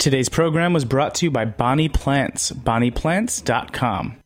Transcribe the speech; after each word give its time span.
Today's 0.00 0.30
program 0.30 0.72
was 0.72 0.86
brought 0.86 1.14
to 1.16 1.26
you 1.26 1.30
by 1.30 1.44
Bonnie 1.44 1.90
Plants, 1.90 2.52
bonnieplants.com. 2.52 4.16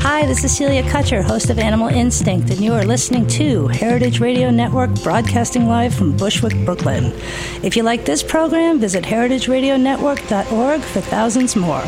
Hi, 0.00 0.26
this 0.26 0.44
is 0.44 0.54
Celia 0.54 0.82
Kutcher, 0.82 1.24
host 1.24 1.48
of 1.48 1.58
Animal 1.58 1.88
Instinct, 1.88 2.50
and 2.50 2.60
you 2.60 2.74
are 2.74 2.84
listening 2.84 3.26
to 3.28 3.66
Heritage 3.68 4.20
Radio 4.20 4.50
Network 4.50 4.90
broadcasting 5.02 5.66
live 5.66 5.94
from 5.94 6.14
Bushwick, 6.18 6.54
Brooklyn. 6.66 7.14
If 7.62 7.78
you 7.78 7.82
like 7.82 8.04
this 8.04 8.22
program, 8.22 8.78
visit 8.78 9.04
heritageradionetwork.org 9.04 10.80
for 10.82 11.00
thousands 11.00 11.56
more. 11.56 11.82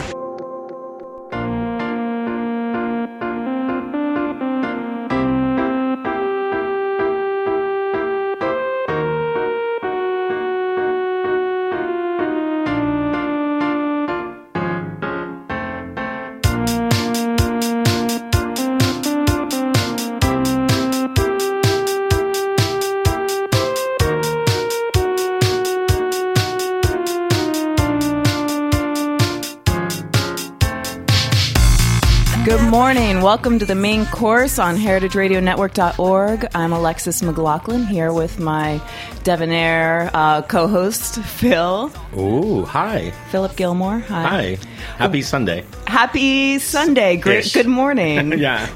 Welcome 33.24 33.58
to 33.60 33.64
the 33.64 33.74
main 33.74 34.04
course 34.04 34.58
on 34.58 34.76
heritageradionetwork.org. 34.76 36.46
I'm 36.54 36.72
Alexes 36.74 37.22
McLaughlin 37.22 37.86
here 37.86 38.12
with 38.12 38.38
my 38.38 38.82
debonair 39.22 40.10
uh, 40.12 40.42
co 40.42 40.68
host, 40.68 41.22
Phil. 41.22 41.90
Ooh, 42.18 42.66
hi. 42.66 43.12
Phillip 43.30 43.56
Gilmour. 43.56 44.00
Hi. 44.00 44.58
Happy 44.98 45.22
Sunday. 45.22 45.64
Happy 45.86 46.58
Sunday. 46.58 47.16
Great. 47.16 47.46
Ish. 47.46 47.54
Good 47.54 47.66
morning. 47.66 48.32
yeah. 48.38 48.68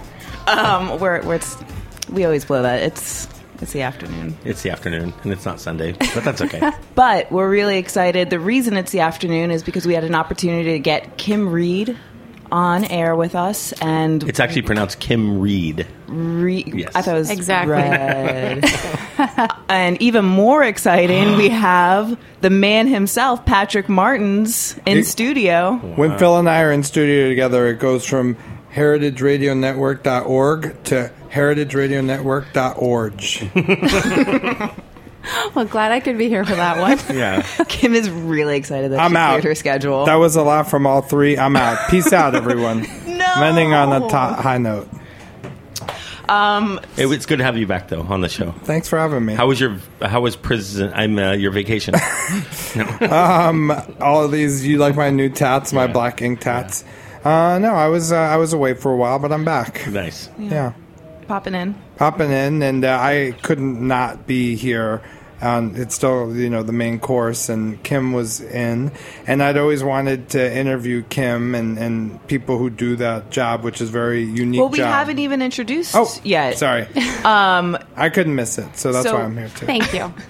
Um, 0.46 0.98
where, 0.98 1.20
where 1.24 1.36
it's, 1.36 1.54
we 2.10 2.24
always 2.24 2.46
blow 2.46 2.62
that. 2.62 2.82
It's, 2.82 3.28
it's 3.60 3.74
the 3.74 3.82
afternoon. 3.82 4.34
It's 4.46 4.62
the 4.62 4.70
afternoon 4.70 5.12
and 5.24 5.32
it's 5.32 5.44
not 5.44 5.60
Sunday, 5.60 5.92
but 5.92 6.24
that's 6.24 6.40
okay. 6.40 6.72
But 6.94 7.30
we're 7.30 7.50
really 7.50 7.76
excited. 7.76 8.30
The 8.30 8.40
reason 8.40 8.78
it's 8.78 8.92
the 8.92 9.00
afternoon 9.00 9.50
is 9.50 9.62
because 9.62 9.86
we 9.86 9.94
had 9.94 10.04
an 10.04 10.14
opportunity 10.14 10.72
to 10.72 10.78
get 10.78 11.18
Kim 11.18 11.50
Reed 11.50 11.98
on 12.50 12.84
air 12.86 13.14
with 13.16 13.34
us 13.34 13.72
and 13.82 14.22
it's 14.24 14.40
actually 14.40 14.62
pronounced 14.62 14.98
Kim 15.00 15.38
Reed. 15.40 15.86
Re- 16.06 16.64
Yes. 16.66 16.92
I 16.94 17.02
thought 17.02 17.16
it 17.16 17.18
was 17.18 17.30
Exactly. 17.30 17.72
red. 17.74 18.64
and 19.68 20.00
even 20.00 20.24
more 20.24 20.62
exciting, 20.64 21.36
we 21.36 21.48
have 21.50 22.16
the 22.40 22.48
man 22.50 22.86
himself, 22.86 23.44
Patrick 23.44 23.88
Martins, 23.88 24.78
in 24.86 25.02
studio. 25.04 25.74
When 25.96 26.16
Phil 26.18 26.38
and 26.38 26.48
I 26.48 26.62
are 26.62 26.72
in 26.72 26.82
studio 26.82 27.28
together, 27.28 27.66
it 27.66 27.78
goes 27.78 28.06
from 28.06 28.36
heritageradionetwork.org 28.74 30.82
to 30.84 31.10
heritageradionetwork.org. 31.30 33.54
Well, 35.54 35.64
glad 35.64 35.92
I 35.92 36.00
could 36.00 36.16
be 36.18 36.28
here 36.28 36.44
for 36.44 36.54
that 36.54 36.78
one. 36.78 36.98
Yeah. 37.16 37.42
Kim 37.68 37.94
is 37.94 38.08
really 38.10 38.56
excited 38.56 38.92
that 38.92 39.00
I'm 39.00 39.12
she 39.12 39.16
out. 39.16 39.30
cleared 39.32 39.44
her 39.44 39.54
schedule. 39.54 40.04
That 40.04 40.16
was 40.16 40.36
a 40.36 40.42
lot 40.42 40.70
from 40.70 40.86
all 40.86 41.02
three. 41.02 41.36
I'm 41.38 41.56
out. 41.56 41.90
Peace 41.90 42.12
out, 42.12 42.34
everyone. 42.34 42.82
no. 43.06 43.32
Ending 43.36 43.72
on 43.74 43.92
a 44.02 44.08
to- 44.08 44.16
high 44.42 44.58
note. 44.58 44.88
It 46.96 47.06
was 47.06 47.24
good 47.26 47.38
to 47.38 47.44
have 47.44 47.56
you 47.56 47.66
back 47.66 47.88
though 47.88 48.02
on 48.02 48.20
the 48.20 48.28
show. 48.28 48.52
Thanks 48.64 48.88
for 48.88 48.98
having 48.98 49.24
me. 49.24 49.34
How 49.34 49.46
was 49.46 49.58
your 49.60 49.78
how 50.02 50.20
was 50.20 50.36
prison 50.36 50.92
I'm 50.94 51.18
uh, 51.18 51.32
your 51.32 51.50
vacation? 51.50 51.94
all 54.00 54.24
of 54.24 54.30
these, 54.32 54.66
you 54.66 54.78
like 54.78 54.94
my 54.96 55.10
new 55.10 55.28
tats, 55.30 55.72
my 55.72 55.86
Yeah. 55.86 55.92
black 55.92 56.20
ink 56.22 56.40
tats? 56.40 56.84
Uh, 57.24 57.58
no, 57.58 57.74
I 57.74 57.88
was 57.88 58.12
uh, 58.12 58.16
I 58.16 58.36
was 58.36 58.52
away 58.52 58.74
for 58.74 58.92
a 58.92 58.96
while, 58.96 59.18
but 59.18 59.32
I'm 59.32 59.44
back. 59.44 59.86
nice. 59.88 60.28
Yeah, 60.38 60.72
Popping 61.26 61.54
in. 61.54 61.74
popping 61.96 62.30
in, 62.30 62.62
and 62.62 62.84
uh, 62.84 62.98
I 63.00 63.34
couldn't 63.42 63.86
not 63.86 64.26
be 64.26 64.54
here. 64.54 65.02
Um, 65.40 65.74
it's 65.76 65.94
still 65.94 66.34
you 66.34 66.50
know 66.50 66.62
the 66.62 66.72
main 66.72 66.98
course, 66.98 67.48
and 67.48 67.80
Kim 67.84 68.12
was 68.12 68.40
in, 68.40 68.90
and 69.26 69.42
I'd 69.42 69.56
always 69.56 69.84
wanted 69.84 70.30
to 70.30 70.56
interview 70.56 71.02
Kim 71.04 71.54
and, 71.54 71.78
and 71.78 72.26
people 72.26 72.58
who 72.58 72.70
do 72.70 72.96
that 72.96 73.30
job, 73.30 73.62
which 73.62 73.80
is 73.80 73.88
very 73.90 74.22
unique. 74.22 74.58
Well, 74.60 74.68
we 74.68 74.78
job. 74.78 74.92
haven't 74.92 75.20
even 75.20 75.40
introduced 75.40 75.94
Oh, 75.94 76.08
yet. 76.24 76.58
Sorry, 76.58 76.82
um, 77.24 77.78
I 77.96 78.08
couldn't 78.08 78.34
miss 78.34 78.58
it, 78.58 78.76
so 78.76 78.92
that's 78.92 79.06
so- 79.06 79.14
why 79.14 79.22
I'm 79.22 79.36
here 79.36 79.48
too. 79.48 79.66
Thank 79.66 79.92
you. 79.92 80.12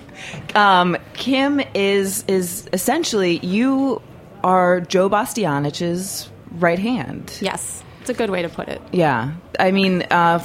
Um, 0.55 0.97
Kim 1.15 1.61
is 1.75 2.25
is 2.27 2.69
essentially 2.73 3.39
you 3.39 4.03
are 4.43 4.81
Joe 4.81 5.09
Bastianich's 5.09 6.29
right 6.53 6.79
hand. 6.79 7.39
Yes, 7.41 7.83
it's 8.09 8.19
a 8.19 8.19
good 8.19 8.31
way 8.31 8.41
to 8.43 8.49
put 8.49 8.69
it. 8.69 8.81
Yeah, 8.91 9.35
I 9.59 9.71
mean, 9.71 10.03
uh, 10.11 10.39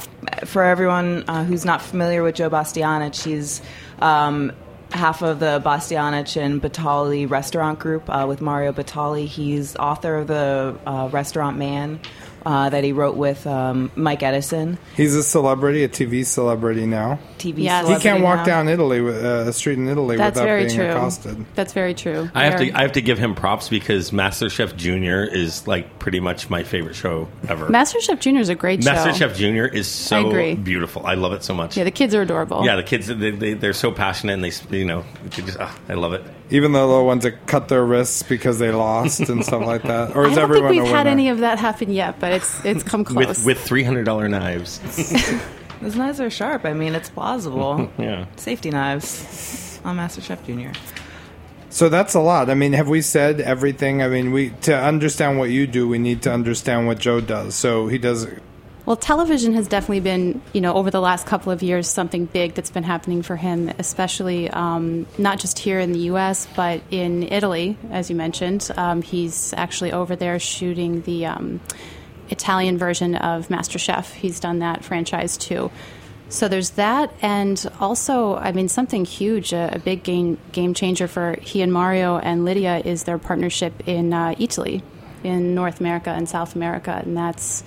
for 0.44 0.62
everyone 0.62 1.24
uh, 1.28 1.44
who's 1.44 1.64
not 1.64 1.80
familiar 1.80 2.22
with 2.22 2.34
Joe 2.34 2.50
Bastianich, 2.50 3.24
he's 3.24 3.62
um, 4.00 4.52
half 4.90 5.22
of 5.22 5.40
the 5.40 5.62
Bastianich 5.64 6.36
and 6.40 6.60
Batali 6.60 7.28
restaurant 7.28 7.78
group 7.78 8.08
uh, 8.08 8.26
with 8.28 8.42
Mario 8.42 8.72
Batali. 8.72 9.26
He's 9.26 9.76
author 9.76 10.16
of 10.16 10.26
the 10.26 10.78
uh, 10.86 11.08
Restaurant 11.10 11.56
Man 11.56 12.00
uh, 12.46 12.68
that 12.70 12.84
he 12.84 12.92
wrote 12.92 13.16
with 13.16 13.46
um, 13.46 13.90
Mike 13.96 14.22
Edison. 14.22 14.78
He's 14.96 15.14
a 15.14 15.22
celebrity, 15.22 15.84
a 15.84 15.88
TV 15.88 16.24
celebrity 16.24 16.86
now. 16.86 17.18
TV. 17.38 17.58
Yes. 17.64 17.86
He 17.88 17.94
He 17.94 18.00
can't 18.00 18.22
walk 18.22 18.38
now. 18.38 18.44
down 18.44 18.68
Italy 18.68 19.00
with 19.00 19.24
uh, 19.24 19.44
a 19.48 19.52
street 19.52 19.78
in 19.78 19.88
Italy 19.88 20.16
That's 20.16 20.38
without 20.38 20.58
being 20.58 20.70
true. 20.74 20.86
accosted. 20.86 21.44
That's 21.54 21.72
very 21.72 21.94
true. 21.94 22.30
I 22.34 22.44
have 22.44 22.58
to 22.60 22.70
I 22.72 22.82
have 22.82 22.92
to 22.92 23.02
give 23.02 23.18
him 23.18 23.34
props 23.34 23.68
because 23.68 24.10
MasterChef 24.10 24.76
Junior 24.76 25.24
is 25.24 25.66
like 25.66 25.98
pretty 25.98 26.20
much 26.20 26.50
my 26.50 26.62
favorite 26.62 26.94
show 26.96 27.28
ever. 27.48 27.66
MasterChef 27.68 28.20
Junior 28.20 28.40
is 28.40 28.48
a 28.48 28.54
great 28.54 28.82
show. 28.82 28.90
MasterChef 28.90 29.34
Junior 29.36 29.66
is 29.66 29.88
so 29.88 30.30
I 30.34 30.54
beautiful. 30.54 31.06
I 31.06 31.14
love 31.14 31.32
it 31.32 31.42
so 31.44 31.54
much. 31.54 31.76
Yeah, 31.76 31.84
the 31.84 31.90
kids 31.90 32.14
are 32.14 32.22
adorable. 32.22 32.64
Yeah, 32.64 32.76
the 32.76 32.82
kids 32.82 33.06
they, 33.08 33.30
they 33.30 33.54
they're 33.54 33.72
so 33.72 33.90
passionate 33.92 34.34
and 34.34 34.44
they 34.44 34.76
you 34.78 34.84
know 34.84 35.04
they 35.24 35.42
just 35.42 35.58
ah, 35.60 35.76
I 35.88 35.94
love 35.94 36.12
it. 36.12 36.22
Even 36.50 36.72
the 36.72 36.86
little 36.86 37.06
ones 37.06 37.22
that 37.24 37.46
cut 37.46 37.68
their 37.68 37.84
wrists 37.84 38.22
because 38.22 38.58
they 38.58 38.70
lost 38.70 39.20
and 39.20 39.44
stuff 39.44 39.64
like 39.64 39.82
that. 39.82 40.14
Or 40.14 40.24
I 40.26 40.30
is 40.30 40.36
don't 40.36 40.52
think 40.52 40.68
we've 40.70 40.82
a 40.82 40.86
had 40.86 41.06
any 41.06 41.30
of 41.30 41.38
that 41.38 41.58
happen 41.58 41.90
yet, 41.90 42.20
but 42.20 42.32
it's 42.32 42.64
it's 42.64 42.82
come 42.82 43.04
close. 43.04 43.26
With 43.26 43.46
with 43.46 43.60
three 43.60 43.82
hundred 43.82 44.04
dollar 44.04 44.28
knives. 44.28 44.78
Those 45.80 45.96
knives 45.96 46.20
are 46.20 46.30
sharp. 46.30 46.64
I 46.64 46.72
mean, 46.72 46.94
it's 46.94 47.10
plausible. 47.10 47.90
yeah. 47.98 48.26
Safety 48.36 48.70
knives 48.70 49.80
on 49.84 49.96
MasterChef 49.96 50.44
Junior. 50.44 50.72
So 51.70 51.88
that's 51.88 52.14
a 52.14 52.20
lot. 52.20 52.50
I 52.50 52.54
mean, 52.54 52.72
have 52.72 52.88
we 52.88 53.02
said 53.02 53.40
everything? 53.40 54.00
I 54.02 54.08
mean, 54.08 54.30
we 54.30 54.50
to 54.62 54.76
understand 54.78 55.38
what 55.38 55.50
you 55.50 55.66
do, 55.66 55.88
we 55.88 55.98
need 55.98 56.22
to 56.22 56.32
understand 56.32 56.86
what 56.86 56.98
Joe 57.00 57.20
does. 57.20 57.54
So 57.54 57.88
he 57.88 57.98
does. 57.98 58.26
Well, 58.86 58.96
television 58.96 59.54
has 59.54 59.66
definitely 59.66 60.00
been, 60.00 60.42
you 60.52 60.60
know, 60.60 60.74
over 60.74 60.90
the 60.90 61.00
last 61.00 61.26
couple 61.26 61.50
of 61.50 61.62
years, 61.62 61.88
something 61.88 62.26
big 62.26 62.52
that's 62.52 62.70
been 62.70 62.82
happening 62.82 63.22
for 63.22 63.34
him, 63.34 63.70
especially 63.78 64.50
um, 64.50 65.06
not 65.16 65.38
just 65.38 65.58
here 65.58 65.80
in 65.80 65.92
the 65.92 66.00
U.S., 66.00 66.46
but 66.54 66.82
in 66.90 67.22
Italy, 67.22 67.78
as 67.90 68.10
you 68.10 68.16
mentioned. 68.16 68.70
Um, 68.76 69.00
he's 69.00 69.54
actually 69.54 69.92
over 69.92 70.16
there 70.16 70.38
shooting 70.38 71.00
the 71.00 71.24
um, 71.24 71.60
Italian 72.28 72.76
version 72.76 73.14
of 73.14 73.48
MasterChef. 73.48 74.12
He's 74.12 74.38
done 74.38 74.58
that 74.58 74.84
franchise 74.84 75.38
too. 75.38 75.70
So 76.28 76.48
there's 76.48 76.70
that, 76.70 77.10
and 77.22 77.64
also, 77.80 78.34
I 78.34 78.52
mean, 78.52 78.68
something 78.68 79.06
huge, 79.06 79.52
a, 79.52 79.76
a 79.76 79.78
big 79.78 80.02
game 80.02 80.36
game 80.52 80.74
changer 80.74 81.06
for 81.06 81.36
he 81.40 81.62
and 81.62 81.72
Mario 81.72 82.18
and 82.18 82.44
Lidia 82.44 82.78
is 82.78 83.04
their 83.04 83.18
partnership 83.18 83.88
in 83.88 84.12
uh, 84.12 84.34
Eataly, 84.34 84.82
in 85.22 85.54
North 85.54 85.80
America 85.80 86.10
and 86.10 86.28
South 86.28 86.56
America, 86.56 87.00
and 87.04 87.16
that's 87.16 87.62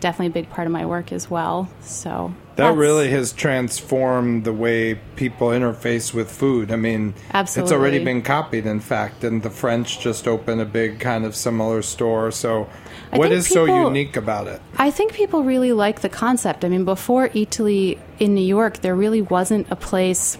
definitely 0.00 0.28
a 0.28 0.42
big 0.42 0.50
part 0.50 0.66
of 0.66 0.72
my 0.72 0.86
work 0.86 1.12
as 1.12 1.30
well. 1.30 1.68
So 1.80 2.32
That 2.56 2.76
really 2.76 3.10
has 3.10 3.32
transformed 3.32 4.44
the 4.44 4.52
way 4.52 4.94
people 5.16 5.48
interface 5.48 6.14
with 6.14 6.30
food. 6.30 6.70
I 6.70 6.76
mean, 6.76 7.14
Absolutely. 7.32 7.66
it's 7.66 7.72
already 7.72 8.04
been 8.04 8.22
copied, 8.22 8.66
in 8.66 8.80
fact, 8.80 9.24
and 9.24 9.42
the 9.42 9.50
French 9.50 10.00
just 10.00 10.26
opened 10.26 10.60
a 10.60 10.66
big 10.66 11.00
kind 11.00 11.24
of 11.24 11.34
similar 11.34 11.82
store. 11.82 12.30
So, 12.30 12.68
I 13.10 13.18
what 13.18 13.32
is 13.32 13.46
so 13.46 13.64
unique 13.64 14.16
about 14.16 14.48
it? 14.48 14.60
I 14.76 14.90
think 14.90 15.14
people 15.14 15.42
really 15.42 15.72
like 15.72 16.00
the 16.00 16.10
concept. 16.10 16.64
I 16.64 16.68
mean, 16.68 16.84
before 16.84 17.28
Eataly 17.30 17.98
in 18.18 18.34
New 18.34 18.44
York, 18.44 18.78
there 18.82 18.94
really 18.94 19.22
wasn't 19.22 19.70
a 19.70 19.76
place, 19.76 20.36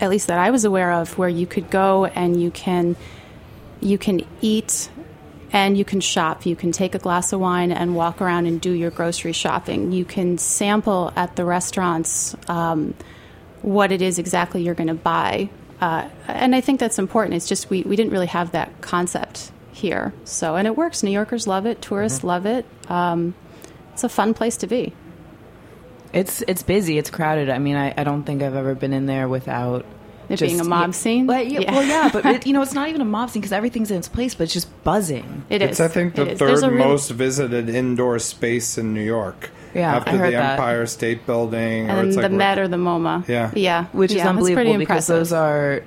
at 0.00 0.10
least 0.10 0.26
that 0.26 0.38
I 0.38 0.50
was 0.50 0.64
aware 0.64 0.92
of, 0.92 1.16
where 1.16 1.28
you 1.28 1.46
could 1.46 1.70
go 1.70 2.04
and 2.06 2.40
you 2.40 2.50
can 2.50 2.96
you 3.80 3.98
can 3.98 4.22
eat 4.40 4.88
and 5.54 5.78
you 5.78 5.84
can 5.84 6.00
shop. 6.00 6.44
You 6.44 6.56
can 6.56 6.72
take 6.72 6.96
a 6.96 6.98
glass 6.98 7.32
of 7.32 7.38
wine 7.38 7.70
and 7.70 7.94
walk 7.94 8.20
around 8.20 8.46
and 8.46 8.60
do 8.60 8.72
your 8.72 8.90
grocery 8.90 9.32
shopping. 9.32 9.92
You 9.92 10.04
can 10.04 10.36
sample 10.36 11.12
at 11.14 11.36
the 11.36 11.44
restaurants 11.44 12.34
um, 12.48 12.92
what 13.62 13.92
it 13.92 14.02
is 14.02 14.18
exactly 14.18 14.62
you're 14.62 14.74
going 14.74 14.88
to 14.88 14.94
buy. 14.94 15.48
Uh, 15.80 16.08
and 16.26 16.56
I 16.56 16.60
think 16.60 16.80
that's 16.80 16.98
important. 16.98 17.36
It's 17.36 17.48
just 17.48 17.70
we, 17.70 17.82
we 17.82 17.94
didn't 17.94 18.10
really 18.12 18.26
have 18.26 18.50
that 18.50 18.80
concept 18.80 19.52
here. 19.72 20.12
So, 20.24 20.56
and 20.56 20.66
it 20.66 20.76
works. 20.76 21.04
New 21.04 21.12
Yorkers 21.12 21.46
love 21.46 21.66
it. 21.66 21.80
Tourists 21.80 22.24
love 22.24 22.46
it. 22.46 22.66
Um, 22.88 23.34
it's 23.92 24.02
a 24.02 24.08
fun 24.08 24.34
place 24.34 24.56
to 24.58 24.66
be. 24.66 24.92
It's 26.12 26.42
it's 26.48 26.64
busy. 26.64 26.98
It's 26.98 27.10
crowded. 27.10 27.48
I 27.48 27.58
mean, 27.58 27.76
I, 27.76 27.94
I 27.96 28.02
don't 28.02 28.24
think 28.24 28.42
I've 28.42 28.56
ever 28.56 28.74
been 28.74 28.92
in 28.92 29.06
there 29.06 29.28
without 29.28 29.84
It 30.28 30.40
being 30.40 30.60
a 30.60 30.64
mob 30.64 30.88
yeah, 30.88 30.92
scene? 30.92 31.26
Well, 31.26 31.42
yeah, 31.42 31.60
Yeah. 31.60 31.72
well, 31.72 31.84
yeah, 31.86 32.10
but 32.12 32.24
it, 32.26 32.46
you 32.46 32.52
know, 32.52 32.62
it's 32.62 32.74
not 32.74 32.88
even 32.88 33.00
a 33.00 33.04
mob 33.04 33.30
scene 33.30 33.40
because 33.42 33.52
everything's 33.52 33.90
in 33.90 33.98
its 33.98 34.08
place, 34.08 34.34
but 34.34 34.44
it's 34.44 34.52
just 34.52 34.68
buzzing. 34.84 35.44
It 35.50 35.62
is. 35.62 35.70
It's 35.70 35.80
I 35.80 35.88
think 35.88 36.14
the 36.14 36.34
third 36.36 36.62
a 36.62 36.70
really- 36.70 36.78
most 36.84 37.10
visited 37.10 37.68
indoor 37.68 38.18
space 38.18 38.78
in 38.78 38.94
New 38.94 39.02
York. 39.02 39.50
Yeah, 39.74 39.96
after 39.96 40.10
I 40.12 40.16
heard 40.16 40.26
the 40.28 40.36
that. 40.36 40.52
Empire 40.52 40.86
State 40.86 41.26
Building, 41.26 41.90
or 41.90 41.94
and 41.98 42.06
it's 42.08 42.16
the 42.16 42.22
like 42.22 42.30
Met 42.32 42.58
or 42.60 42.68
the 42.68 42.76
MoMA. 42.76 43.26
Yeah. 43.26 43.50
yeah, 43.56 43.86
which 43.86 44.12
is 44.12 44.18
Yeah, 44.18 44.24
that's 44.32 44.36
pretty 44.38 44.52
unbelievable 44.52 44.78
because 44.78 45.10
impressive. 45.10 45.16
those 45.16 45.32
are, 45.32 45.82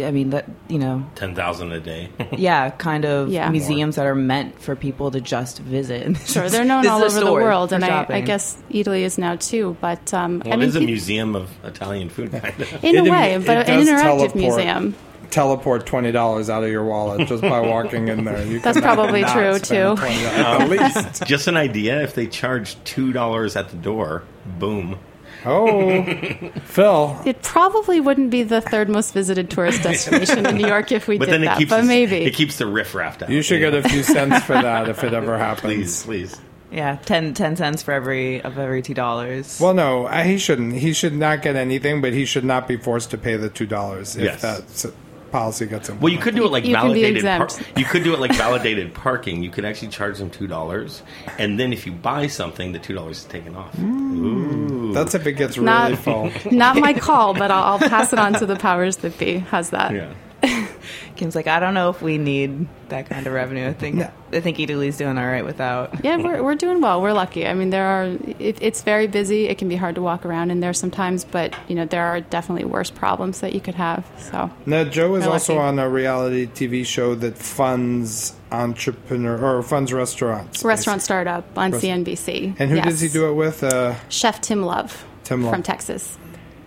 I 0.00 0.10
mean, 0.10 0.30
that 0.30 0.46
you 0.68 0.78
know, 0.78 1.04
Ten 1.14 1.34
thousand 1.34 1.72
a 1.72 1.80
day. 1.80 2.10
yeah, 2.32 2.70
kind 2.70 3.04
of 3.04 3.28
Yeah. 3.30 3.50
museums 3.50 3.96
that 3.96 4.06
are 4.06 4.14
meant 4.14 4.60
for 4.60 4.74
people 4.76 5.10
to 5.10 5.20
just 5.20 5.58
visit. 5.60 6.16
Sure, 6.26 6.48
they're 6.48 6.64
known 6.64 6.86
all 6.86 7.02
over 7.02 7.20
the 7.20 7.32
world, 7.32 7.72
and 7.72 7.84
I, 7.84 8.06
I 8.08 8.20
guess 8.20 8.56
Eataly 8.70 9.02
is 9.02 9.18
now 9.18 9.36
too. 9.36 9.76
But 9.80 10.12
um, 10.14 10.40
Well, 10.44 10.54
I 10.54 10.56
mean, 10.56 10.62
it 10.64 10.68
is 10.68 10.76
a 10.76 10.78
peop- 10.80 10.86
museum 10.88 11.36
of 11.36 11.50
Italian 11.64 12.08
food, 12.08 12.30
kind 12.42 12.60
of. 12.60 12.84
in 12.84 12.96
a 13.06 13.10
way, 13.10 13.34
it 13.34 13.46
but 13.46 13.68
an 13.68 13.78
does 13.78 13.88
interactive 13.88 14.02
teleport. 14.02 14.34
museum. 14.36 14.94
teleport 15.30 15.86
twenty 15.86 16.12
dollars 16.12 16.50
out 16.50 16.62
of 16.64 16.70
your 16.70 16.84
wallet 16.84 17.26
just 17.28 17.42
by 17.42 17.60
walking 17.60 18.08
in 18.08 18.24
there. 18.24 18.44
You 18.46 18.60
That's 18.60 18.80
probably 18.80 19.22
not 19.22 19.32
true, 19.34 19.54
spend 19.58 19.98
too. 19.98 20.02
20 20.02 20.14
at 20.26 20.68
least. 20.70 21.24
Just 21.24 21.46
an 21.48 21.56
idea. 21.56 22.02
If 22.02 22.14
they 22.14 22.26
charge 22.26 22.76
two 22.84 23.12
dollars 23.12 23.56
at 23.56 23.68
the 23.70 23.76
door, 23.76 24.24
boom. 24.58 24.98
Oh, 25.44 26.04
Phil, 26.64 27.20
It 27.26 27.42
probably 27.42 28.00
wouldn't 28.00 28.30
be 28.30 28.42
the 28.42 28.60
third 28.60 28.88
most 28.88 29.12
visited 29.14 29.50
tourist 29.50 29.82
destination 29.84 30.46
in 30.46 30.56
New 30.56 30.66
York 30.66 30.92
if 30.92 31.08
we 31.08 31.18
But 31.18 31.26
did 31.26 31.32
then 31.34 31.42
it 31.42 31.46
that. 31.46 31.58
keeps 31.58 31.70
but 31.70 31.80
us- 31.80 31.86
maybe 31.86 32.16
it 32.24 32.34
keeps 32.34 32.58
the 32.58 32.66
riffraff 32.66 33.22
out. 33.22 33.30
you 33.30 33.42
should 33.42 33.60
get 33.60 33.74
a 33.74 33.82
few 33.88 34.02
cents 34.02 34.44
for 34.44 34.54
that 34.54 34.88
if 34.88 35.02
it 35.04 35.12
ever 35.20 35.38
happens. 35.38 36.04
please. 36.04 36.40
yeah, 36.70 36.96
10, 37.04 37.34
10 37.34 37.56
cents 37.56 37.82
for 37.82 37.92
every 37.92 38.40
of 38.42 38.58
every 38.58 38.82
two 38.82 38.94
dollars. 38.94 39.58
Well, 39.60 39.74
no, 39.74 40.06
uh, 40.06 40.22
he 40.22 40.38
shouldn't. 40.38 40.74
He 40.74 40.92
should 40.92 41.14
not 41.14 41.42
get 41.42 41.56
anything, 41.56 42.00
but 42.00 42.12
he 42.12 42.24
should 42.24 42.44
not 42.44 42.66
be 42.68 42.76
forced 42.76 43.10
to 43.10 43.18
pay 43.18 43.36
the 43.36 43.48
two 43.50 43.66
dollars 43.66 44.16
if 44.16 44.24
Yes. 44.24 44.42
that 44.42 44.60
s- 44.62 44.86
policy 45.32 45.66
gets 45.66 45.88
implemented. 45.88 46.02
Well, 46.02 46.12
you 46.12 46.18
could 46.18 46.34
do 46.36 46.44
it 46.44 46.52
like 46.52 46.64
You 46.64 46.74
validated. 46.74 47.24
Par- 47.24 47.48
you 47.76 47.84
could 47.84 48.04
do 48.04 48.14
it 48.14 48.20
like 48.20 48.34
validated 48.34 48.94
parking. 49.06 49.42
You 49.42 49.50
could 49.50 49.64
actually 49.64 49.88
charge 49.88 50.18
them 50.18 50.30
two 50.30 50.46
dollars, 50.46 51.02
and 51.38 51.58
then 51.58 51.72
if 51.72 51.86
you 51.86 51.92
buy 51.92 52.28
something, 52.28 52.72
the 52.72 52.78
two 52.78 52.94
dollars 52.94 53.18
is 53.18 53.24
taken 53.24 53.56
off. 53.56 53.74
Mm. 53.76 54.18
Ooh. 54.18 54.92
That's 54.92 55.14
if 55.14 55.26
it 55.26 55.32
gets 55.32 55.56
really 55.56 55.66
Not- 55.66 55.98
full. 55.98 56.30
not 56.52 56.76
my 56.76 56.92
call. 56.92 57.34
But 57.34 57.50
I'll, 57.50 57.64
I'll 57.64 57.78
pass 57.88 58.12
it 58.12 58.18
on 58.18 58.34
to 58.34 58.46
the 58.46 58.56
powers 58.56 58.98
that 58.98 59.18
be. 59.18 59.38
How's 59.38 59.70
that? 59.70 59.92
yeah. 59.92 60.12
Kim's 61.16 61.34
like, 61.36 61.46
I 61.46 61.60
don't 61.60 61.74
know 61.74 61.90
if 61.90 62.02
we 62.02 62.18
need 62.18 62.66
that 62.88 63.08
kind 63.08 63.26
of 63.26 63.32
revenue. 63.32 63.68
I 63.68 63.72
think 63.74 64.02
I 64.32 64.40
think 64.40 64.58
Eataly's 64.58 64.96
doing 64.96 65.18
all 65.18 65.26
right 65.26 65.44
without. 65.44 66.02
Yeah, 66.04 66.16
we're, 66.16 66.42
we're 66.42 66.54
doing 66.54 66.80
well. 66.80 67.00
We're 67.02 67.12
lucky. 67.12 67.46
I 67.46 67.54
mean, 67.54 67.70
there 67.70 67.86
are. 67.86 68.04
It, 68.38 68.58
it's 68.60 68.82
very 68.82 69.06
busy. 69.06 69.46
It 69.46 69.58
can 69.58 69.68
be 69.68 69.76
hard 69.76 69.94
to 69.96 70.02
walk 70.02 70.24
around 70.26 70.50
in 70.50 70.60
there 70.60 70.72
sometimes, 70.72 71.24
but 71.24 71.54
you 71.68 71.74
know 71.76 71.84
there 71.84 72.04
are 72.04 72.20
definitely 72.20 72.64
worse 72.64 72.90
problems 72.90 73.40
that 73.40 73.52
you 73.54 73.60
could 73.60 73.74
have. 73.74 74.04
So 74.18 74.50
Now, 74.66 74.84
Joe 74.84 75.14
is 75.16 75.26
We're 75.26 75.32
also 75.32 75.54
lucky. 75.56 75.66
on 75.68 75.78
a 75.78 75.88
reality 75.88 76.46
TV 76.46 76.84
show 76.84 77.14
that 77.16 77.36
funds 77.38 78.34
entrepreneur 78.50 79.38
or 79.58 79.62
funds 79.62 79.92
restaurants. 79.92 80.64
restaurant 80.64 81.02
startup 81.02 81.56
on 81.56 81.72
Rest- 81.72 81.84
CNBC. 81.84 82.56
And 82.58 82.70
who 82.70 82.76
Yes. 82.76 82.86
does 82.86 83.00
he 83.00 83.08
do 83.08 83.28
it 83.30 83.34
with? 83.34 83.62
Uh, 83.62 83.94
Chef 84.08 84.40
Tim 84.40 84.62
Love. 84.62 85.04
Tim 85.24 85.42
Love. 85.44 85.52
from 85.52 85.62
Texas. 85.62 86.18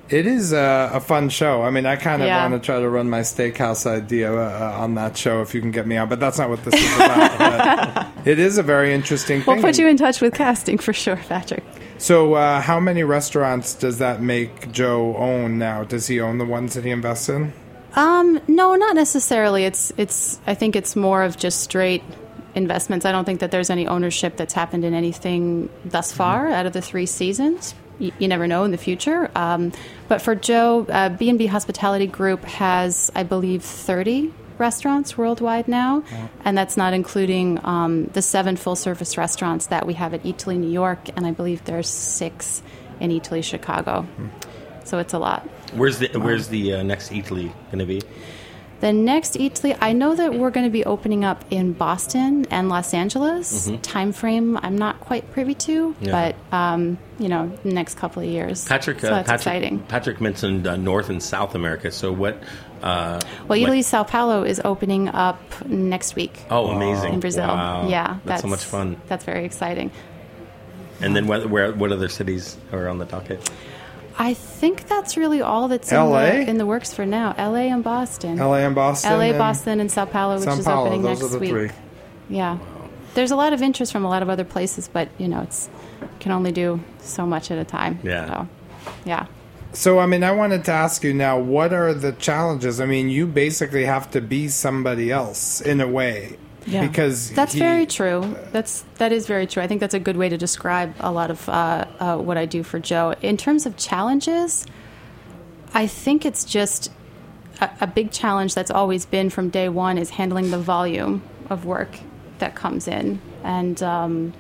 It 0.10 0.26
is 0.28 0.54
a, 0.54 0.92
a 0.94 1.00
fun 1.00 1.30
show. 1.30 1.64
I 1.64 1.70
mean, 1.72 1.86
I 1.86 1.96
kind 1.96 2.22
of 2.22 2.28
Yeah. 2.28 2.48
want 2.48 2.62
to 2.62 2.66
try 2.66 2.80
to 2.80 2.88
run 2.90 3.10
my 3.10 3.22
steakhouse 3.22 3.86
idea 3.86 4.34
uh, 4.34 4.78
on 4.80 4.96
that 4.96 5.18
show 5.18 5.42
if 5.42 5.54
you 5.56 5.62
can 5.62 5.72
get 5.72 5.88
me 5.88 5.98
on, 5.98 6.08
but 6.10 6.20
that's 6.20 6.38
not 6.38 6.50
what 6.50 6.64
this 6.64 6.74
is 6.76 6.96
about. 6.96 8.08
It 8.26 8.40
is 8.40 8.58
a 8.58 8.64
very 8.64 8.92
interesting 8.94 9.44
We'll 9.46 9.58
thing. 9.58 9.64
put 9.64 9.78
you 9.78 9.88
in 9.88 9.98
touch 9.98 10.20
with 10.20 10.34
casting 10.34 10.80
for 10.80 10.94
sure, 10.94 11.18
Patrick. 11.18 11.64
So, 12.00 12.34
uh, 12.34 12.60
how 12.60 12.80
many 12.80 13.04
restaurants 13.04 13.76
does 13.76 14.00
that 14.00 14.20
make 14.22 14.72
Joe 14.72 15.16
own 15.16 15.60
now? 15.60 15.84
Does 15.84 16.08
he 16.08 16.20
own 16.20 16.40
the 16.40 16.46
ones 16.46 16.74
that 16.74 16.84
he 16.84 16.90
invests 16.92 17.30
in? 17.30 17.54
Um, 17.96 18.42
no, 18.48 18.76
not 18.76 18.96
necessarily. 18.96 19.64
It's 19.66 19.94
it's. 19.98 20.40
I 20.48 20.56
think 20.56 20.76
it's 20.76 20.96
more 20.96 21.24
of 21.24 21.38
just 21.38 21.62
straight 21.62 22.04
investments. 22.56 23.06
I 23.06 23.12
don't 23.12 23.26
think 23.26 23.40
that 23.42 23.52
there's 23.52 23.70
any 23.70 23.86
ownership 23.88 24.38
that's 24.38 24.54
happened 24.54 24.84
in 24.84 24.94
anything 24.94 25.70
thus 25.86 26.12
far 26.12 26.50
out 26.50 26.66
of 26.66 26.74
the 26.74 26.82
three 26.82 27.06
seasons. 27.06 27.76
You, 28.00 28.12
you 28.20 28.28
never 28.28 28.48
know 28.48 28.64
in 28.64 28.72
the 28.72 28.78
future. 28.78 29.32
Um, 29.36 29.72
but 30.08 30.22
for 30.22 30.36
Joe, 30.36 30.86
uh, 30.90 31.10
B 31.10 31.30
and 31.30 31.40
B 31.40 31.46
Hospitality 31.46 32.08
Group 32.08 32.44
has, 32.44 33.12
I 33.16 33.24
believe, 33.24 33.64
thirty 33.64 34.34
restaurants 34.58 35.18
worldwide 35.18 35.68
now, 35.68 36.04
and 36.46 36.58
that's 36.58 36.78
not 36.78 36.94
including 36.94 37.60
um, 37.66 38.06
the 38.14 38.22
seven 38.22 38.56
full-service 38.56 39.18
restaurants 39.18 39.66
that 39.68 39.86
we 39.86 39.94
have 39.96 40.14
at 40.14 40.24
Eataly, 40.24 40.58
New 40.58 40.72
York, 40.72 41.10
and 41.18 41.26
I 41.26 41.32
believe 41.32 41.66
there's 41.66 41.90
six 41.90 42.64
in 43.02 43.12
Eataly, 43.12 43.44
Chicago. 43.44 44.08
So 44.86 45.00
it's 45.00 45.14
a 45.14 45.20
lot. 45.20 45.42
Where's 45.74 46.00
the 46.00 46.08
Where's 46.20 46.48
the 46.48 46.76
uh, 46.76 46.84
next 46.84 47.12
Eataly 47.12 47.52
going 47.66 47.80
to 47.80 47.86
be? 47.86 48.02
The 48.82 48.94
next 48.94 49.34
Eataly, 49.34 49.78
I 49.82 49.94
know 49.94 50.16
that 50.16 50.36
we're 50.36 50.52
going 50.52 50.66
to 50.66 50.72
be 50.72 50.86
opening 50.86 51.24
up 51.24 51.44
in 51.50 51.74
Boston 51.74 52.46
and 52.52 52.70
Los 52.70 52.94
Angeles. 52.94 53.72
Time 53.82 54.12
frame, 54.12 54.58
I'm 54.58 54.78
not 54.78 54.95
quite 55.06 55.32
privy 55.32 55.54
to. 55.54 55.96
Yeah. 56.02 56.34
but 56.52 56.56
um, 56.58 56.98
you 57.20 57.30
know, 57.30 57.52
next 57.64 57.98
couple 57.98 58.22
of 58.24 58.28
years. 58.30 58.66
Patrick. 58.66 59.00
so 59.00 59.08
uh, 59.08 59.12
that's 59.24 59.28
Patrick, 59.28 59.40
exciting. 59.64 59.80
Patrick 59.88 60.22
mentioned 60.22 60.68
uh, 60.68 60.76
North 60.76 61.10
and 61.10 61.22
South 61.22 61.56
America. 61.56 61.92
So 61.92 62.12
what? 62.12 62.42
Uh, 62.82 63.20
Well, 63.48 63.48
what- 63.48 63.60
Eataly, 63.60 63.84
Sao 63.84 64.04
Paulo 64.04 64.44
is 64.44 64.62
opening 64.66 65.08
up 65.10 65.40
next 65.68 66.16
week 66.16 66.38
Oh, 66.52 66.68
amazing! 66.68 67.14
in 67.16 67.20
Brazil. 67.20 67.48
Wow. 67.48 67.88
Yeah, 67.88 68.20
that's, 68.26 68.42
so 68.42 68.48
much 68.48 68.64
fun. 68.64 68.98
That's 69.08 69.24
very 69.26 69.46
exciting. 69.46 69.92
And 71.02 71.16
then 71.16 71.28
what? 71.28 71.50
Where? 71.50 71.72
What 71.74 71.92
other 71.92 72.10
cities 72.10 72.58
are 72.72 72.88
on 72.88 72.98
the 73.00 73.06
docket? 73.06 73.50
I 74.18 74.34
think 74.34 74.88
that's 74.88 75.18
really 75.18 75.42
all 75.42 75.68
that's 75.68 75.92
in 75.92 75.98
the, 76.10 76.50
in 76.50 76.58
the 76.58 76.66
works 76.66 76.94
for 76.94 77.06
now. 77.06 77.36
L.A. 77.38 77.70
and 77.70 77.84
Boston. 77.84 78.38
LA 78.38 78.60
and 78.60 78.74
Boston? 78.74 79.12
LA, 79.12 79.26
and 79.26 79.38
Boston, 79.38 79.80
and 79.82 79.92
Sao 79.92 80.06
Paulo, 80.06 80.36
which 80.36 80.46
Sao 80.46 80.58
is 80.58 80.64
Paulo. 80.66 80.86
opening 80.88 81.02
Those 81.02 81.20
next 81.20 81.24
are 81.34 81.34
the 81.34 81.40
week. 81.40 81.50
three. 81.50 81.70
Yeah. 82.30 82.58
There's 83.16 83.32
a 83.32 83.36
lot 83.36 83.54
of 83.54 83.62
interest 83.62 83.92
from 83.92 84.06
a 84.06 84.10
lot 84.10 84.22
of 84.22 84.30
other 84.30 84.44
places, 84.44 84.88
but 84.88 85.10
you 85.18 85.28
know, 85.28 85.42
it's 85.42 85.70
can 86.20 86.32
only 86.32 86.52
do 86.52 86.80
so 87.00 87.26
much 87.26 87.52
at 87.52 87.58
a 87.58 87.66
time. 87.66 88.00
Yeah. 88.04 88.28
So, 88.28 88.48
yeah. 89.06 89.28
So, 89.74 90.00
I 90.00 90.06
mean, 90.06 90.24
I 90.24 90.32
wanted 90.32 90.64
to 90.66 90.72
ask 90.72 91.04
you 91.04 91.14
now, 91.14 91.38
what 91.38 91.74
are 91.74 91.94
the 91.94 92.14
challenges? 92.14 92.80
I 92.80 92.86
mean, 92.86 93.10
you 93.10 93.28
basically 93.28 93.86
have 93.86 94.10
to 94.12 94.22
be 94.22 94.48
somebody 94.48 95.12
else 95.12 95.60
in 95.60 95.82
a 95.82 95.88
way. 95.88 96.38
Yeah. 96.66 96.88
Because 96.88 97.32
That's 97.32 97.54
he- 97.54 97.60
very 97.60 97.86
true. 97.86 98.36
That's 98.52 98.86
that 98.98 99.12
is 99.12 99.28
very 99.28 99.46
true. 99.46 99.62
I 99.62 99.68
think 99.68 99.82
that's 99.82 99.94
a 99.94 100.00
good 100.00 100.18
way 100.18 100.30
to 100.30 100.38
describe 100.38 100.96
a 101.00 101.12
lot 101.12 101.30
of 101.30 101.48
uh, 101.48 101.86
uh, 102.00 102.18
what 102.18 102.38
I 102.38 102.46
do 102.46 102.64
for 102.64 102.80
Joe. 102.80 103.14
In 103.22 103.38
terms 103.38 103.68
of 103.68 103.78
challenges, 103.78 104.66
I 105.76 105.86
think 105.86 106.26
it's 106.26 106.44
just 106.44 106.92
a, 107.62 107.70
a 107.82 107.88
big 107.88 108.12
challenge 108.12 108.56
that's 108.56 108.72
always 108.72 109.06
been 109.06 109.30
from 109.30 109.50
day 109.50 109.70
one 109.70 110.00
is 110.00 110.12
handling 110.12 110.50
the 110.50 110.58
volume 110.58 111.22
of 111.52 111.66
work 111.66 112.00
that 112.40 112.56
comes 112.56 112.88
in, 112.88 113.20
and 113.44 113.82
um, 113.84 114.34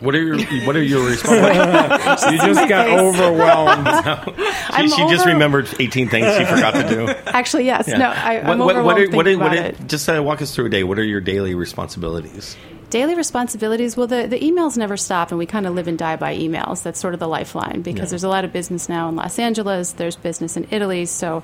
What 0.00 0.14
are 0.14 0.22
your 0.22 0.38
What 0.66 0.76
are 0.76 0.82
your 0.82 1.06
responsibilities? 1.08 2.24
You 2.32 2.38
just 2.54 2.68
got 2.68 2.88
overwhelmed. 2.88 3.86
I'm 4.68 4.88
she, 4.88 4.94
she 4.96 5.08
just 5.08 5.24
remembered 5.26 5.68
18 5.78 6.08
things 6.08 6.36
she 6.36 6.44
forgot 6.44 6.72
to 6.74 6.88
do. 6.88 7.08
actually, 7.26 7.64
yes, 7.64 7.88
Yeah. 7.88 7.98
no, 7.98 8.08
I, 8.10 8.40
I'm 8.40 8.58
what, 8.58 8.58
what, 8.58 8.76
overwhelmed 8.76 8.86
what 8.86 8.98
are, 8.98 9.16
what 9.16 9.26
are, 9.26 9.30
about 9.34 9.44
what 9.50 9.52
it. 9.58 9.80
are, 9.80 9.84
just 9.84 10.08
uh, 10.08 10.22
walk 10.22 10.42
us 10.42 10.54
through 10.54 10.66
a 10.66 10.68
day. 10.68 10.84
What 10.84 10.98
are 10.98 11.04
your 11.04 11.20
daily 11.20 11.54
responsibilities? 11.54 12.56
Daily 12.90 13.14
responsibilities. 13.14 13.96
Well, 13.96 14.06
the, 14.06 14.26
the 14.26 14.38
emails 14.38 14.76
never 14.76 14.96
stop, 14.96 15.30
and 15.30 15.38
we 15.38 15.46
kind 15.46 15.66
of 15.66 15.74
live 15.74 15.88
and 15.88 15.98
die 15.98 16.16
by 16.16 16.36
emails. 16.36 16.82
That's 16.82 17.00
sort 17.00 17.14
of 17.14 17.20
the 17.20 17.26
lifeline 17.28 17.82
because 17.82 18.04
Yeah. 18.04 18.10
there's 18.10 18.24
a 18.24 18.28
lot 18.28 18.44
of 18.44 18.52
business 18.52 18.88
now 18.88 19.08
in 19.08 19.16
Los 19.16 19.38
Angeles. 19.38 19.92
There's 19.92 20.14
business 20.16 20.56
in 20.56 20.68
Italy, 20.70 21.06
so 21.06 21.42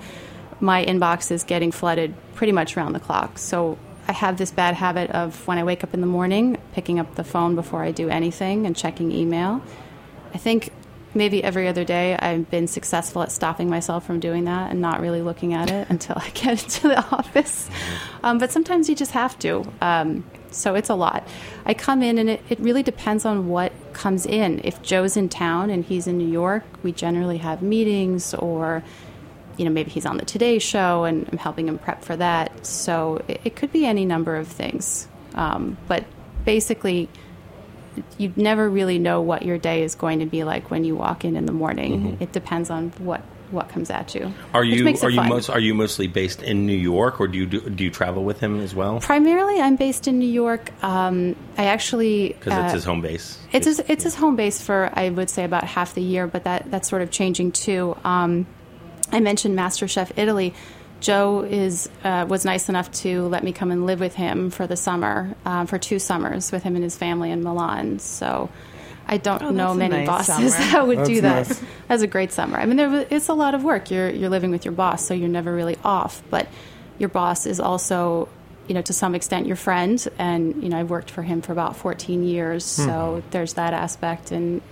my 0.61 0.85
inbox 0.85 1.31
is 1.33 1.43
getting 1.43 1.73
flooded 1.73 2.15
pretty 2.35 2.53
much 2.53 2.77
around 2.77 2.93
the 2.93 3.01
clock. 3.01 3.39
So 3.39 3.77
I 4.09 4.13
have 4.13 4.37
this 4.39 4.51
bad 4.51 4.75
habit 4.75 5.11
of 5.11 5.47
when 5.47 5.59
I 5.59 5.65
wake 5.65 5.85
up 5.85 5.95
in 5.95 6.01
the 6.01 6.07
morning, 6.07 6.59
picking 6.73 6.99
up 6.99 7.15
the 7.15 7.25
phone 7.25 7.55
before 7.55 7.83
I 7.83 7.93
do 7.93 8.09
anything 8.09 8.67
and 8.67 8.77
checking 8.77 9.13
email. 9.13 9.63
I 10.35 10.39
think 10.39 10.73
maybe 11.15 11.45
every 11.45 11.69
other 11.69 11.85
day 11.85 12.17
I've 12.17 12.51
been 12.51 12.67
successful 12.67 13.23
at 13.23 13.31
stopping 13.31 13.69
myself 13.69 14.07
from 14.07 14.19
doing 14.19 14.45
that 14.45 14.71
and 14.71 14.81
not 14.81 15.01
really 15.01 15.23
looking 15.23 15.55
at 15.55 15.71
it 15.71 15.87
until 15.91 16.17
I 16.19 16.31
get 16.31 16.63
into 16.63 16.89
the 16.89 16.99
office. 17.11 17.69
Um, 18.23 18.39
but 18.39 18.51
sometimes 18.51 18.89
you 18.89 18.95
just 18.95 19.13
have 19.13 19.39
to. 19.41 19.65
Um, 19.81 20.25
so 20.51 20.75
it's 20.75 20.91
a 20.91 20.95
lot. 20.95 21.27
I 21.65 21.75
come 21.75 22.03
in 22.03 22.19
and 22.19 22.29
it, 22.29 22.43
it 22.49 22.61
really 22.61 22.83
depends 22.83 23.25
on 23.25 23.49
what 23.49 23.73
comes 23.93 24.27
in. 24.27 24.61
If 24.65 24.83
Joe's 24.83 25.17
in 25.17 25.29
town 25.29 25.71
and 25.71 25.85
he's 25.85 26.07
in 26.07 26.19
New 26.19 26.29
York, 26.29 26.65
we 26.83 26.93
generally 26.93 27.39
have 27.39 27.63
meetings 27.63 28.35
or 28.35 28.83
you 29.63 29.69
know, 29.69 29.73
maybe 29.73 29.93
he's 29.93 30.07
on 30.07 30.17
the 30.17 30.25
Today 30.25 30.59
Show 30.59 31.05
and 31.05 31.29
I'm 31.31 31.39
helping 31.39 31.69
him 31.69 31.79
prep 31.79 32.03
for 32.03 32.17
that. 32.17 32.67
So 32.67 33.23
it, 33.29 33.43
it 33.45 33.57
could 33.57 33.71
be 33.71 33.87
any 33.87 34.05
number 34.05 34.35
of 34.35 34.49
things. 34.49 35.07
Um, 35.37 35.77
but 35.87 36.05
basically, 36.45 37.09
you 38.19 38.33
never 38.35 38.69
really 38.69 38.99
know 38.99 39.21
what 39.21 39.45
your 39.45 39.59
day 39.59 39.85
is 39.85 39.95
going 39.95 40.19
to 40.19 40.27
be 40.27 40.43
like 40.43 40.69
when 40.69 40.83
you 40.83 40.97
walk 40.97 41.25
in 41.25 41.37
in 41.37 41.47
the 41.47 41.53
morning. 41.53 42.17
It 42.19 42.33
depends 42.33 42.71
on 42.71 42.91
what 42.99 43.23
what 43.53 43.69
comes 43.69 43.91
at 43.91 44.15
you. 44.17 44.23
Mm-hmm. 44.23 44.57
Are 44.57 44.65
you 44.65 44.97
are 45.03 45.11
you 45.11 45.23
most 45.23 45.49
are 45.49 45.61
you 45.61 45.75
mostly 45.75 46.09
based 46.09 46.43
in 46.43 46.67
New 46.67 46.77
York, 46.77 47.21
or 47.21 47.29
do 47.29 47.39
you 47.39 47.47
do, 47.47 47.61
do 47.71 47.85
you 47.85 47.91
travel 47.91 48.25
with 48.25 48.41
him 48.41 48.59
as 48.59 48.75
well? 48.75 48.99
Primarily, 48.99 49.61
I'm 49.61 49.77
based 49.77 50.09
in 50.09 50.19
New 50.19 50.29
York. 50.29 50.73
Um, 50.83 51.37
I 51.57 51.67
actually 51.67 52.31
Because 52.31 52.55
uh, 52.55 52.63
it's 52.65 52.73
his 52.73 52.85
home 52.85 53.01
base. 53.01 53.39
It's 53.53 53.67
his, 53.67 53.79
it's 53.87 54.03
his 54.03 54.17
home 54.17 54.35
base 54.35 54.61
for 54.61 54.91
I 54.93 55.11
would 55.11 55.31
say 55.31 55.45
about 55.45 55.65
half 55.65 55.95
the 55.95 56.03
year, 56.03 56.27
but 56.27 56.45
that 56.45 56.69
that's 56.71 56.89
sort 56.89 57.03
of 57.03 57.13
changing 57.13 57.53
too. 57.53 57.97
Um, 58.03 58.47
I 59.13 59.21
mentioned 59.21 59.57
MasterChef 59.59 60.13
Italy. 60.17 60.55
Joe 61.01 61.41
is 61.41 61.89
uh, 62.05 62.27
was 62.29 62.45
nice 62.45 62.69
enough 62.69 62.91
to 63.03 63.27
let 63.29 63.43
me 63.45 63.53
come 63.53 63.71
and 63.71 63.87
live 63.87 64.01
with 64.01 64.15
him 64.15 64.51
for 64.51 64.67
the 64.67 64.77
summer, 64.77 65.35
um, 65.45 65.67
for 65.67 65.77
two 65.79 65.99
summers 65.99 66.53
with 66.53 66.63
him 66.63 66.75
and 66.77 66.85
his 66.85 66.97
family 66.97 67.31
in 67.31 67.43
Milan. 67.43 67.99
So 67.99 68.49
I 69.07 69.17
don't 69.17 69.43
Oh, 69.43 69.51
know 69.51 69.75
many 69.75 69.97
nice 69.97 70.07
bosses 70.07 70.55
summer. 70.55 70.67
that 70.73 70.87
would 70.87 70.99
That's 70.99 71.09
do 71.09 71.21
that. 71.23 71.49
nice. 71.49 71.63
That's 71.89 72.03
a 72.03 72.07
great 72.07 72.31
summer. 72.33 72.57
I 72.57 72.67
mean, 72.67 72.77
there, 72.77 73.07
it's 73.11 73.29
a 73.29 73.35
lot 73.35 73.55
of 73.57 73.65
work. 73.65 73.91
You're 73.91 74.11
you're 74.11 74.31
living 74.31 74.53
with 74.53 74.65
your 74.65 74.73
boss, 74.73 75.05
so 75.05 75.13
you're 75.13 75.29
never 75.29 75.53
really 75.53 75.77
off. 75.85 76.23
But 76.31 76.47
your 76.99 77.09
boss 77.09 77.47
is 77.47 77.59
also, 77.59 78.29
you 78.69 78.75
know, 78.75 78.83
to 78.83 78.93
some 78.93 79.17
extent 79.17 79.47
your 79.49 79.57
friend. 79.57 80.07
And 80.21 80.63
you 80.63 80.69
know, 80.69 80.79
I've 80.79 80.89
worked 80.91 81.11
for 81.11 81.23
him 81.23 81.43
for 81.43 81.51
about 81.51 81.77
14 81.77 82.23
years, 82.23 82.65
so 82.65 83.25
there's 83.33 83.55
that 83.55 83.75
aspect. 83.75 84.31
And 84.31 84.63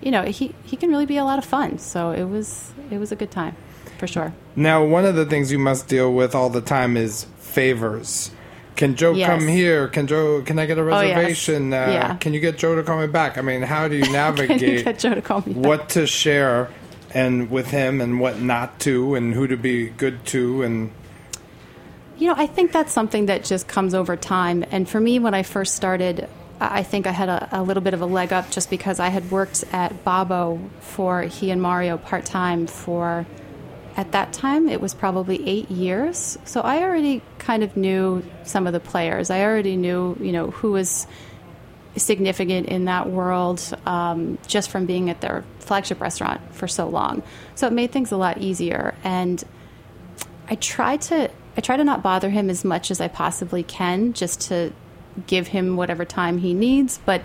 you 0.00 0.12
know, 0.12 0.22
he 0.22 0.54
he 0.62 0.76
can 0.76 0.90
really 0.90 1.06
be 1.06 1.16
a 1.16 1.24
lot 1.24 1.40
of 1.40 1.44
fun. 1.44 1.78
So 1.78 2.12
it 2.12 2.24
was 2.24 2.72
it 2.92 2.98
was 2.98 3.10
a 3.10 3.16
good 3.16 3.32
time, 3.32 3.56
for 4.06 4.12
sure. 4.12 4.32
Now, 4.54 4.84
one 4.84 5.06
of 5.06 5.14
the 5.14 5.24
things 5.24 5.50
you 5.50 5.58
must 5.58 5.88
deal 5.88 6.12
with 6.12 6.34
all 6.34 6.50
the 6.50 6.60
time 6.60 6.96
is 6.96 7.24
favors. 7.38 8.30
Can 8.76 8.96
Joe 8.96 9.12
Yes. 9.14 9.28
come 9.30 9.48
here? 9.48 9.88
Can 9.88 10.06
Joe? 10.06 10.42
Can 10.42 10.58
I 10.58 10.66
get 10.66 10.76
a 10.78 10.82
Oh, 10.82 11.00
yes. 11.00 11.16
reservation? 11.16 11.72
Uh, 11.72 11.76
Yeah. 11.90 12.16
Can 12.16 12.34
you 12.34 12.40
get 12.40 12.58
Joe 12.58 12.74
to 12.76 12.82
call 12.82 13.00
me 13.00 13.06
back? 13.06 13.38
I 13.38 13.40
mean, 13.40 13.62
how 13.62 13.88
do 13.88 13.94
you 13.96 14.02
Can 14.04 14.10
you 14.12 14.16
navigate 14.18 14.84
get 14.84 14.98
Joe 14.98 15.14
to 15.14 15.22
call 15.22 15.42
me? 15.46 15.54
back? 15.54 15.64
what 15.64 15.88
to 15.90 16.06
share 16.06 16.68
and 17.14 17.50
with 17.50 17.70
him 17.70 18.00
and 18.00 18.20
what 18.20 18.40
not 18.40 18.78
to 18.80 19.14
and 19.14 19.32
who 19.32 19.46
to 19.46 19.56
be 19.56 19.88
good 19.88 20.26
to 20.26 20.62
and 20.62 20.90
You 22.18 22.28
know, 22.28 22.34
I 22.36 22.46
think 22.46 22.72
that's 22.72 22.92
something 22.92 23.26
that 23.26 23.42
just 23.44 23.66
comes 23.68 23.94
over 23.94 24.16
time. 24.16 24.64
And 24.70 24.86
for 24.88 25.00
me, 25.00 25.18
when 25.18 25.32
I 25.34 25.42
first 25.44 25.74
started, 25.74 26.28
I 26.60 26.80
I 26.80 26.82
think 26.82 27.06
I 27.06 27.10
had 27.12 27.28
a, 27.28 27.48
a 27.52 27.62
little 27.62 27.82
bit 27.82 27.94
of 27.94 28.00
a 28.02 28.06
leg 28.06 28.32
up 28.32 28.50
just 28.50 28.68
because 28.70 28.98
I 29.00 29.08
had 29.08 29.30
worked 29.30 29.64
at 29.72 30.04
Babbo 30.04 30.58
for 30.80 31.22
he 31.22 31.50
and 31.50 31.60
Mario 31.62 31.96
part 31.96 32.24
time 32.24 32.66
for, 32.66 33.26
at 33.96 34.12
that 34.12 34.32
time, 34.32 34.68
it 34.68 34.80
was 34.80 34.92
probably 34.94 35.46
eight 35.48 35.70
years. 35.70 36.38
So 36.44 36.60
I 36.60 36.82
already 36.82 37.22
kind 37.38 37.62
of 37.62 37.76
knew 37.76 38.24
some 38.42 38.66
of 38.66 38.72
the 38.72 38.80
players. 38.80 39.30
I 39.30 39.44
already 39.44 39.76
knew, 39.76 40.16
you 40.20 40.32
know, 40.32 40.50
who 40.50 40.72
was 40.72 41.06
significant 41.96 42.66
in 42.66 42.86
that 42.86 43.08
world 43.08 43.62
um, 43.86 44.38
just 44.48 44.70
from 44.70 44.86
being 44.86 45.10
at 45.10 45.20
their 45.20 45.44
flagship 45.60 46.00
restaurant 46.00 46.40
for 46.52 46.66
so 46.66 46.88
long. 46.88 47.22
So 47.54 47.68
it 47.68 47.72
made 47.72 47.92
things 47.92 48.10
a 48.10 48.16
lot 48.16 48.38
easier. 48.38 48.96
And 49.04 49.42
I 50.48 50.56
try 50.56 50.96
to 50.96 51.30
I 51.56 51.60
try 51.60 51.76
to 51.76 51.84
not 51.84 52.02
bother 52.02 52.30
him 52.30 52.50
as 52.50 52.64
much 52.64 52.90
as 52.90 53.00
I 53.00 53.06
possibly 53.06 53.62
can, 53.62 54.12
just 54.12 54.40
to 54.48 54.72
give 55.28 55.46
him 55.46 55.76
whatever 55.76 56.04
time 56.04 56.38
he 56.38 56.52
needs. 56.52 56.98
But 57.06 57.22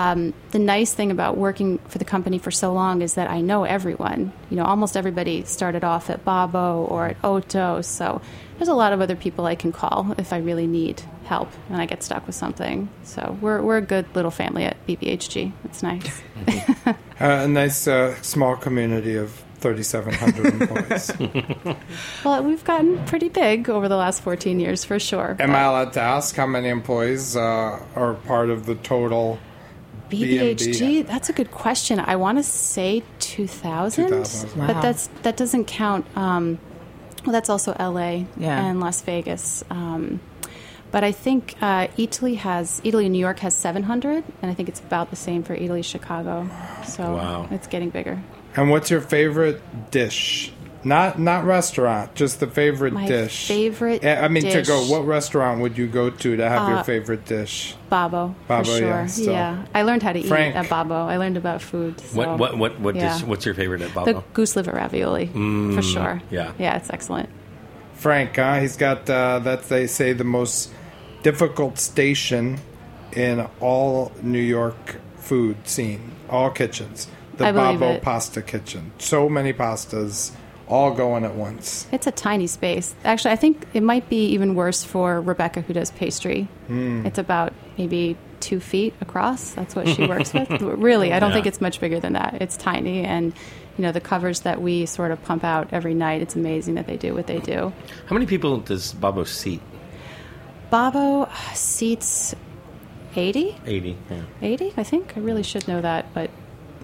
um, 0.00 0.32
the 0.52 0.58
nice 0.58 0.94
thing 0.94 1.10
about 1.10 1.36
working 1.36 1.76
for 1.88 1.98
the 1.98 2.06
company 2.06 2.38
for 2.38 2.50
so 2.50 2.72
long 2.72 3.02
is 3.02 3.14
that 3.14 3.28
I 3.28 3.42
know 3.42 3.64
everyone. 3.64 4.32
You 4.48 4.56
know, 4.56 4.64
almost 4.64 4.96
everybody 4.96 5.44
started 5.44 5.84
off 5.84 6.08
at 6.08 6.24
Babbo 6.24 6.86
or 6.86 7.08
at 7.08 7.18
Otto, 7.22 7.82
so 7.82 8.22
there's 8.56 8.68
a 8.68 8.74
lot 8.74 8.94
of 8.94 9.02
other 9.02 9.14
people 9.14 9.44
I 9.44 9.56
can 9.56 9.72
call 9.72 10.14
if 10.16 10.32
I 10.32 10.38
really 10.38 10.66
need 10.66 11.02
help 11.26 11.50
and 11.68 11.82
I 11.82 11.84
get 11.84 12.02
stuck 12.02 12.26
with 12.26 12.34
something. 12.34 12.88
So 13.04 13.36
we're 13.42 13.60
we're 13.60 13.76
a 13.76 13.82
good 13.82 14.06
little 14.14 14.30
family 14.30 14.64
at 14.64 14.78
BBHG. 14.86 15.52
It's 15.64 15.82
nice. 15.82 16.22
uh, 16.86 16.94
a 17.20 17.46
nice 17.46 17.86
uh, 17.86 18.14
small 18.22 18.56
community 18.56 19.16
of 19.16 19.44
3,700 19.58 20.46
employees. 20.62 21.76
well, 22.24 22.42
we've 22.42 22.64
gotten 22.64 23.04
pretty 23.04 23.28
big 23.28 23.68
over 23.68 23.86
the 23.86 23.96
last 23.96 24.22
14 24.22 24.58
years 24.60 24.82
for 24.82 24.98
sure. 24.98 25.36
Am 25.38 25.54
I 25.54 25.64
allowed 25.64 25.92
to 25.92 26.00
ask 26.00 26.34
how 26.36 26.46
many 26.46 26.70
employees 26.70 27.36
uh, 27.36 27.84
are 27.94 28.14
part 28.14 28.48
of 28.48 28.64
the 28.64 28.76
total? 28.76 29.38
BBHG, 30.10 31.06
that's 31.06 31.28
a 31.28 31.32
good 31.32 31.50
question. 31.50 32.00
I 32.00 32.16
want 32.16 32.38
to 32.38 32.42
say 32.42 33.02
2000, 33.20 34.08
2000. 34.08 34.56
Wow. 34.58 34.66
but 34.66 34.80
that's 34.82 35.06
that 35.22 35.36
doesn't 35.36 35.66
count. 35.66 36.04
Um, 36.16 36.58
well, 37.24 37.32
that's 37.32 37.50
also 37.50 37.72
LA 37.78 38.24
Yeah. 38.36 38.64
and 38.66 38.80
Las 38.80 39.02
Vegas. 39.02 39.62
Um, 39.70 40.20
but 40.90 41.04
I 41.04 41.12
think 41.12 41.54
uh, 41.60 41.86
Eataly 41.96 42.36
has 42.38 42.80
Eataly 42.80 43.04
and 43.04 43.12
New 43.12 43.18
York 43.20 43.38
has 43.40 43.54
700, 43.54 44.24
and 44.42 44.50
I 44.50 44.54
think 44.54 44.68
it's 44.68 44.80
about 44.80 45.10
the 45.10 45.16
same 45.16 45.42
for 45.44 45.56
Eataly, 45.56 45.84
Chicago. 45.84 46.48
So 46.84 47.14
Wow. 47.14 47.48
it's 47.50 47.66
getting 47.68 47.90
bigger. 47.90 48.20
And 48.56 48.70
what's 48.70 48.90
your 48.90 49.00
favorite 49.00 49.62
dish? 49.92 50.52
Not 50.82 51.18
not 51.18 51.44
restaurant, 51.44 52.14
just 52.14 52.40
the 52.40 52.46
favorite 52.46 52.94
My 52.94 53.06
dish. 53.06 53.48
favorite 53.48 54.02
Eh, 54.02 54.18
I 54.18 54.28
mean, 54.28 54.44
to 54.44 54.62
go. 54.62 54.80
What 54.86 55.06
restaurant 55.06 55.60
would 55.60 55.76
you 55.76 55.86
go 55.86 56.08
to 56.08 56.36
to 56.36 56.48
have 56.48 56.68
your 56.70 56.78
Uh, 56.78 56.82
favorite 56.82 57.26
dish? 57.26 57.74
Babbo, 57.90 58.34
Babbo, 58.48 58.64
for 58.64 58.78
sure. 58.78 58.88
yeah, 58.88 59.06
so- 59.06 59.30
yeah, 59.30 59.64
I 59.74 59.82
learned 59.82 60.02
how 60.02 60.12
to 60.14 60.22
Frank. 60.22 60.54
eat 60.54 60.58
at 60.58 60.70
Babbo. 60.70 61.06
I 61.06 61.18
learned 61.18 61.36
about 61.36 61.60
food. 61.60 62.00
So. 62.00 62.16
What 62.16 62.38
what 62.38 62.56
what 62.56 62.80
what 62.80 62.94
yeah. 62.96 63.12
dish? 63.18 63.26
What's 63.26 63.44
your 63.44 63.54
favorite 63.54 63.82
at 63.82 63.92
Babbo? 63.94 64.12
The 64.14 64.22
goose 64.32 64.56
liver 64.56 64.72
ravioli, 64.72 65.26
for 65.74 65.82
sure. 65.82 66.22
yeah. 66.30 66.52
yeah, 66.58 66.76
it's 66.76 66.88
excellent. 66.90 67.28
Frank, 67.94 68.36
huh? 68.36 68.60
He's 68.60 68.78
got 68.78 69.10
uh, 69.10 69.38
that 69.40 69.68
they 69.68 69.86
say 69.86 70.14
the 70.14 70.24
most 70.24 70.70
difficult 71.22 71.78
station 71.78 72.58
in 73.12 73.46
all 73.60 74.12
New 74.22 74.38
York 74.40 74.96
food 75.18 75.56
scene, 75.68 76.12
all 76.30 76.48
kitchens. 76.48 77.06
The 77.36 77.48
I 77.48 77.52
believe 77.52 77.80
Babbo 77.80 77.92
it. 77.96 78.02
Pasta 78.02 78.40
Kitchen. 78.40 78.92
So 78.98 79.28
many 79.28 79.52
pastas, 79.52 80.30
all 80.70 80.92
going 80.94 81.24
at 81.24 81.34
once. 81.34 81.86
It's 81.92 82.06
a 82.06 82.12
tiny 82.12 82.46
space. 82.46 82.94
Actually, 83.04 83.32
I 83.32 83.36
think 83.36 83.66
it 83.74 83.82
might 83.82 84.08
be 84.08 84.26
even 84.28 84.54
worse 84.54 84.84
for 84.84 85.20
Rebecca, 85.20 85.60
who 85.62 85.72
does 85.74 85.90
pastry. 85.90 86.48
Hmm. 86.68 87.04
It's 87.04 87.18
about 87.18 87.52
maybe 87.76 88.16
two 88.40 88.60
feet 88.60 88.94
across. 89.00 89.50
That's 89.50 89.74
what 89.76 89.88
she 89.88 90.06
works 90.06 90.32
with. 90.32 90.48
Really, 90.62 91.12
I 91.12 91.18
don't 91.18 91.30
Yeah. 91.30 91.34
think 91.34 91.46
it's 91.46 91.60
much 91.60 91.80
bigger 91.80 92.00
than 92.00 92.14
that. 92.14 92.38
It's 92.40 92.56
tiny, 92.56 93.04
and 93.04 93.34
you 93.76 93.82
know 93.82 93.92
the 93.92 94.00
covers 94.00 94.40
that 94.40 94.62
we 94.62 94.86
sort 94.86 95.10
of 95.10 95.22
pump 95.24 95.44
out 95.44 95.68
every 95.72 95.92
night. 95.94 96.22
It's 96.22 96.36
amazing 96.36 96.76
that 96.76 96.86
they 96.86 96.96
do 96.96 97.14
what 97.14 97.26
they 97.26 97.38
do. 97.40 97.72
How 98.06 98.14
many 98.14 98.26
people 98.26 98.58
does 98.60 98.92
Babbo 98.94 99.24
seat? 99.24 99.60
Babbo 100.70 101.28
seats 101.54 102.34
80, 103.16 103.56
Eighty. 103.66 103.96
Yeah. 104.08 104.22
80, 104.40 104.72
I 104.76 104.84
think. 104.84 105.14
I 105.16 105.20
really 105.20 105.42
should 105.42 105.66
know 105.66 105.80
that, 105.80 106.06
but 106.14 106.30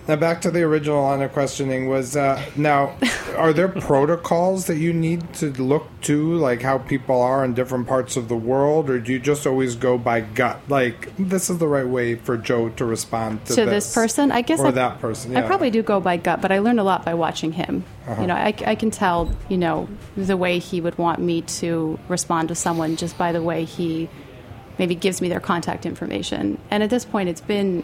Now 0.08 0.16
back 0.16 0.40
to 0.42 0.50
the 0.50 0.62
original 0.62 1.02
line 1.02 1.20
of 1.22 1.32
questioning 1.32 1.88
was 1.88 2.16
uh, 2.16 2.40
now 2.54 2.96
are 3.36 3.52
there 3.52 3.68
protocols 3.68 4.66
that 4.66 4.76
you 4.76 4.92
need 4.92 5.34
to 5.34 5.50
look 5.62 5.88
to 6.02 6.34
like 6.36 6.62
how 6.62 6.78
people 6.78 7.20
are 7.20 7.44
in 7.44 7.54
different 7.54 7.88
parts 7.88 8.16
of 8.16 8.28
the 8.28 8.36
world 8.36 8.88
or 8.88 9.00
do 9.00 9.12
you 9.12 9.18
just 9.18 9.46
always 9.46 9.74
go 9.74 9.98
by 9.98 10.20
gut 10.20 10.60
like 10.68 11.12
this 11.18 11.50
is 11.50 11.58
the 11.58 11.66
right 11.66 11.86
way 11.86 12.14
for 12.14 12.36
Joe 12.36 12.68
to 12.70 12.84
respond 12.84 13.44
to, 13.46 13.54
to 13.56 13.64
this 13.66 13.92
person, 13.92 14.30
I 14.30 14.42
guess 14.42 14.60
or 14.60 14.68
I, 14.68 14.70
that 14.72 15.00
person 15.00 15.32
yeah. 15.32 15.44
I 15.44 15.46
probably 15.46 15.70
do 15.70 15.82
go 15.82 16.00
by 16.00 16.16
gut, 16.16 16.40
but 16.40 16.52
I 16.52 16.60
learned 16.60 16.80
a 16.80 16.84
lot 16.84 17.04
by 17.04 17.14
watching 17.14 17.52
him. 17.52 17.84
You 18.20 18.28
know, 18.28 18.34
I, 18.34 18.54
I 18.64 18.76
can 18.76 18.92
tell, 18.92 19.34
you 19.48 19.58
know, 19.58 19.88
the 20.16 20.36
way 20.36 20.60
he 20.60 20.80
would 20.80 20.96
want 20.96 21.18
me 21.18 21.42
to 21.42 21.98
respond 22.06 22.48
to 22.48 22.54
someone 22.54 22.94
just 22.94 23.18
by 23.18 23.32
the 23.32 23.42
way 23.42 23.64
he 23.64 24.08
maybe 24.78 24.94
gives 24.94 25.20
me 25.20 25.28
their 25.28 25.40
contact 25.40 25.84
information. 25.84 26.58
And 26.70 26.84
at 26.84 26.90
this 26.90 27.04
point, 27.04 27.28
it's 27.28 27.40
been, 27.40 27.82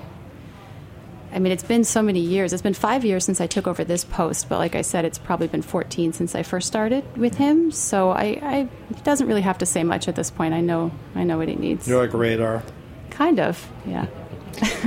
I 1.33 1.39
mean, 1.39 1.53
it's 1.53 1.63
been 1.63 1.85
so 1.85 2.03
many 2.03 2.21
years. 2.21 2.53
It's 2.53 2.63
been 2.63 2.75
five 2.75 3.05
years 3.05 3.25
since 3.25 3.41
I 3.41 3.47
took 3.47 3.67
over 3.67 3.85
this 3.85 4.05
post, 4.05 4.49
but 4.49 4.59
like 4.59 4.75
I 4.75 4.83
said, 4.83 5.05
it's 5.05 5.19
probably 5.19 5.49
been 5.49 5.63
14 5.63 6.13
since 6.13 6.35
I 6.35 6.43
first 6.43 6.67
started 6.67 7.05
with 7.17 7.37
him. 7.37 7.71
So 7.71 8.11
I, 8.11 8.39
I 8.43 8.69
he 8.95 9.03
doesn't 9.03 9.27
really 9.27 9.41
have 9.43 9.59
to 9.59 9.67
say 9.67 9.83
much 9.83 10.09
at 10.09 10.15
this 10.15 10.31
point. 10.31 10.53
I 10.53 10.61
know, 10.61 10.91
I 11.15 11.25
know 11.25 11.39
what 11.39 11.49
he 11.49 11.57
needs. 11.57 11.89
you're 11.89 12.01
like 12.01 12.13
radar 12.13 12.63
Kind 13.11 13.41
of, 13.41 13.69
yeah. 13.87 14.07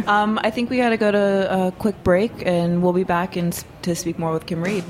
Um, 0.07 0.39
I 0.43 0.51
think 0.51 0.69
we 0.69 0.77
got 0.77 0.89
to 0.89 0.97
go 0.97 1.09
to 1.09 1.67
a 1.67 1.71
quick 1.71 2.03
break, 2.03 2.31
and 2.45 2.83
we'll 2.83 2.93
be 2.93 3.05
back 3.05 3.37
in, 3.37 3.51
to 3.81 3.95
speak 3.95 4.19
more 4.19 4.31
with 4.31 4.45
Kim 4.45 4.61
Reed. 4.61 4.83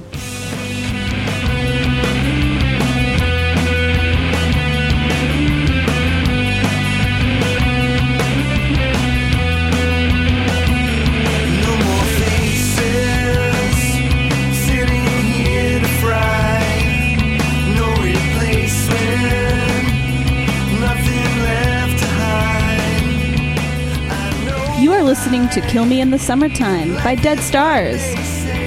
To 25.56 25.62
Kill 25.62 25.86
Me 25.86 26.02
in 26.02 26.12
the 26.12 26.20
Summertime 26.20 26.96
by 26.96 27.16
Dead 27.16 27.40
Stars. 27.40 28.02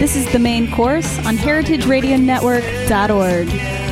This 0.00 0.16
is 0.16 0.24
the 0.32 0.38
main 0.38 0.70
course 0.70 1.18
on 1.26 1.36
heritageradionetwork.org. 1.36 3.87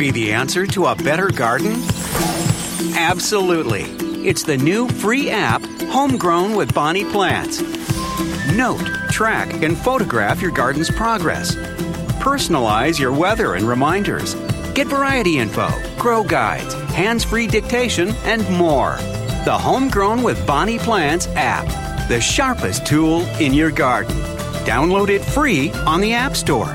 be 0.00 0.10
the 0.10 0.32
answer 0.32 0.66
to 0.66 0.86
a 0.86 0.94
better 0.94 1.28
garden? 1.28 1.72
Absolutely. 2.96 3.82
It's 4.26 4.42
the 4.42 4.56
new 4.56 4.88
free 4.88 5.28
app, 5.28 5.60
Homegrown 5.90 6.56
with 6.56 6.72
Bonnie 6.72 7.04
Plants. 7.04 7.60
Note, 8.54 8.82
track, 9.10 9.62
and 9.62 9.76
photograph 9.76 10.40
your 10.40 10.52
garden's 10.52 10.90
progress. 10.90 11.54
Personalize 12.16 12.98
your 12.98 13.12
weather 13.12 13.56
and 13.56 13.68
reminders. 13.68 14.32
Get 14.72 14.86
variety 14.86 15.36
info, 15.36 15.68
grow 15.98 16.24
guides, 16.24 16.72
hands 16.94 17.22
free 17.22 17.46
dictation, 17.46 18.14
and 18.24 18.48
more. 18.56 18.96
The 19.44 19.58
Homegrown 19.58 20.22
with 20.22 20.46
Bonnie 20.46 20.78
Plants 20.78 21.26
app, 21.34 21.66
the 22.08 22.22
sharpest 22.22 22.86
tool 22.86 23.26
in 23.38 23.52
your 23.52 23.70
garden. 23.70 24.16
Download 24.64 25.10
it 25.10 25.22
free 25.22 25.70
on 25.72 26.00
the 26.00 26.14
App 26.14 26.36
Store. 26.36 26.74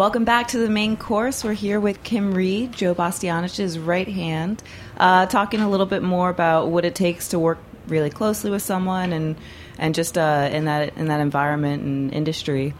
Welcome 0.00 0.24
back 0.24 0.48
to 0.48 0.58
the 0.58 0.70
main 0.70 0.96
course. 0.96 1.44
We're 1.44 1.52
here 1.52 1.78
with 1.78 2.02
Kim 2.02 2.32
Reed, 2.32 2.72
Joe 2.72 2.94
Bastianich's 2.94 3.78
right 3.78 4.08
hand, 4.08 4.62
uh, 4.96 5.26
talking 5.26 5.60
a 5.60 5.68
little 5.68 5.84
bit 5.84 6.02
more 6.02 6.30
about 6.30 6.68
what 6.70 6.86
it 6.86 6.94
takes 6.94 7.28
to 7.28 7.38
work 7.38 7.58
really 7.86 8.08
closely 8.08 8.50
with 8.50 8.62
someone 8.62 9.12
and 9.12 9.36
and 9.76 9.94
just 9.94 10.16
uh, 10.16 10.48
in 10.50 10.64
that 10.64 10.96
in 10.96 11.08
that 11.08 11.20
environment 11.20 11.82
and 11.82 12.14
industry. 12.14 12.72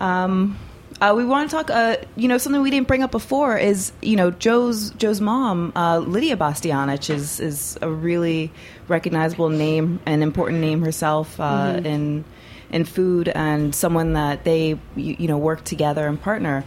Um, 0.00 0.58
uh, 1.00 1.14
we 1.16 1.24
want 1.24 1.48
to 1.48 1.56
talk. 1.56 1.70
Uh, 1.70 1.98
you 2.16 2.26
know, 2.26 2.38
something 2.38 2.60
we 2.60 2.72
didn't 2.72 2.88
bring 2.88 3.04
up 3.04 3.12
before 3.12 3.56
is 3.56 3.92
you 4.02 4.16
know 4.16 4.32
Joe's 4.32 4.90
Joe's 4.90 5.20
mom, 5.20 5.72
uh, 5.76 5.98
Lidia 5.98 6.36
Bastianich, 6.36 7.08
is 7.08 7.38
is 7.38 7.78
a 7.82 7.88
really 7.88 8.50
recognizable 8.88 9.48
name, 9.50 10.00
an 10.06 10.24
important 10.24 10.58
name 10.58 10.82
herself 10.82 11.38
uh, 11.38 11.74
Mhm. 11.74 11.86
in 11.86 12.24
in 12.70 12.84
food, 12.84 13.28
and 13.28 13.74
someone 13.74 14.14
that 14.14 14.44
they 14.44 14.78
you, 14.96 15.16
you 15.18 15.28
know 15.28 15.38
work 15.38 15.64
together 15.64 16.06
and 16.06 16.20
partner. 16.20 16.64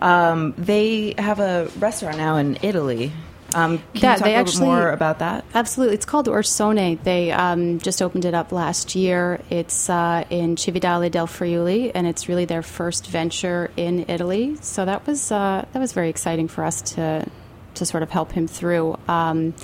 Um, 0.00 0.54
they 0.58 1.14
have 1.16 1.40
a 1.40 1.70
restaurant 1.78 2.18
now 2.18 2.36
in 2.36 2.58
Italy. 2.62 3.12
Um, 3.54 3.78
can 3.78 3.86
yeah, 3.94 4.12
you 4.12 4.18
talk 4.18 4.24
they 4.24 4.34
a 4.34 4.38
little 4.38 4.40
actually 4.40 4.66
more 4.66 4.90
about 4.90 5.20
that? 5.20 5.44
Absolutely, 5.54 5.94
it's 5.94 6.04
called 6.04 6.26
Orsone. 6.26 7.02
They 7.02 7.30
um, 7.32 7.78
just 7.78 8.02
opened 8.02 8.24
it 8.24 8.34
up 8.34 8.52
last 8.52 8.94
year. 8.94 9.40
It's 9.48 9.88
uh, 9.88 10.24
in 10.28 10.56
Cividale 10.56 11.10
del 11.10 11.26
Friuli, 11.26 11.94
and 11.94 12.06
it's 12.06 12.28
really 12.28 12.44
their 12.44 12.62
first 12.62 13.06
venture 13.06 13.70
in 13.76 14.04
Italy. 14.08 14.56
So 14.60 14.84
that 14.84 15.06
was 15.06 15.30
uh, 15.32 15.64
that 15.72 15.78
was 15.78 15.92
very 15.92 16.10
exciting 16.10 16.48
for 16.48 16.64
us 16.64 16.82
to 16.94 17.26
to 17.74 17.86
sort 17.86 18.02
of 18.02 18.10
help 18.10 18.32
him 18.32 18.46
through. 18.46 18.98
Um, 19.08 19.54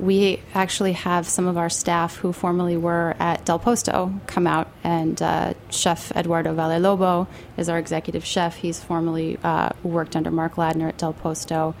we 0.00 0.40
actually 0.54 0.94
have 0.94 1.28
some 1.28 1.46
of 1.46 1.58
our 1.58 1.68
staff 1.68 2.16
who 2.16 2.32
formerly 2.32 2.76
were 2.76 3.14
at 3.18 3.44
Del 3.44 3.58
Posto 3.58 4.12
come 4.26 4.46
out, 4.46 4.68
and 4.82 5.20
uh, 5.20 5.54
Chef 5.70 6.10
Eduardo 6.16 6.54
Vallelobo 6.54 7.26
is 7.56 7.68
our 7.68 7.78
executive 7.78 8.24
chef. 8.24 8.56
He's 8.56 8.82
formerly 8.82 9.38
uh, 9.44 9.70
worked 9.82 10.16
under 10.16 10.30
Mark 10.30 10.54
Ladner 10.54 10.88
at 10.88 10.98
Del 10.98 11.12
Posto. 11.12 11.74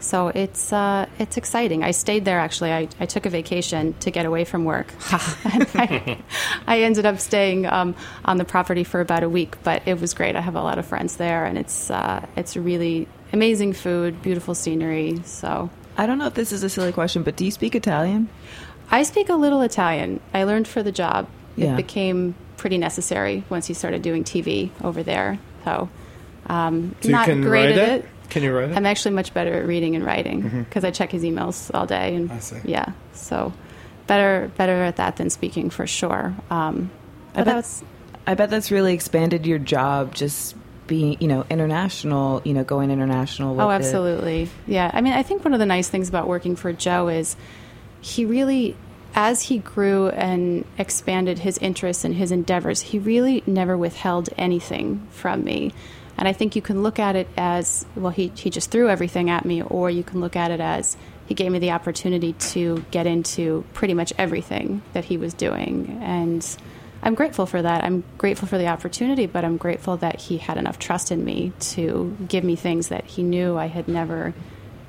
So 0.00 0.28
it's 0.28 0.72
uh, 0.72 1.06
it's 1.18 1.36
exciting. 1.36 1.84
I 1.84 1.90
stayed 1.92 2.24
there 2.24 2.40
actually. 2.40 2.72
I, 2.72 2.88
I 2.98 3.06
took 3.06 3.26
a 3.26 3.30
vacation 3.30 3.94
to 4.00 4.10
get 4.10 4.24
away 4.24 4.44
from 4.44 4.64
work. 4.64 4.92
I, 5.12 6.18
I 6.66 6.80
ended 6.80 7.06
up 7.06 7.20
staying 7.20 7.66
um, 7.66 7.94
on 8.24 8.38
the 8.38 8.44
property 8.44 8.82
for 8.82 9.00
about 9.00 9.22
a 9.22 9.28
week, 9.28 9.62
but 9.62 9.86
it 9.86 10.00
was 10.00 10.14
great. 10.14 10.36
I 10.36 10.40
have 10.40 10.56
a 10.56 10.62
lot 10.62 10.78
of 10.78 10.86
friends 10.86 11.16
there, 11.16 11.44
and 11.44 11.58
it's 11.58 11.90
uh, 11.90 12.26
it's 12.34 12.56
really 12.56 13.08
amazing 13.32 13.74
food, 13.74 14.22
beautiful 14.22 14.54
scenery. 14.54 15.20
So 15.24 15.68
I 15.96 16.06
don't 16.06 16.18
know 16.18 16.26
if 16.26 16.34
this 16.34 16.52
is 16.52 16.62
a 16.62 16.68
silly 16.68 16.92
question, 16.92 17.22
but 17.22 17.36
do 17.36 17.44
you 17.44 17.50
speak 17.50 17.74
Italian? 17.74 18.28
I 18.90 19.02
speak 19.02 19.28
a 19.28 19.34
little 19.34 19.62
Italian. 19.62 20.20
I 20.32 20.44
learned 20.44 20.66
for 20.66 20.82
the 20.82 20.92
job. 20.92 21.28
Yeah. 21.56 21.74
It 21.74 21.76
became 21.76 22.34
pretty 22.56 22.78
necessary 22.78 23.44
once 23.48 23.68
you 23.68 23.74
started 23.74 24.02
doing 24.02 24.24
TV 24.24 24.70
over 24.82 25.02
there. 25.02 25.38
So, 25.64 25.88
um, 26.46 26.94
So 27.00 27.08
you 27.08 27.14
not 27.14 27.26
can 27.26 27.42
great 27.42 27.70
write 27.70 27.78
at 27.78 27.88
it? 28.00 28.08
Can 28.30 28.42
you 28.42 28.54
write 28.56 28.70
it? 28.70 28.76
I'm 28.76 28.86
actually 28.86 29.14
much 29.14 29.34
better 29.34 29.52
at 29.54 29.66
reading 29.66 29.96
and 29.96 30.04
writing 30.04 30.64
because 30.64 30.84
I 30.84 30.90
check 30.90 31.10
his 31.10 31.22
emails 31.22 31.70
all 31.74 31.86
day. 31.86 32.14
And 32.14 32.30
I 32.30 32.38
see. 32.38 32.58
yeah, 32.64 32.92
so 33.12 33.52
better 34.06 34.50
better 34.56 34.82
at 34.82 34.96
that 34.96 35.16
than 35.16 35.30
speaking 35.30 35.70
for 35.70 35.86
sure. 35.86 36.34
Um, 36.50 36.90
I 37.34 37.38
bet, 37.42 37.46
that's 37.46 37.84
I 38.26 38.34
bet 38.34 38.50
that's 38.50 38.70
really 38.70 38.94
expanded 38.94 39.46
your 39.46 39.58
job, 39.58 40.14
just 40.14 40.54
being, 40.90 41.16
you 41.20 41.28
know, 41.28 41.46
international, 41.48 42.42
you 42.44 42.52
know, 42.52 42.64
going 42.64 42.90
international. 42.90 43.54
With 43.54 43.64
Oh, 43.64 43.70
it. 43.70 43.74
absolutely. 43.74 44.48
Yeah. 44.66 44.90
I 44.92 45.00
mean, 45.00 45.12
I 45.12 45.22
think 45.22 45.44
one 45.44 45.54
of 45.54 45.60
the 45.60 45.64
nice 45.66 45.88
things 45.88 46.08
about 46.08 46.26
working 46.26 46.56
for 46.56 46.72
Joe 46.72 47.06
is 47.06 47.36
he 48.00 48.24
really, 48.26 48.74
as 49.14 49.40
he 49.42 49.58
grew 49.58 50.08
and 50.08 50.64
expanded 50.78 51.38
his 51.38 51.58
interests 51.58 52.04
and 52.04 52.12
his 52.12 52.32
endeavors, 52.32 52.80
he 52.80 52.98
really 52.98 53.44
never 53.46 53.78
withheld 53.78 54.30
anything 54.36 55.06
from 55.10 55.44
me. 55.44 55.72
And 56.18 56.26
I 56.26 56.32
think 56.32 56.56
you 56.56 56.60
can 56.62 56.82
look 56.82 56.98
at 56.98 57.14
it 57.14 57.28
as 57.36 57.86
well, 57.94 58.10
he, 58.10 58.32
he 58.34 58.50
just 58.50 58.72
threw 58.72 58.88
everything 58.90 59.30
at 59.30 59.44
me, 59.44 59.62
or 59.62 59.90
you 59.90 60.02
can 60.02 60.20
look 60.20 60.34
at 60.34 60.50
it 60.50 60.60
as 60.60 60.96
he 61.26 61.34
gave 61.34 61.52
me 61.52 61.60
the 61.60 61.70
opportunity 61.70 62.32
to 62.32 62.84
get 62.90 63.06
into 63.06 63.64
pretty 63.74 63.94
much 63.94 64.12
everything 64.18 64.82
that 64.92 65.04
he 65.04 65.16
was 65.16 65.34
doing. 65.34 66.00
And 66.02 66.44
I'm 67.02 67.14
grateful 67.14 67.46
for 67.46 67.62
that. 67.62 67.82
I'm 67.82 68.04
grateful 68.18 68.46
for 68.46 68.58
the 68.58 68.66
opportunity, 68.66 69.26
but 69.26 69.44
I'm 69.44 69.56
grateful 69.56 69.96
that 69.98 70.20
he 70.20 70.36
had 70.38 70.58
enough 70.58 70.78
trust 70.78 71.10
in 71.10 71.24
me 71.24 71.52
to 71.60 72.16
give 72.28 72.44
me 72.44 72.56
things 72.56 72.88
that 72.88 73.04
he 73.04 73.22
knew 73.22 73.56
I 73.56 73.66
had 73.66 73.88
never, 73.88 74.34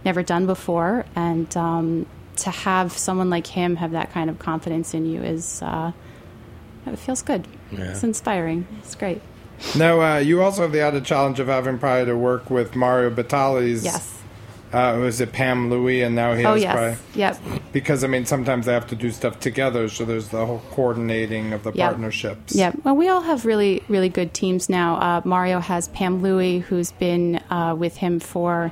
never 0.03 0.21
done 0.21 0.45
before. 0.45 1.05
And 1.15 1.55
um, 1.55 2.05
to 2.37 2.49
have 2.51 2.97
someone 2.97 3.29
like 3.29 3.47
him 3.47 3.77
have 3.77 3.91
that 3.91 4.11
kind 4.11 4.29
of 4.29 4.39
confidence 4.39 4.93
in 4.93 5.05
you 5.05 5.21
is, 5.21 5.61
uh, 5.61 5.93
it 6.85 6.97
feels 6.97 7.21
good. 7.21 7.47
Yeah. 7.71 7.91
It's 7.91 8.03
inspiring. 8.03 8.67
It's 8.79 8.95
great. 8.95 9.21
Now, 9.77 10.01
uh, 10.01 10.17
you 10.17 10.41
also 10.41 10.63
have 10.63 10.71
the 10.71 10.81
added 10.81 11.05
challenge 11.05 11.39
of 11.39 11.47
having 11.47 11.77
probably 11.77 12.05
to 12.05 12.17
work 12.17 12.49
with 12.49 12.75
Mario 12.75 13.09
Batali's. 13.09 13.85
Yes. 13.85 14.20
Uh, 14.73 14.97
was 15.01 15.19
it 15.19 15.33
Pam 15.33 15.69
Louie, 15.69 16.01
and 16.01 16.15
now 16.15 16.33
he 16.33 16.45
Oh 16.45 16.53
has 16.53 16.61
yes. 16.63 16.73
probably 16.73 16.97
Yep. 17.19 17.61
because 17.73 18.03
I 18.03 18.07
mean 18.07 18.25
sometimes 18.25 18.65
they 18.65 18.73
have 18.73 18.87
to 18.87 18.95
do 18.95 19.11
stuff 19.11 19.39
together, 19.39 19.89
so 19.89 20.05
there's 20.05 20.29
the 20.29 20.45
whole 20.45 20.61
coordinating 20.71 21.51
of 21.53 21.63
the 21.63 21.71
Yep. 21.73 21.89
partnerships. 21.89 22.55
Yeah, 22.55 22.71
well, 22.83 22.95
we 22.95 23.09
all 23.09 23.21
have 23.21 23.45
really, 23.45 23.83
really 23.89 24.09
good 24.09 24.33
teams 24.33 24.69
now. 24.69 24.95
Uh, 24.95 25.21
Mario 25.25 25.59
has 25.59 25.89
Pam 25.89 26.21
Louie, 26.21 26.59
who's 26.59 26.91
been 26.93 27.41
uh, 27.49 27.75
with 27.77 27.97
him 27.97 28.19
for, 28.21 28.71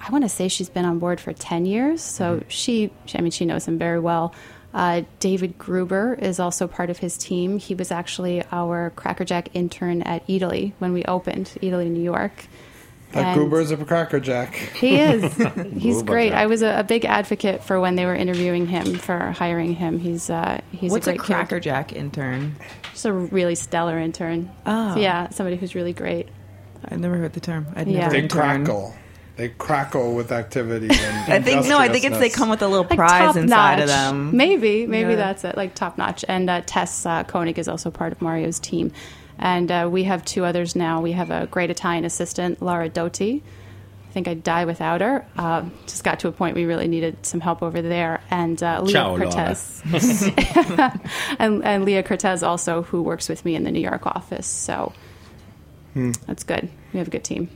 I 0.00 0.10
want 0.12 0.22
to 0.22 0.28
say 0.28 0.46
she's 0.46 0.68
been 0.68 0.84
on 0.84 0.98
board 1.00 1.20
for 1.20 1.32
10 1.32 1.66
years. 1.66 2.00
So 2.02 2.42
she, 2.46 2.92
I 3.14 3.20
mean, 3.20 3.32
she 3.32 3.44
knows 3.44 3.66
him 3.66 3.78
very 3.78 3.98
well. 3.98 4.32
Uh, 4.72 5.02
David 5.20 5.56
Gruber 5.58 6.14
is 6.20 6.38
also 6.38 6.66
part 6.68 6.90
of 6.90 6.98
his 6.98 7.16
team. 7.16 7.58
He 7.58 7.74
was 7.74 7.90
actually 7.90 8.42
our 8.52 8.90
Crackerjack 8.94 9.48
intern 9.54 10.02
at 10.02 10.24
Eataly 10.28 10.72
when 10.78 10.92
we 10.92 11.02
opened 11.06 11.46
Eataly, 11.62 11.90
New 11.90 12.02
York. 12.02 12.44
That 13.12 13.24
And- 13.24 13.38
Goober 13.40 13.60
is 13.60 13.70
a 13.70 13.76
crackerjack. 13.76 14.54
he 14.54 14.98
is. 14.98 15.34
He's 15.78 16.02
great. 16.02 16.30
Jack. 16.30 16.38
I 16.38 16.46
was 16.46 16.62
a, 16.62 16.80
a 16.80 16.84
big 16.84 17.04
advocate 17.04 17.62
for 17.62 17.80
when 17.80 17.94
they 17.96 18.04
were 18.04 18.14
interviewing 18.14 18.66
him 18.66 18.96
for 18.96 19.30
hiring 19.32 19.74
him. 19.74 19.98
He's 19.98 20.28
uh, 20.28 20.60
he's 20.72 20.90
What's 20.90 21.06
a 21.06 21.10
a, 21.10 21.16
great 21.16 21.26
character. 21.26 21.60
crackerjack 21.60 21.92
intern? 21.92 22.56
Just 22.92 23.04
a 23.06 23.12
really 23.12 23.54
stellar 23.54 23.98
intern. 23.98 24.50
Oh. 24.66 24.96
Yeah, 24.96 25.28
somebody 25.30 25.56
who's 25.56 25.74
really 25.74 25.92
great. 25.92 26.28
I've 26.84 26.98
never 27.00 27.16
heard 27.16 27.32
the 27.32 27.40
term. 27.40 27.66
I'd 27.76 27.86
Yeah. 27.88 28.00
never 28.00 28.12
They 28.12 28.18
interned. 28.22 28.66
crackle. 28.66 28.94
They 29.36 29.48
crackle 29.50 30.14
with 30.14 30.32
activity. 30.32 30.88
And 30.90 31.32
I 31.32 31.40
think 31.42 31.66
no. 31.68 31.78
I 31.78 31.88
think 31.88 32.04
it's 32.04 32.18
they 32.18 32.30
come 32.30 32.48
with 32.48 32.62
a 32.62 32.68
little 32.68 32.86
Like 32.88 32.96
prize 32.96 33.34
top 33.34 33.36
inside 33.36 33.80
of 33.80 33.86
notch. 33.88 33.88
them. 33.88 34.36
Maybe, 34.36 34.86
maybe 34.86 35.10
Yeah. 35.10 35.16
that's 35.16 35.44
it. 35.44 35.56
Like 35.56 35.74
top 35.74 35.96
notch. 35.98 36.24
And 36.28 36.48
uh, 36.50 36.62
Tess 36.66 37.04
uh, 37.06 37.22
Koenig 37.24 37.58
is 37.58 37.68
also 37.68 37.90
part 37.90 38.12
of 38.12 38.20
Mario's 38.22 38.58
team. 38.58 38.92
And 39.38 39.70
uh, 39.70 39.88
we 39.90 40.04
have 40.04 40.24
two 40.24 40.44
others 40.44 40.74
now. 40.74 41.00
We 41.00 41.12
have 41.12 41.30
a 41.30 41.46
great 41.46 41.70
Italian 41.70 42.04
assistant, 42.04 42.62
Laura 42.62 42.88
Doty. 42.88 43.42
I 44.08 44.12
think 44.12 44.28
I'd 44.28 44.42
die 44.42 44.64
without 44.64 45.02
her. 45.02 45.26
Uh, 45.36 45.64
just 45.86 46.02
got 46.04 46.20
to 46.20 46.28
a 46.28 46.32
point 46.32 46.56
we 46.56 46.64
really 46.64 46.88
needed 46.88 47.26
some 47.26 47.40
help 47.40 47.62
over 47.62 47.82
there. 47.82 48.22
And 48.30 48.62
uh, 48.62 48.80
Leah 48.82 48.92
Ciao, 48.92 49.16
Cortez. 49.18 49.82
and, 51.38 51.62
and 51.64 51.84
Leah 51.84 52.02
Cortez 52.02 52.42
also, 52.42 52.82
who 52.82 53.02
works 53.02 53.28
with 53.28 53.44
me 53.44 53.54
in 53.54 53.64
the 53.64 53.70
New 53.70 53.80
York 53.80 54.06
office. 54.06 54.46
So 54.46 54.92
Hmm. 55.92 56.12
that's 56.26 56.44
good. 56.44 56.68
We 56.92 56.98
have 56.98 57.08
a 57.08 57.10
good 57.10 57.24
team. 57.24 57.48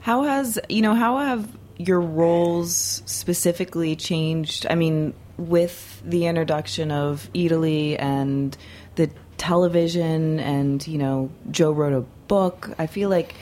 How 0.00 0.22
has 0.24 0.58
you 0.70 0.80
know 0.80 0.94
how 0.94 1.18
have 1.18 1.46
your 1.76 2.00
roles 2.00 3.02
specifically 3.04 3.94
changed? 3.94 4.66
I 4.70 4.74
mean, 4.74 5.12
with 5.36 6.00
the 6.02 6.26
introduction 6.26 6.90
of 6.90 7.28
Eataly 7.34 8.00
and 8.00 8.56
the 8.94 9.10
television, 9.38 10.40
and 10.40 10.86
you 10.86 10.98
know, 10.98 11.30
Joe 11.50 11.72
wrote 11.72 11.94
a 11.94 12.00
book. 12.28 12.70
I 12.78 12.86
feel 12.86 13.08
like 13.08 13.34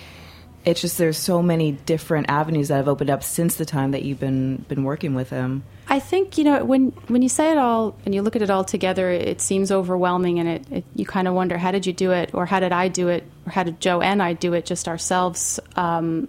it's 0.65 0.81
just 0.81 0.99
there's 0.99 1.17
so 1.17 1.43
many 1.43 1.73
different 1.73 2.29
avenues 2.29 2.69
that 2.69 2.77
have 2.77 2.89
opened 2.89 3.09
up 3.09 3.23
since 3.23 3.55
the 3.55 3.65
time 3.65 3.93
that 3.93 4.03
you've 4.03 4.21
been 4.21 4.65
been 4.69 4.85
working 4.85 5.15
with 5.15 5.31
him. 5.31 5.63
I 5.89 6.01
think 6.01 6.37
you 6.39 6.45
know 6.45 6.65
when 6.65 6.89
when 7.07 7.23
you 7.23 7.29
say 7.29 7.53
it 7.53 7.57
all 7.57 7.97
and 8.05 8.15
you 8.15 8.23
look 8.23 8.37
at 8.37 8.43
it 8.43 8.51
all 8.51 8.65
together, 8.65 9.11
it 9.11 9.41
seems 9.41 9.71
overwhelming, 9.71 10.41
and 10.41 10.49
it, 10.49 10.73
it 10.73 10.85
you 10.95 11.07
kind 11.07 11.29
of 11.29 11.35
wonder 11.35 11.57
how 11.57 11.71
did 11.71 11.87
you 11.87 11.93
do 11.93 12.11
it, 12.11 12.31
or 12.35 12.47
how 12.47 12.59
did 12.59 12.73
I 12.73 12.89
do 12.89 13.09
it, 13.09 13.25
or 13.47 13.53
how 13.53 13.63
did 13.63 13.81
Joe 13.81 14.01
and 14.01 14.21
I 14.21 14.33
do 14.33 14.53
it 14.55 14.67
just 14.67 14.89
ourselves, 14.89 15.61
um, 15.77 16.29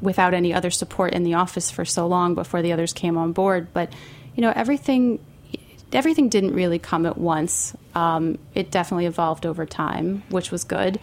without 0.00 0.32
any 0.32 0.54
other 0.54 0.70
support 0.70 1.12
in 1.12 1.24
the 1.24 1.34
office 1.34 1.70
for 1.70 1.84
so 1.84 2.06
long 2.06 2.36
before 2.36 2.62
the 2.62 2.72
others 2.72 2.92
came 2.92 3.18
on 3.18 3.32
board. 3.32 3.72
But 3.72 3.92
you 4.36 4.42
know 4.42 4.52
everything 4.54 5.18
everything 5.94 6.28
didn't 6.28 6.54
really 6.54 6.78
come 6.78 7.06
at 7.06 7.18
once. 7.18 7.76
Um, 7.94 8.38
it 8.54 8.70
definitely 8.70 9.06
evolved 9.06 9.46
over 9.46 9.66
time, 9.66 10.22
which 10.30 10.50
was 10.50 10.64
good. 10.64 10.98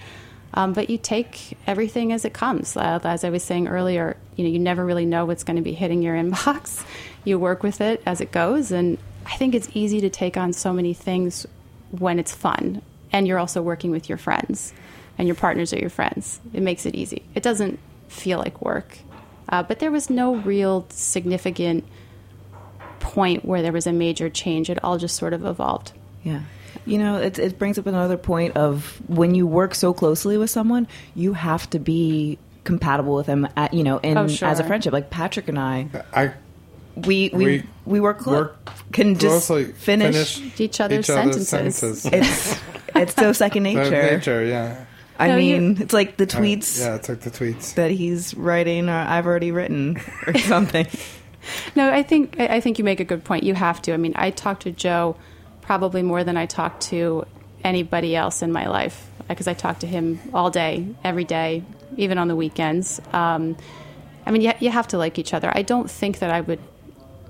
Um, 0.53 0.73
but 0.73 0.89
you 0.89 0.97
take 0.97 1.57
everything 1.67 2.11
as 2.11 2.25
it 2.25 2.33
comes. 2.33 2.75
Uh, 2.75 2.99
as 3.03 3.23
I 3.23 3.29
was 3.29 3.43
saying 3.43 3.67
earlier, 3.67 4.17
you 4.35 4.43
know, 4.43 4.49
you 4.49 4.59
never 4.59 4.83
really 4.83 5.05
know 5.05 5.25
what's 5.25 5.43
going 5.43 5.57
to 5.57 5.61
be 5.61 5.73
hitting 5.73 6.01
your 6.01 6.15
inbox. 6.21 6.83
You 7.23 7.37
work 7.37 7.63
with 7.63 7.81
it 7.81 8.01
as 8.05 8.21
it 8.21 8.31
goes, 8.31 8.71
and 8.71 8.97
I 9.25 9.35
think 9.35 9.53
it's 9.53 9.69
easy 9.73 10.01
to 10.01 10.09
take 10.09 10.37
on 10.37 10.53
so 10.53 10.73
many 10.73 10.93
things 10.93 11.45
when 11.91 12.19
it's 12.19 12.33
fun, 12.33 12.81
and 13.11 13.27
you're 13.27 13.39
also 13.39 13.61
working 13.61 13.91
with 13.91 14.09
your 14.09 14.17
friends, 14.17 14.73
and 15.17 15.27
your 15.27 15.35
partners 15.35 15.73
are 15.73 15.79
your 15.79 15.89
friends. 15.89 16.39
It 16.53 16.61
makes 16.61 16.85
it 16.85 16.95
easy. 16.95 17.23
It 17.35 17.43
doesn't 17.43 17.79
feel 18.07 18.39
like 18.39 18.61
work, 18.61 18.97
uh, 19.49 19.63
but 19.63 19.79
there 19.79 19.91
was 19.91 20.09
no 20.09 20.35
real 20.35 20.87
significant 20.89 21.85
point 22.99 23.45
where 23.45 23.61
there 23.61 23.71
was 23.71 23.87
a 23.87 23.93
major 23.93 24.29
change. 24.29 24.69
It 24.69 24.83
all 24.83 24.97
just 24.97 25.15
sort 25.15 25.33
of 25.33 25.45
evolved. 25.45 25.93
Yeah. 26.23 26.41
You 26.85 26.97
know, 26.97 27.17
it, 27.17 27.37
it 27.37 27.59
brings 27.59 27.77
up 27.77 27.85
another 27.87 28.17
point 28.17 28.55
of 28.57 28.99
when 29.09 29.35
you 29.35 29.45
work 29.45 29.75
so 29.75 29.93
closely 29.93 30.37
with 30.37 30.49
someone, 30.49 30.87
you 31.15 31.33
have 31.33 31.69
to 31.71 31.79
be 31.79 32.37
compatible 32.63 33.15
with 33.15 33.25
them, 33.27 33.47
at, 33.55 33.73
you 33.73 33.83
know, 33.83 33.97
in, 33.99 34.17
Oh, 34.17 34.23
as 34.25 34.59
a 34.59 34.63
friendship. 34.63 34.93
Like 34.93 35.09
Patrick 35.09 35.47
and 35.49 35.59
I, 35.59 35.87
I 36.13 36.33
we 36.95 37.29
we, 37.33 37.45
we, 37.45 37.63
We 37.85 37.99
work, 37.99 38.19
clo- 38.19 38.33
work 38.33 38.69
can 38.91 39.15
just 39.17 39.47
closely 39.47 39.71
finish. 39.73 40.59
Each 40.59 40.79
other's 40.81 41.05
sentences. 41.05 42.05
It's 42.05 42.59
it's 42.95 43.15
so 43.15 43.33
second 43.33 43.63
So 43.65 43.73
nature. 43.73 43.91
nature, 44.17 44.45
yeah. 44.45 44.85
I 45.17 45.27
No, 45.27 45.35
you- 45.37 45.59
mean, 45.61 45.81
it's 45.81 45.93
like 45.93 46.17
the 46.17 46.25
tweets 46.27 46.79
Yeah, 46.79 46.95
it's 46.95 47.07
like 47.09 47.21
the 47.21 47.31
tweets. 47.31 47.75
that 47.75 47.91
he's 47.91 48.33
writing 48.35 48.89
or 48.89 48.93
I've 48.97 49.25
already 49.27 49.51
written 49.51 49.99
or 50.27 50.37
something. 50.37 50.87
No, 51.75 51.91
I 51.91 52.03
think 52.03 52.39
I 52.39 52.59
think 52.59 52.77
you 52.77 52.83
make 52.83 52.99
a 52.99 53.05
good 53.05 53.23
point. 53.23 53.43
You 53.43 53.53
have 53.53 53.81
to. 53.83 53.93
I 53.93 53.97
mean, 53.97 54.13
I 54.15 54.31
talk 54.31 54.59
to 54.61 54.71
Joe 54.71 55.15
probably 55.61 56.01
more 56.03 56.23
than 56.23 56.35
I 56.35 56.45
talk 56.45 56.79
to 56.81 57.25
anybody 57.63 58.15
else 58.15 58.41
in 58.41 58.51
my 58.51 58.67
life 58.67 59.09
because 59.27 59.47
I 59.47 59.53
talk 59.53 59.79
to 59.79 59.87
him 59.87 60.19
all 60.33 60.49
day, 60.49 60.87
every 61.03 61.23
day, 61.23 61.63
even 61.97 62.17
on 62.17 62.27
the 62.27 62.35
weekends. 62.35 62.99
Um, 63.13 63.55
I 64.25 64.31
mean, 64.31 64.41
you, 64.41 64.53
you 64.59 64.71
have 64.71 64.87
to 64.89 64.97
like 64.97 65.19
each 65.19 65.33
other. 65.33 65.51
I 65.53 65.61
don't 65.61 65.89
think 65.89 66.19
that 66.19 66.31
I 66.31 66.41
would 66.41 66.59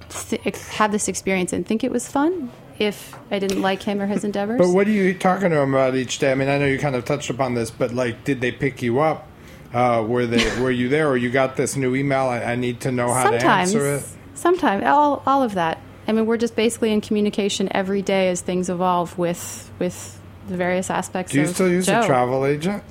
th- 0.10 0.42
have 0.72 0.92
this 0.92 1.08
experience 1.08 1.54
and 1.54 1.66
think 1.66 1.84
it 1.84 1.92
was 1.92 2.08
fun 2.08 2.52
if 2.80 3.14
I 3.30 3.40
didn't 3.40 3.62
like 3.62 3.84
him 3.84 4.02
or 4.02 4.08
his 4.08 4.24
endeavors. 4.30 4.60
But 4.60 4.70
what 4.70 4.88
are 4.88 4.92
you 4.92 5.14
talking 5.14 5.50
to 5.50 5.58
him 5.60 5.74
about 5.74 5.96
each 5.96 6.20
day? 6.20 6.32
I 6.32 6.36
mean, 6.36 6.48
I 6.50 6.58
know 6.58 6.66
you 6.66 6.80
kind 6.80 6.96
of 6.96 7.06
touched 7.06 7.30
upon 7.30 7.54
this, 7.54 7.70
but 7.70 7.94
like, 7.94 8.24
did 8.24 8.42
they 8.42 8.52
pick 8.52 8.82
you 8.82 9.00
up? 9.00 9.28
Uh, 9.74 10.04
were 10.08 10.26
they 10.26 10.60
were 10.62 10.72
you 10.72 10.90
there, 10.90 11.08
or 11.10 11.16
you 11.18 11.30
got 11.30 11.56
this 11.56 11.76
new 11.76 11.96
email? 11.96 12.26
I, 12.26 12.40
I 12.42 12.56
need 12.56 12.82
to 12.82 12.92
know 12.92 13.12
how 13.14 13.24
sometimes, 13.30 13.72
to 13.74 13.78
answer 13.80 13.96
it. 13.96 14.04
sometimes, 14.34 14.84
all 14.86 15.22
all 15.28 15.44
of 15.44 15.54
that. 15.54 15.80
I 16.08 16.12
mean, 16.12 16.26
we're 16.26 16.38
just 16.38 16.56
basically 16.56 16.92
in 16.92 17.02
communication 17.02 17.68
every 17.72 18.02
day 18.02 18.30
as 18.30 18.42
things 18.42 18.70
evolve 18.70 19.16
with 19.18 19.72
with 19.78 20.20
the 20.48 20.58
various 20.58 20.90
aspects. 20.90 21.32
Do 21.34 21.38
you 21.40 21.44
of 21.44 21.50
still 21.54 21.70
use 21.70 21.86
Joe. 21.86 22.02
a 22.02 22.06
travel 22.08 22.46
agent, 22.48 22.84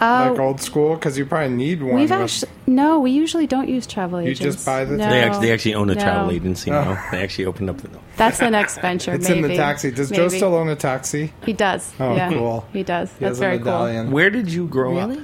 Uh, 0.00 0.28
like 0.30 0.40
old 0.40 0.60
school? 0.60 0.96
Because 0.96 1.16
you 1.16 1.24
probably 1.26 1.54
need 1.56 1.80
one. 1.80 1.94
We've 1.94 2.10
with- 2.10 2.20
actually 2.20 2.52
no, 2.66 2.98
we 2.98 3.12
usually 3.12 3.46
don't 3.46 3.68
use 3.68 3.86
travel 3.86 4.20
You 4.20 4.30
agents. 4.30 4.56
just 4.56 4.66
buy 4.66 4.84
the 4.84 4.96
no, 4.96 5.08
They 5.08 5.20
actually, 5.20 5.46
they 5.46 5.52
actually 5.52 5.74
own 5.74 5.90
a 5.90 5.94
no. 5.94 6.00
travel 6.02 6.30
agency 6.32 6.70
now. 6.70 7.00
They 7.12 7.22
actually 7.22 7.46
opened 7.46 7.70
up 7.70 7.78
the. 7.78 7.88
That's 8.16 8.38
the 8.38 8.50
next 8.50 8.78
venture. 8.82 9.14
it's 9.14 9.28
maybe. 9.28 9.44
in 9.44 9.48
the 9.50 9.56
taxi. 9.56 9.92
Does 9.92 10.10
Joe 10.10 10.26
still 10.28 10.56
own 10.56 10.68
a 10.68 10.76
taxi? 10.76 11.32
He 11.46 11.52
does. 11.52 11.92
Oh, 12.00 12.16
yeah. 12.16 12.30
cool. 12.32 12.66
He 12.72 12.82
does. 12.82 13.10
He 13.12 13.20
That's 13.20 13.30
has 13.30 13.38
a 13.38 13.40
very 13.40 13.58
cool. 13.60 14.06
Where 14.10 14.28
did 14.30 14.50
you 14.52 14.66
grow 14.66 14.98
up? 14.98 15.16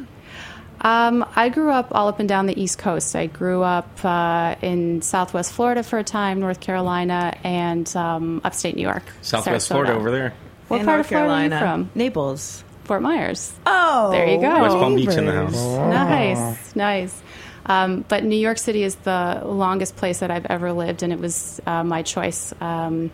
Um, 0.84 1.24
I 1.34 1.48
grew 1.48 1.70
up 1.70 1.88
all 1.92 2.08
up 2.08 2.20
and 2.20 2.28
down 2.28 2.44
the 2.46 2.60
East 2.60 2.78
Coast. 2.78 3.16
I 3.16 3.26
grew 3.26 3.62
up 3.62 4.04
uh, 4.04 4.54
in 4.60 5.00
Southwest 5.00 5.52
Florida 5.54 5.82
for 5.82 5.98
a 5.98 6.04
time, 6.04 6.40
North 6.40 6.60
Carolina, 6.60 7.34
and 7.42 7.94
um, 7.96 8.42
upstate 8.44 8.76
New 8.76 8.82
York. 8.82 9.02
Southwest 9.22 9.66
Sarasota. 9.66 9.72
Florida 9.72 9.92
over 9.94 10.10
there. 10.10 10.34
What 10.68 10.80
In 10.80 10.86
part 10.86 10.98
North 10.98 11.06
of 11.06 11.08
Florida 11.08 11.26
Carolina, 11.48 11.56
are 11.56 11.58
you 11.78 11.84
from? 11.84 11.90
Naples. 11.94 12.64
Fort 12.84 13.00
Myers. 13.00 13.50
Oh, 13.64 14.10
There 14.10 14.28
you 14.28 14.38
go. 14.38 14.60
West 14.60 14.76
Palm 14.76 14.94
Beach 14.94 15.08
in 15.08 15.24
the 15.24 15.32
neighbors. 15.32 15.54
house. 15.54 15.78
Nice, 15.90 16.76
nice. 16.76 17.22
Um, 17.64 18.04
but 18.06 18.24
New 18.24 18.36
York 18.36 18.58
City 18.58 18.82
is 18.82 18.94
the 18.96 19.40
longest 19.42 19.96
place 19.96 20.18
that 20.18 20.30
I've 20.30 20.44
ever 20.46 20.70
lived, 20.74 21.02
and 21.02 21.10
it 21.14 21.18
was 21.18 21.62
uh, 21.66 21.82
my 21.82 22.02
choice. 22.02 22.52
Um, 22.60 23.10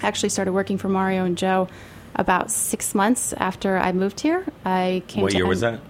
I 0.00 0.06
actually 0.06 0.30
started 0.30 0.52
working 0.52 0.78
for 0.78 0.88
Mario 0.88 1.26
and 1.26 1.36
Joe 1.36 1.68
about 2.14 2.50
six 2.50 2.94
months 2.94 3.34
after 3.34 3.76
I 3.76 3.92
moved 3.92 4.20
here. 4.20 4.46
I 4.64 5.02
came. 5.06 5.22
What 5.22 5.32
to 5.32 5.36
year 5.36 5.46
was 5.46 5.60
that? 5.60 5.80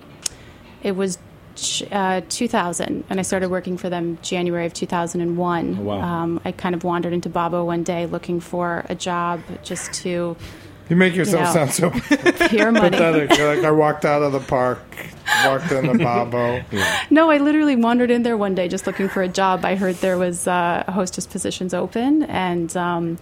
It 0.85 0.93
was 0.95 1.19
uh, 1.91 2.21
2000, 2.29 3.05
and 3.09 3.19
I 3.19 3.23
started 3.23 3.49
working 3.49 3.77
for 3.77 3.89
them 3.89 4.19
January 4.23 4.67
of 4.67 4.75
2001. 4.75 5.79
Oh, 5.79 5.83
wow. 5.83 6.01
Um, 6.01 6.41
I 6.45 6.53
kind 6.53 6.75
of 6.75 6.85
wandered 6.85 7.13
into 7.13 7.29
Babbo 7.29 7.65
one 7.65 7.83
day 7.83 8.07
looking 8.07 8.39
for 8.41 8.85
a 8.89 8.95
job 8.95 9.41
just 9.63 9.93
to 10.03 10.37
You 10.89 10.97
make 10.97 11.15
yourself 11.15 11.55
know. 11.55 11.67
sound 11.67 11.73
so 11.73 11.91
pure 12.49 12.71
money. 12.73 12.91
pathetic. 12.91 13.37
You're 13.39 13.55
like 13.57 13.65
I 13.65 13.71
walked 13.71 14.05
out 14.05 14.23
of 14.23 14.33
the 14.33 14.41
park, 14.41 14.83
walked 15.45 15.71
in 15.73 15.87
the 15.87 15.95
Babbo. 15.99 16.63
No, 17.11 17.31
I 17.31 17.39
literally 17.39 17.77
wandered 17.77 18.11
in 18.11 18.25
there 18.25 18.37
one 18.37 18.55
day 18.55 18.67
just 18.69 18.87
looking 18.87 19.09
for 19.09 19.23
a 19.23 19.29
job. 19.29 19.65
I 19.65 19.77
heard 19.77 19.95
there 19.97 20.19
was 20.19 20.47
uh, 20.49 20.85
hostess 20.89 21.27
positions 21.27 21.73
open, 21.73 22.25
and 22.25 22.77
um, 22.77 23.19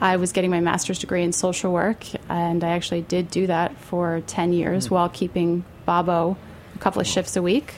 I 0.00 0.16
was 0.16 0.30
getting 0.32 0.50
my 0.50 0.60
master's 0.60 1.00
degree 1.00 1.22
in 1.24 1.32
social 1.32 1.72
work, 1.72 2.04
and 2.28 2.62
I 2.62 2.68
actually 2.70 3.02
did 3.02 3.30
do 3.30 3.46
that 3.48 3.76
for 3.78 4.22
ten 4.28 4.52
years 4.52 4.90
while 4.90 5.08
keeping 5.08 5.64
Babbo 5.86 6.36
couple 6.84 7.00
of 7.00 7.06
shifts 7.06 7.34
a 7.36 7.42
week. 7.42 7.74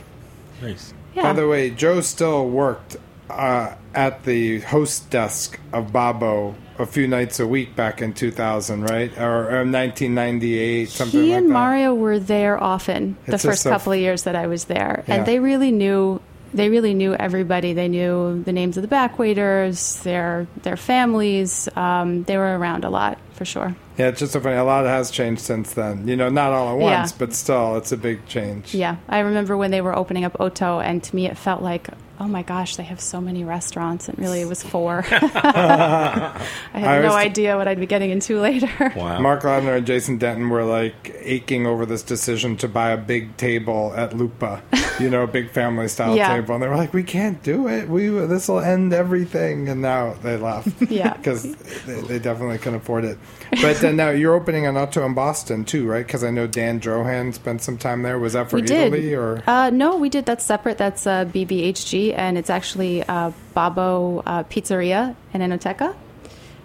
Nice. 0.61 0.93
Yeah. 1.15 1.23
By 1.23 1.33
the 1.33 1.47
way, 1.49 1.71
Joe 1.71 2.01
still 2.03 2.49
worked 2.49 2.97
uh, 3.31 3.75
at 3.95 4.25
the 4.25 4.61
host 4.61 5.09
desk 5.11 5.59
of 5.73 5.93
Babbo 5.93 6.55
a 6.79 6.85
few 6.87 7.09
nights 7.09 7.41
a 7.41 7.47
week 7.47 7.75
back 7.75 8.03
in 8.03 8.13
2000, 8.13 8.83
right? 8.83 9.11
Or, 9.19 9.61
or 9.61 9.65
1998, 9.65 10.89
something 10.91 11.23
he 11.23 11.31
like 11.31 11.39
and. 11.39 11.49
Mario 11.51 11.95
were 11.95 12.19
there 12.19 12.63
often 12.63 13.17
the 13.27 13.35
It's 13.35 13.45
first 13.45 13.59
just 13.59 13.67
a- 13.67 13.71
couple 13.71 13.93
of 13.93 13.99
years 13.99 14.25
that 14.25 14.37
I 14.37 14.47
was 14.47 14.65
there, 14.67 15.03
Yeah. 15.09 15.15
and 15.15 15.27
they 15.27 15.39
really 15.39 15.71
knew. 15.73 16.21
They 16.55 16.69
really 16.71 16.95
knew 16.95 17.13
everybody. 17.15 17.73
They 17.75 17.89
knew 17.89 18.43
the 18.43 18.53
names 18.53 18.77
of 18.79 18.83
the 18.83 18.89
back 18.89 19.19
waiters, 19.19 19.97
their 20.05 20.47
their 20.63 20.77
families. 20.77 21.69
Um, 21.77 22.23
they 22.25 22.37
were 22.39 22.57
around 22.59 22.85
a 22.85 22.91
lot 22.91 23.19
for 23.37 23.45
sure. 23.45 23.77
Yeah, 23.99 24.09
it's 24.09 24.21
just 24.21 24.33
so 24.33 24.41
funny. 24.41 24.57
A 24.57 24.65
lot 24.65 24.85
has 24.87 25.11
changed 25.11 25.43
since 25.43 25.75
then. 25.75 26.09
You 26.09 26.17
know, 26.17 26.29
not 26.29 26.53
all 26.53 26.75
at 26.77 26.81
Yeah. 26.85 26.99
once, 27.01 27.13
but 27.13 27.33
still, 27.33 27.77
it's 27.77 27.93
a 27.93 27.97
big 27.97 28.27
change. 28.27 28.75
Yeah, 28.75 28.97
I 29.09 29.21
remember 29.21 29.57
when 29.57 29.71
they 29.71 29.81
were 29.81 29.97
opening 29.97 30.25
up 30.25 30.37
Otto, 30.41 30.81
and 30.81 31.03
to 31.05 31.15
me 31.15 31.27
it 31.27 31.37
felt 31.37 31.63
like, 31.63 31.89
oh 32.19 32.27
my 32.29 32.43
gosh, 32.43 32.77
they 32.77 32.83
have 32.85 33.01
so 33.01 33.21
many 33.21 33.45
restaurants, 33.45 34.09
and 34.09 34.19
really 34.19 34.41
it 34.41 34.49
was 34.49 34.63
four. 34.63 35.05
I 35.11 36.39
had 36.73 36.85
I 36.85 36.99
no 37.01 37.07
was- 37.09 37.15
idea 37.15 37.57
what 37.57 37.69
I'd 37.69 37.81
be 37.81 37.87
getting 37.87 38.11
into 38.11 38.41
later. 38.41 38.93
Wow. 38.97 39.21
Mark 39.21 39.43
Ladner 39.43 39.77
and 39.77 39.87
Jason 39.87 40.19
Denton 40.19 40.49
were 40.49 40.65
like 40.65 41.15
aching 41.21 41.67
over 41.67 41.87
this 41.87 42.03
decision 42.03 42.57
to 42.59 42.69
buy 42.69 42.91
a 42.91 42.97
big 42.97 43.37
table 43.37 43.93
at 43.97 44.17
Lupa, 44.17 44.63
you 44.99 45.11
know, 45.11 45.23
a 45.23 45.27
big 45.27 45.51
family 45.51 45.89
style 45.89 46.17
Yeah. 46.17 46.35
table, 46.35 46.55
and 46.55 46.63
they 46.63 46.69
were 46.69 46.77
like, 46.77 46.93
"We 46.95 47.03
can't 47.03 47.43
do 47.43 47.69
it. 47.69 47.89
We 47.89 48.09
this 48.09 48.49
will 48.49 48.61
end 48.61 48.93
everything." 48.93 49.69
And 49.69 49.83
now 49.83 50.15
they 50.23 50.37
left, 50.37 50.69
Yeah. 50.91 51.13
because 51.17 51.43
they, 51.85 52.01
they 52.03 52.19
definitely 52.19 52.59
couldn't 52.59 52.77
afford 52.81 53.05
it. 53.05 53.19
But 53.51 53.77
then 53.81 53.97
now 53.97 54.11
you're 54.11 54.35
opening 54.35 54.67
an 54.67 54.77
Otto 54.77 55.05
in 55.07 55.15
Boston 55.15 55.65
too, 55.65 55.87
right? 55.87 56.07
Because 56.07 56.25
I 56.25 56.31
know 56.31 56.47
Dan 56.47 56.81
Drohan 56.81 57.33
spent 57.35 57.63
some 57.63 57.79
time 57.79 58.03
there. 58.03 58.19
Was 58.19 58.33
that 58.35 58.51
for 58.51 58.57
we 58.57 58.63
did. 58.63 58.93
Eataly 58.93 59.17
or? 59.17 59.43
Uh, 59.49 59.71
no, 59.71 59.97
we 59.97 60.09
did. 60.09 60.27
That's 60.27 60.45
separate. 60.45 60.79
That's 60.79 61.07
uh, 61.07 61.25
BBHG, 61.27 62.15
and 62.17 62.37
it's 62.37 62.51
actually 62.51 63.03
uh, 63.05 63.33
Babbo 63.55 64.23
uh, 64.27 64.43
Pizzeria 64.45 65.15
in 65.33 65.41
Enoteca. 65.41 65.95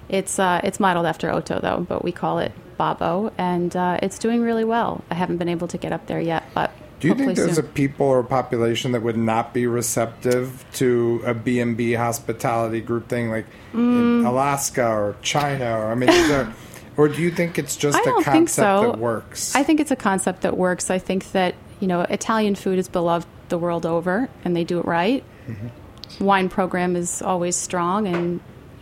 It's 0.10 0.40
uh, 0.40 0.60
it's 0.64 0.80
modeled 0.80 1.06
after 1.06 1.30
Otto 1.32 1.60
though, 1.60 1.86
but 1.88 2.04
we 2.04 2.12
call 2.12 2.40
it 2.40 2.52
Babbo, 2.78 3.32
and 3.38 3.76
uh, 3.76 4.00
it's 4.02 4.20
doing 4.20 4.42
really 4.42 4.66
well. 4.66 5.04
I 5.10 5.16
haven't 5.16 5.38
been 5.38 5.50
able 5.50 5.68
to 5.70 5.78
get 5.78 5.94
up 5.94 6.08
there 6.08 6.20
yet, 6.20 6.44
but 6.54 6.72
Do 7.00 7.08
you 7.08 7.14
hopefully 7.14 7.36
think 7.36 7.46
there's 7.46 7.56
soon. 7.58 7.66
a 7.66 7.68
people 7.70 8.08
or 8.08 8.24
population 8.24 8.92
that 8.94 9.04
would 9.04 9.16
not 9.18 9.54
be 9.54 9.68
receptive 9.68 10.66
to 10.74 11.22
a 11.26 11.34
B&B 11.34 11.94
hospitality 11.94 12.82
group 12.82 13.08
thing 13.08 13.30
like 13.30 13.46
Mm. 13.74 14.20
in 14.20 14.26
Alaska 14.26 14.86
or 14.86 15.16
China 15.22 15.78
or 15.80 15.92
I 15.92 15.96
mean 15.96 16.10
there, 16.10 16.52
or 16.98 17.08
do 17.08 17.22
you 17.22 17.32
think 17.32 17.58
it's 17.58 17.76
just 17.76 17.98
I 17.98 18.02
a 18.02 18.06
don't 18.06 18.24
concept 18.24 18.34
think 18.36 18.50
so. 18.50 18.92
that 18.92 19.00
works? 19.00 19.56
I 19.56 19.64
think 19.64 19.80
it's 19.80 19.92
a 19.92 19.96
concept 19.96 20.42
that 20.42 20.58
works. 20.58 20.90
I 20.90 21.00
think 21.00 21.32
that 21.32 21.56
you 21.80 21.88
know 21.88 22.02
Italian 22.02 22.56
food 22.56 22.78
is 22.80 22.88
beloved 22.88 23.28
the 23.50 23.58
world 23.58 23.86
over, 23.86 24.30
and 24.46 24.56
they 24.56 24.64
do 24.64 24.80
it 24.80 24.86
right. 24.86 25.24
Mm-hmm. 25.48 26.26
Wine 26.26 26.50
program 26.50 26.96
is 26.96 27.22
always 27.22 27.56
strong, 27.56 28.08
and 28.08 28.40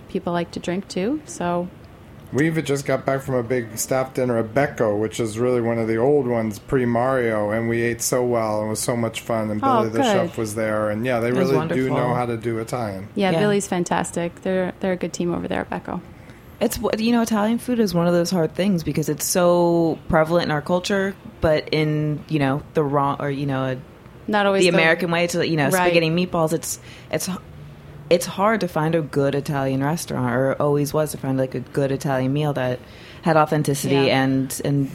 people 0.09 0.33
like 0.33 0.51
to 0.51 0.59
drink 0.59 0.87
too. 0.87 1.21
So 1.25 1.67
we 2.33 2.45
even 2.47 2.63
just 2.65 2.85
got 2.85 3.05
back 3.05 3.21
from 3.21 3.35
a 3.35 3.43
big 3.43 3.77
staff 3.77 4.13
dinner 4.13 4.37
at 4.37 4.53
Becco, 4.53 4.99
which 4.99 5.19
is 5.19 5.39
really 5.39 5.61
one 5.61 5.77
of 5.79 5.87
the 5.87 5.97
old 5.97 6.27
ones 6.27 6.59
pre 6.59 6.85
Mario, 6.85 7.51
and 7.51 7.69
we 7.69 7.81
ate 7.81 8.01
so 8.01 8.23
well 8.23 8.59
and 8.59 8.67
it 8.67 8.69
was 8.71 8.79
so 8.79 8.95
much 8.95 9.21
fun. 9.21 9.49
And 9.49 9.59
Oh, 9.63 9.79
Billy 9.83 9.89
the 9.89 10.03
chef 10.03 10.37
was 10.37 10.55
there, 10.55 10.89
and 10.89 11.05
yeah, 11.05 11.19
they 11.19 11.29
It 11.29 11.35
really 11.35 11.67
do 11.67 11.89
know 11.89 12.13
how 12.13 12.25
to 12.25 12.37
do 12.37 12.57
Italian. 12.59 13.07
yeah, 13.15 13.31
Yeah. 13.31 13.39
Billy's 13.39 13.67
fantastic. 13.67 14.41
They're 14.41 14.73
they're 14.79 14.93
a 14.93 14.97
good 14.97 15.13
team 15.13 15.33
over 15.33 15.47
there 15.47 15.61
at 15.61 15.69
Becco. 15.69 16.01
It's 16.61 16.77
what- 16.77 16.99
you 16.99 17.11
know 17.11 17.21
Italian 17.21 17.57
food 17.57 17.79
is 17.79 17.93
one 17.93 18.07
of 18.07 18.13
those 18.13 18.29
hard 18.31 18.53
things 18.53 18.83
because 18.83 19.07
it's 19.09 19.25
so 19.25 19.97
prevalent 20.09 20.45
in 20.45 20.51
our 20.51 20.61
culture, 20.61 21.15
but 21.41 21.69
in 21.71 22.19
you 22.27 22.39
know 22.39 22.61
the 22.73 22.83
wrong 22.83 23.17
or 23.19 23.29
you 23.29 23.45
know 23.45 23.77
Not 24.27 24.45
always 24.45 24.63
the 24.63 24.69
American 24.69 25.09
way 25.11 25.27
to 25.27 25.47
you 25.47 25.55
know 25.57 25.65
Right. 25.69 25.73
spaghetti 25.73 26.07
and 26.07 26.17
meatballs. 26.19 26.51
It's 26.53 26.79
it's 27.11 27.29
it's 28.09 28.25
hard 28.25 28.61
to 28.61 28.67
find 28.67 28.95
a 28.95 29.01
good 29.01 29.35
Italian 29.35 29.83
restaurant, 29.83 30.33
or 30.35 30.55
always 30.59 30.93
was 30.93 31.11
to 31.11 31.17
find 31.17 31.37
like 31.37 31.55
a 31.55 31.59
good 31.61 31.91
Italian 31.91 32.33
meal 32.33 32.53
that 32.53 32.79
had 33.21 33.37
authenticity 33.37 33.95
Yeah. 33.95 34.23
and 34.23 34.61
and 34.65 34.91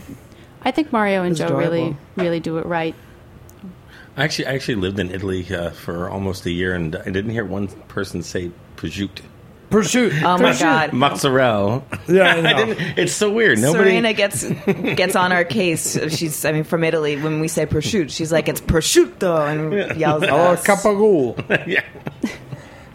I 0.62 0.70
think 0.70 0.92
Mario 0.92 1.22
and 1.22 1.32
It's 1.32 1.40
Joe 1.40 1.56
really, 1.56 1.96
really 2.16 2.40
do 2.40 2.58
it 2.58 2.66
right. 2.66 2.94
I 4.16 4.24
actually, 4.24 4.46
I 4.46 4.52
actually 4.54 4.76
lived 4.76 4.98
in 5.00 5.10
Italy 5.10 5.44
uh, 5.54 5.70
for 5.70 6.08
almost 6.08 6.46
a 6.46 6.50
year, 6.50 6.72
and 6.74 6.94
I 6.94 7.10
didn't 7.10 7.32
hear 7.32 7.44
one 7.44 7.66
person 7.88 8.22
say 8.22 8.50
prosciutto. 8.76 9.22
Prosciutto. 9.74 10.22
oh 10.22 10.38
my 10.38 10.56
god. 10.58 10.92
Mozzarella. 10.92 11.82
Yeah, 12.06 12.22
I 12.22 12.28
I 12.38 12.40
know. 12.40 12.66
didn't, 12.66 12.98
it's 12.98 13.12
so 13.12 13.30
weird. 13.32 13.58
Nobody. 13.58 13.90
Serena 13.90 14.12
gets 14.12 14.44
gets 14.94 15.16
on 15.16 15.32
our 15.32 15.44
case. 15.44 15.98
She's, 16.16 16.44
I 16.44 16.52
mean, 16.52 16.64
from 16.64 16.84
Italy. 16.84 17.16
When 17.16 17.40
we 17.40 17.48
say 17.48 17.66
prosciutto, 17.66 18.10
she's 18.10 18.30
like, 18.32 18.48
"It's 18.48 18.60
prosciutto," 18.60 19.48
and 19.50 19.98
yells 19.98 20.22
at 20.22 20.30
Oh, 20.30 20.52
us. 20.52 20.64
capagoule. 20.64 21.36
yeah. 21.66 21.82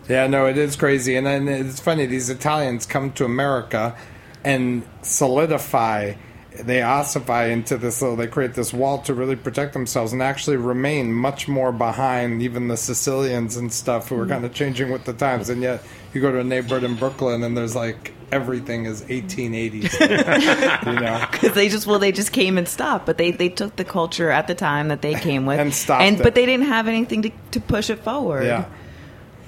Yeah, 0.07 0.25
no, 0.27 0.47
it 0.47 0.57
is 0.57 0.75
crazy, 0.75 1.15
and 1.17 1.27
then 1.27 1.47
it's 1.47 1.79
funny. 1.79 2.05
These 2.07 2.29
Italians 2.29 2.85
come 2.87 3.11
to 3.13 3.25
America 3.25 3.95
and 4.43 4.83
solidify, 5.03 6.13
they 6.57 6.81
ossify 6.81 7.45
into 7.45 7.77
this. 7.77 8.01
little 8.01 8.17
They 8.17 8.27
create 8.27 8.53
this 8.53 8.73
wall 8.73 8.99
to 9.03 9.13
really 9.13 9.35
protect 9.35 9.73
themselves, 9.73 10.13
and 10.13 10.21
actually 10.21 10.57
remain 10.57 11.13
much 11.13 11.47
more 11.47 11.71
behind 11.71 12.41
even 12.41 12.67
the 12.67 12.77
Sicilians 12.77 13.55
and 13.55 13.71
stuff 13.71 14.09
who 14.09 14.19
are 14.19 14.25
kind 14.25 14.43
of 14.43 14.53
changing 14.53 14.91
with 14.91 15.05
the 15.05 15.13
times. 15.13 15.49
And 15.49 15.61
yet, 15.61 15.83
you 16.13 16.21
go 16.21 16.31
to 16.31 16.39
a 16.39 16.43
neighborhood 16.43 16.83
in 16.83 16.95
Brooklyn, 16.95 17.43
and 17.43 17.55
there's 17.55 17.75
like 17.75 18.13
everything 18.31 18.85
is 18.85 19.01
1880s. 19.03 20.85
you 20.85 20.99
know, 20.99 21.25
because 21.31 21.53
they 21.53 21.69
just 21.69 21.87
well 21.87 21.99
they 21.99 22.11
just 22.11 22.31
came 22.31 22.57
and 22.57 22.67
stopped 22.67 23.05
but 23.05 23.17
they 23.17 23.31
they 23.31 23.49
took 23.49 23.75
the 23.75 23.85
culture 23.85 24.29
at 24.29 24.47
the 24.47 24.55
time 24.55 24.89
that 24.89 25.01
they 25.01 25.15
came 25.15 25.45
with 25.45 25.59
And 25.59 25.73
stopped 25.73 26.03
and 26.03 26.17
but 26.17 26.35
they 26.35 26.45
didn't 26.45 26.67
have 26.67 26.87
anything 26.87 27.23
to, 27.23 27.31
to 27.51 27.59
push 27.59 27.89
it 27.89 27.99
forward 27.99 28.45
yeah. 28.45 28.65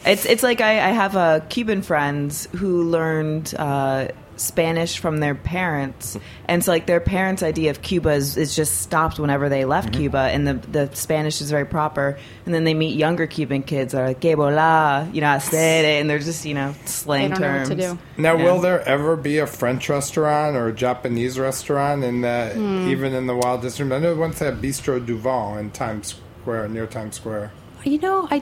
it's 0.05 0.25
it's 0.25 0.41
like 0.41 0.61
I, 0.61 0.71
I 0.71 0.91
have 0.93 1.15
a 1.15 1.45
Cuban 1.49 1.81
friends 1.83 2.47
who 2.55 2.89
learned 2.89 3.53
uh, 3.57 4.07
Spanish 4.41 4.97
from 4.99 5.17
their 5.17 5.35
parents 5.35 6.17
and 6.47 6.63
so 6.63 6.71
like 6.71 6.85
their 6.87 6.99
parents 6.99 7.43
idea 7.43 7.69
of 7.71 7.81
Cuba 7.81 8.09
is, 8.11 8.37
is 8.37 8.55
just 8.55 8.81
stopped 8.81 9.19
whenever 9.19 9.47
they 9.49 9.65
left 9.65 9.89
Mm-hmm. 9.91 10.01
Cuba 10.01 10.17
and 10.31 10.47
the 10.47 10.53
the 10.53 10.95
Spanish 10.95 11.41
is 11.41 11.49
very 11.51 11.65
proper 11.65 12.17
and 12.45 12.53
then 12.53 12.63
they 12.63 12.73
meet 12.73 12.95
younger 12.97 13.27
Cuban 13.27 13.63
kids 13.63 13.93
that 13.93 14.01
are 14.01 14.07
like 14.07 14.19
que 14.21 14.35
bola 14.35 15.07
you 15.13 15.21
know 15.21 15.33
asere 15.35 15.99
and 15.99 16.09
they're 16.09 16.19
just 16.19 16.45
you 16.45 16.53
know 16.53 16.71
They 16.71 16.85
slang 16.87 17.29
don't 17.31 17.41
know 17.41 17.47
terms 17.47 17.69
what 17.69 17.77
to 17.77 17.87
do. 17.89 17.99
Now, 18.17 18.35
Yeah. 18.37 18.43
will 18.43 18.59
there 18.61 18.81
ever 18.87 19.15
be 19.15 19.37
a 19.39 19.47
French 19.47 19.89
restaurant 19.89 20.55
or 20.55 20.67
a 20.67 20.73
Japanese 20.73 21.37
restaurant 21.39 22.03
in 22.03 22.21
the 22.21 22.51
Hmm. 22.53 22.87
even 22.89 23.13
in 23.13 23.27
the 23.27 23.35
Wild 23.35 23.61
District? 23.61 23.91
I 23.91 23.99
know 23.99 24.15
once 24.15 24.39
they 24.39 24.45
had 24.45 24.61
Bistro 24.61 25.03
du 25.05 25.17
Vent 25.17 25.59
in 25.59 25.71
Times 25.71 26.15
Square, 26.41 26.69
near 26.69 26.87
Times 26.87 27.15
Square. 27.15 27.51
You 27.83 27.99
know, 27.99 28.27
I 28.31 28.41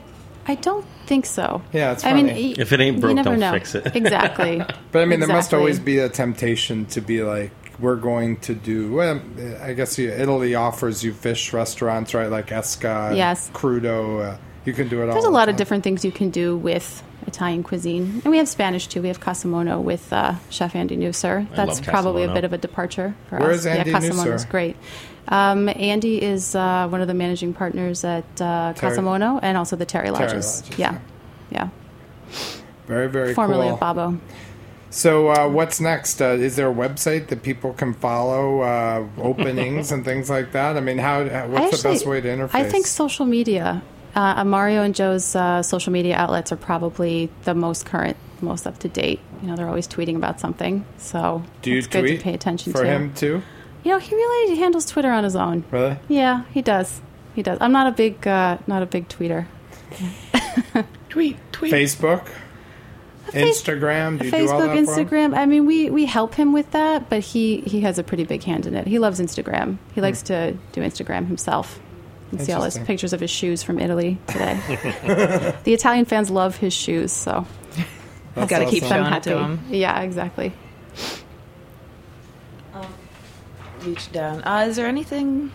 I 0.49 0.55
don't 0.55 0.83
think 1.05 1.27
so. 1.27 1.61
Yeah, 1.71 1.91
it's 1.91 2.03
I 2.03 2.13
mean, 2.13 2.27
If 2.27 2.73
it 2.73 2.79
ain't 2.79 2.95
you 2.95 3.01
broke, 3.01 3.15
never 3.15 3.29
don't 3.29 3.39
know. 3.39 3.51
fix 3.53 3.75
it. 3.75 3.95
Exactly. 3.95 4.57
But 4.91 5.03
I 5.03 5.05
mean, 5.05 5.19
there 5.19 5.29
must 5.29 5.53
always 5.53 5.79
be 5.79 5.99
a 5.99 6.09
temptation 6.09 6.85
to 6.87 7.01
be 7.01 7.21
like, 7.23 7.51
we're 7.79 7.95
going 7.95 8.37
to 8.41 8.55
do. 8.55 8.91
Well, 8.91 9.21
I 9.61 9.73
guess 9.73 9.97
Italy 9.99 10.55
offers 10.55 11.03
you 11.03 11.13
fish 11.13 11.53
restaurants, 11.53 12.13
right? 12.15 12.29
Like 12.31 12.47
Esca, 12.47 13.15
Yes. 13.15 13.51
Crudo. 13.53 14.33
Uh, 14.33 14.37
you 14.65 14.73
can 14.73 14.87
do 14.87 15.01
it 15.01 15.07
all. 15.07 15.13
There's 15.13 15.23
a 15.23 15.27
the 15.27 15.31
lot 15.31 15.49
of 15.49 15.55
different 15.55 15.83
things 15.83 16.03
you 16.05 16.11
can 16.11 16.29
do 16.29 16.57
with 16.57 17.03
Italian 17.27 17.63
cuisine, 17.63 18.21
and 18.23 18.31
we 18.31 18.37
have 18.37 18.47
Spanish 18.49 18.87
too. 18.87 19.01
We 19.01 19.07
have 19.09 19.19
Casa 19.19 19.47
Mono 19.47 19.79
with 19.79 20.11
uh, 20.13 20.35
Chef 20.49 20.75
Andy 20.75 20.97
Nusser. 20.97 21.47
That's 21.55 21.79
love 21.79 21.83
probably 21.87 22.23
a 22.23 22.33
bit 22.33 22.43
of 22.43 22.53
a 22.53 22.57
departure 22.57 23.15
for 23.29 23.39
Where 23.39 23.51
us. 23.51 23.59
is 23.59 23.65
Andy 23.65 23.91
yeah, 23.91 23.99
Casa 23.99 24.13
Mono's 24.13 24.41
is 24.41 24.45
great. 24.45 24.75
Um, 25.27 25.69
Andy 25.69 26.21
is 26.21 26.55
uh, 26.55 26.87
one 26.89 27.01
of 27.01 27.07
the 27.07 27.13
managing 27.13 27.53
partners 27.53 28.03
at 28.03 28.23
uh, 28.41 28.73
Tarry- 28.75 28.97
Casamono 28.97 29.39
and 29.43 29.57
also 29.57 29.75
the 29.75 29.85
Tarry 29.85 30.09
Lodges. 30.09 30.61
Lodges, 30.63 30.79
yeah, 30.79 30.99
yeah. 31.51 31.69
Very, 32.87 33.07
very 33.07 33.33
Formerly 33.35 33.65
cool. 33.67 33.73
of 33.75 33.79
Babbo. 33.79 34.19
So, 34.91 35.29
uh, 35.29 35.47
what's 35.47 35.79
next? 35.79 36.19
Uh, 36.19 36.29
is 36.29 36.55
there 36.55 36.71
a 36.71 36.73
website 36.73 37.27
that 37.27 37.43
people 37.43 37.73
can 37.73 37.93
follow 37.93 38.61
uh, 38.61 39.05
openings 39.19 39.91
and 39.93 40.03
things 40.03 40.31
like 40.31 40.51
that? 40.53 40.77
I 40.77 40.79
mean, 40.79 40.97
how? 40.97 41.21
What's 41.23 41.33
I 41.33 41.47
the 41.47 41.55
actually- 41.65 41.91
best 41.93 42.05
way 42.07 42.21
to 42.21 42.27
interface? 42.27 42.55
I 42.55 42.63
think 42.67 42.87
social 42.87 43.25
media. 43.27 43.83
Uh, 44.15 44.43
Mario 44.43 44.81
and 44.83 44.95
Joe's 44.95 45.35
uh, 45.35 45.61
social 45.63 45.91
media 45.93 46.15
outlets 46.15 46.51
are 46.51 46.57
probably 46.57 47.29
the 47.43 47.53
most 47.53 47.85
current, 47.85 48.17
most 48.41 48.65
up 48.67 48.79
to 48.79 48.89
date. 48.89 49.19
You 49.41 49.47
know, 49.49 49.55
they're 49.55 49.67
always 49.67 49.87
tweeting 49.87 50.15
about 50.15 50.39
something, 50.39 50.85
so 50.97 51.43
Do 51.61 51.71
you 51.71 51.77
it's 51.77 51.87
good 51.87 52.05
to 52.07 52.17
pay 52.17 52.33
attention 52.33 52.73
for 52.73 52.83
to. 52.83 52.89
him 52.89 53.13
too? 53.13 53.41
You 53.83 53.91
know, 53.91 53.99
he 53.99 54.13
really 54.15 54.57
handles 54.57 54.85
Twitter 54.85 55.11
on 55.11 55.23
his 55.23 55.35
own. 55.35 55.63
Really? 55.71 55.97
Yeah, 56.09 56.43
he 56.51 56.61
does. 56.61 57.01
He 57.35 57.43
does. 57.43 57.57
I'm 57.61 57.71
not 57.71 57.87
a 57.87 57.91
big, 57.91 58.27
uh, 58.27 58.57
not 58.67 58.83
a 58.83 58.85
big 58.85 59.07
tweeter. 59.07 59.45
Tweet, 61.09 61.37
tweet. 61.51 61.73
Facebook, 61.73 62.27
Instagram. 63.27 64.19
Do 64.19 64.25
you 64.25 64.31
do 64.31 64.37
all 64.49 64.61
Facebook, 64.61 64.75
that 64.75 64.85
for 64.85 64.99
him? 64.99 65.31
Instagram. 65.31 65.37
I 65.37 65.45
mean, 65.45 65.65
we 65.65 65.89
we 65.89 66.05
help 66.05 66.35
him 66.35 66.53
with 66.53 66.69
that, 66.71 67.09
but 67.09 67.21
he 67.21 67.61
he 67.61 67.81
has 67.81 67.97
a 67.97 68.03
pretty 68.03 68.23
big 68.25 68.43
hand 68.43 68.65
in 68.67 68.75
it. 68.75 68.85
He 68.87 68.99
loves 68.99 69.19
Instagram. 69.19 69.77
He 69.95 70.01
likes 70.01 70.21
to 70.23 70.57
do 70.71 70.81
Instagram 70.81 71.27
himself. 71.27 71.79
You 72.31 72.37
can 72.37 72.45
see 72.45 72.51
all 72.53 72.63
his. 72.63 72.77
Pictures 72.77 73.13
of 73.13 73.19
his 73.19 73.29
shoes 73.31 73.63
from 73.63 73.79
Italy 73.79 74.17
today. 74.27 74.59
the 75.63 75.73
Italian 75.73 76.05
fans 76.05 76.29
love 76.29 76.55
his 76.57 76.73
shoes, 76.73 77.11
so 77.11 77.45
That's 78.35 78.49
Gotta 78.49 78.65
keep 78.65 78.83
awesome. 78.83 78.97
I'm 78.97 79.03
showing 79.03 79.07
it 79.07 79.25
happy. 79.25 79.29
to 79.31 79.39
him. 79.39 79.59
Yeah, 79.69 80.01
exactly. 80.01 80.53
reach 83.85 84.11
down 84.11 84.43
uh, 84.43 84.65
is 84.67 84.75
there 84.75 84.85
anything 84.87 85.51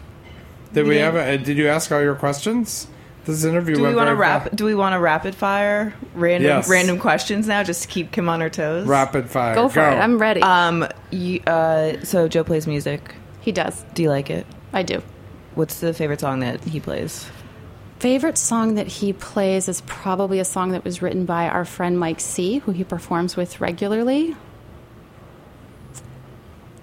Did 0.72 0.86
we 0.86 0.96
have? 0.96 1.14
A, 1.14 1.36
did 1.36 1.58
you 1.58 1.68
ask 1.68 1.92
all 1.92 2.00
your 2.00 2.14
questions? 2.14 2.86
This 3.26 3.44
interview. 3.44 3.74
do 3.76 3.82
we 3.84 3.94
want 3.94 4.08
to 4.08 4.14
rap 4.14 4.48
fa- 4.50 4.56
do 4.56 4.64
we 4.64 4.74
want 4.74 4.94
to 4.94 4.98
rapid 4.98 5.34
fire 5.34 5.94
random 6.14 6.48
Yes. 6.48 6.68
random 6.68 6.98
questions 6.98 7.46
now 7.46 7.62
just 7.62 7.82
to 7.82 7.88
keep 7.88 8.12
Kim 8.12 8.28
on 8.28 8.40
her 8.40 8.48
toes 8.50 8.86
Rapid 8.86 9.28
fire. 9.30 9.54
Go 9.54 9.68
for 9.68 9.80
it. 9.80 9.94
I'm 9.94 10.18
ready. 10.18 10.40
um 10.42 10.86
you, 11.10 11.40
uh 11.46 12.02
so 12.02 12.28
Joe 12.28 12.44
plays 12.44 12.66
music 12.66 13.14
he 13.40 13.52
does. 13.52 13.84
do 13.94 14.02
you 14.02 14.08
like 14.08 14.30
it 14.30 14.46
I 14.72 14.82
do. 14.82 15.02
What's 15.56 15.80
the 15.80 15.92
favorite 15.94 16.20
song 16.20 16.40
that 16.40 16.62
he 16.64 16.80
plays 16.80 17.28
Favorite 18.00 18.36
song 18.36 18.74
that 18.74 18.86
he 18.86 19.12
plays 19.14 19.66
is 19.66 19.80
probably 19.86 20.38
a 20.38 20.44
song 20.44 20.72
that 20.72 20.84
was 20.84 21.00
written 21.00 21.24
by 21.24 21.48
our 21.48 21.64
friend 21.64 21.98
Mike 21.98 22.20
C, 22.20 22.58
who 22.58 22.72
he 22.72 22.84
performs 22.84 23.34
with 23.34 23.62
regularly. 23.62 24.36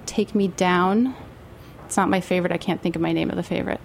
Take 0.07 0.33
Me 0.33 0.47
Down. 0.47 1.13
It's 1.85 1.95
not 1.97 2.09
my 2.09 2.21
favorite. 2.21 2.51
I 2.51 2.57
can't 2.57 2.81
think 2.81 2.95
of 2.95 3.01
my 3.03 3.11
name 3.11 3.29
of 3.29 3.35
the 3.35 3.43
favorite. 3.43 3.79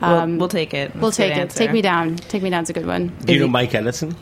we'll, 0.00 0.26
we'll 0.38 0.48
take 0.48 0.72
it 0.72 0.94
We'll 0.94 1.10
That's 1.10 1.18
a 1.18 1.22
take 1.22 1.36
it. 1.36 1.40
answer. 1.40 1.58
Take 1.58 1.72
Me 1.72 1.82
Down. 1.82 2.16
Take 2.16 2.42
Me 2.42 2.48
Down's 2.48 2.70
a 2.70 2.72
good 2.72 2.86
one. 2.86 3.08
Do 3.24 3.34
you 3.34 3.40
know 3.40 3.48
Mike 3.48 3.74
Edison? 3.74 4.16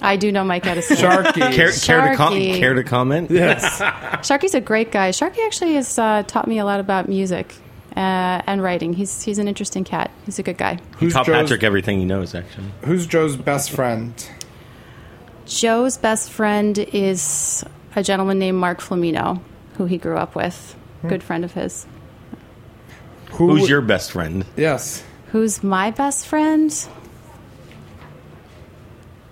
I 0.00 0.16
do 0.16 0.32
know 0.32 0.44
Mike 0.44 0.66
Edison. 0.66 0.96
Sharky. 0.96 1.34
Care, 1.52 1.72
care, 1.72 2.10
to 2.10 2.16
com- 2.16 2.32
Sharky. 2.32 2.58
care 2.58 2.74
to 2.74 2.84
comment? 2.84 3.30
yes. 3.30 3.80
Sharky's 4.26 4.54
a 4.54 4.60
great 4.60 4.92
guy. 4.92 5.10
Sharky 5.10 5.44
actually 5.44 5.74
has 5.74 5.98
uh, 5.98 6.22
taught 6.26 6.46
me 6.48 6.58
a 6.58 6.64
lot 6.64 6.80
about 6.80 7.08
music 7.08 7.54
uh, 7.96 8.42
and 8.46 8.62
writing. 8.62 8.92
He's 8.92 9.22
he's 9.22 9.38
an 9.38 9.48
interesting 9.48 9.84
cat. 9.84 10.10
He's 10.24 10.38
a 10.38 10.42
good 10.42 10.58
guy. 10.58 10.74
He 10.98 11.06
Who's 11.06 11.14
taught 11.14 11.26
Joe's- 11.26 11.42
Patrick 11.42 11.62
everything 11.64 11.98
he 11.98 12.04
knows, 12.04 12.34
actually. 12.34 12.66
Who's 12.84 13.06
Joe's 13.06 13.36
best 13.36 13.70
friend? 13.70 14.12
Joe's 15.46 15.96
best 15.96 16.30
friend 16.30 16.76
is 16.78 17.64
a 17.94 18.02
gentleman 18.02 18.38
named 18.38 18.58
Mark 18.58 18.80
Flamino, 18.80 19.40
who 19.76 19.86
he 19.86 19.96
grew 19.98 20.16
up 20.16 20.34
with. 20.34 20.74
Good 21.08 21.22
friend 21.22 21.44
of 21.44 21.52
his. 21.52 21.86
Who, 23.32 23.50
Who's 23.50 23.68
your 23.68 23.80
best 23.80 24.10
friend? 24.12 24.44
Yes. 24.56 25.04
Who's 25.28 25.62
my 25.62 25.92
best 25.92 26.26
friend? 26.26 26.72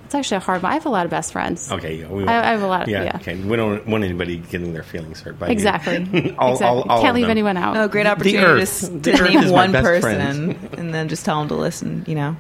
It's 0.05 0.15
actually 0.15 0.37
a 0.37 0.41
hard 0.41 0.63
one. 0.63 0.71
I 0.71 0.75
have 0.75 0.87
a 0.87 0.91
lot 0.91 1.05
of 1.07 1.11
best 1.11 1.33
friends. 1.33 1.71
Okay, 1.73 1.97
yeah, 1.97 2.09
we 2.09 2.25
I, 2.27 2.49
I 2.49 2.53
have 2.53 2.63
a 2.63 2.67
lot 2.67 2.83
of, 2.83 2.89
yeah, 2.89 3.05
yeah. 3.05 3.17
okay. 3.17 3.37
We 3.37 3.57
don't 3.57 3.87
want 3.87 4.05
anybody 4.05 4.37
getting 4.37 4.73
their 4.73 4.83
feelings 4.83 5.21
hurt 5.23 5.39
by 5.39 5.47
you. 5.47 5.53
Exactly. 5.53 5.97
all, 6.39 6.53
exactly. 6.53 6.67
all, 6.67 6.83
all 6.91 7.03
Can't 7.03 7.15
leave 7.15 7.25
them. 7.25 7.31
anyone 7.31 7.57
out. 7.57 7.77
Oh, 7.77 7.89
great 7.89 8.07
opportunity 8.07 8.39
to, 8.39 8.47
Earth. 8.47 8.61
s- 8.63 8.89
to 8.89 9.13
Earth 9.13 9.23
name 9.23 9.39
is 9.41 9.51
one 9.51 9.73
person 9.73 10.53
and 10.77 10.95
then 10.95 11.09
just 11.09 11.25
tell 11.25 11.39
them 11.41 11.49
to 11.49 11.55
listen, 11.57 12.05
you 12.07 12.15
know. 12.15 12.37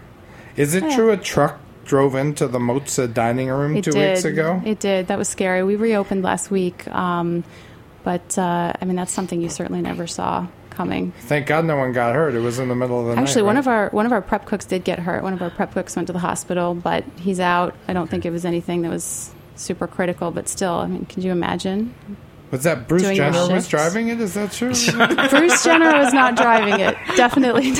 Is 0.56 0.74
it 0.74 0.82
true 0.94 1.10
a 1.10 1.16
truck 1.16 1.58
drove 1.84 2.14
into 2.14 2.46
the 2.48 2.58
Mozza 2.58 3.12
dining 3.12 3.48
room 3.48 3.76
It 3.76 3.84
two 3.84 3.90
did. 3.92 4.10
weeks 4.12 4.24
ago? 4.24 4.62
It 4.64 4.78
did. 4.78 5.08
That 5.08 5.18
was 5.18 5.28
scary. 5.28 5.62
We 5.64 5.76
reopened 5.76 6.22
last 6.22 6.50
week, 6.50 6.86
um, 6.88 7.44
but 8.04 8.38
uh, 8.38 8.72
I 8.80 8.84
mean 8.84 8.96
that's 8.96 9.12
something 9.12 9.40
you 9.40 9.48
certainly 9.48 9.80
never 9.82 10.06
saw 10.06 10.46
coming. 10.74 11.12
Thank 11.22 11.46
God 11.46 11.64
no 11.64 11.76
one 11.76 11.92
got 11.92 12.14
hurt. 12.14 12.34
It 12.34 12.40
was 12.40 12.58
in 12.58 12.68
the 12.68 12.74
middle 12.74 13.00
of 13.00 13.06
the 13.06 13.14
night. 13.16 13.22
Actually, 13.22 13.42
one 13.42 13.56
right? 13.56 13.60
of 13.60 13.68
our 13.68 13.88
one 13.90 14.06
of 14.06 14.12
our 14.12 14.22
prep 14.22 14.46
cooks 14.46 14.64
did 14.64 14.84
get 14.84 14.98
hurt. 14.98 15.22
One 15.22 15.32
of 15.32 15.42
our 15.42 15.50
prep 15.50 15.72
cooks 15.72 15.96
went 15.96 16.06
to 16.08 16.12
the 16.12 16.18
hospital, 16.18 16.74
but 16.74 17.04
he's 17.18 17.40
out. 17.40 17.74
I 17.88 17.92
don't 17.92 18.08
think 18.08 18.24
it 18.26 18.30
was 18.30 18.44
anything 18.44 18.82
that 18.82 18.90
was 18.90 19.32
super 19.56 19.86
critical, 19.86 20.30
but 20.30 20.48
still, 20.48 20.74
I 20.74 20.86
mean, 20.86 21.06
could 21.06 21.24
you 21.24 21.32
imagine? 21.32 21.94
was 22.50 22.62
that 22.62 22.86
Bruce 22.86 23.02
doing 23.02 23.16
Jenner 23.16 23.52
was 23.52 23.66
driving 23.66 24.08
it? 24.08 24.20
Is 24.20 24.34
that 24.34 24.52
true? 24.52 24.68
Bruce 25.30 25.64
Jenner 25.64 25.98
was 25.98 26.12
not 26.12 26.36
driving 26.36 26.78
it. 26.78 26.96
Definitely. 27.16 27.72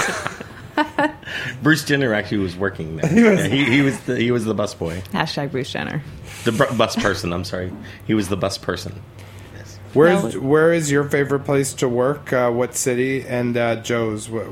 Bruce 1.62 1.84
Jenner 1.84 2.12
actually 2.12 2.38
was 2.38 2.56
working 2.56 2.96
there. 2.96 3.08
He 3.08 3.22
was, 3.22 3.44
he, 3.44 3.64
he 3.64 3.82
was 3.82 4.00
the 4.00 4.16
he 4.16 4.30
was 4.32 4.44
the 4.44 4.54
bus 4.54 4.74
boy, 4.74 5.00
Hashtag 5.12 5.52
Bruce 5.52 5.70
Jenner. 5.70 6.02
the 6.42 6.50
br- 6.50 6.74
bus 6.76 6.96
person. 6.96 7.32
I'm 7.32 7.44
sorry, 7.44 7.72
he 8.06 8.14
was 8.14 8.28
the 8.28 8.36
bus 8.36 8.58
person. 8.58 9.00
Where's 9.94 10.36
where 10.36 10.72
is 10.72 10.90
your 10.90 11.04
favorite 11.04 11.40
place 11.40 11.72
to 11.74 11.88
work? 11.88 12.32
Uh, 12.32 12.50
what 12.50 12.74
city? 12.74 13.24
And 13.26 13.56
uh, 13.56 13.76
Joe's. 13.76 14.28
Where, 14.28 14.46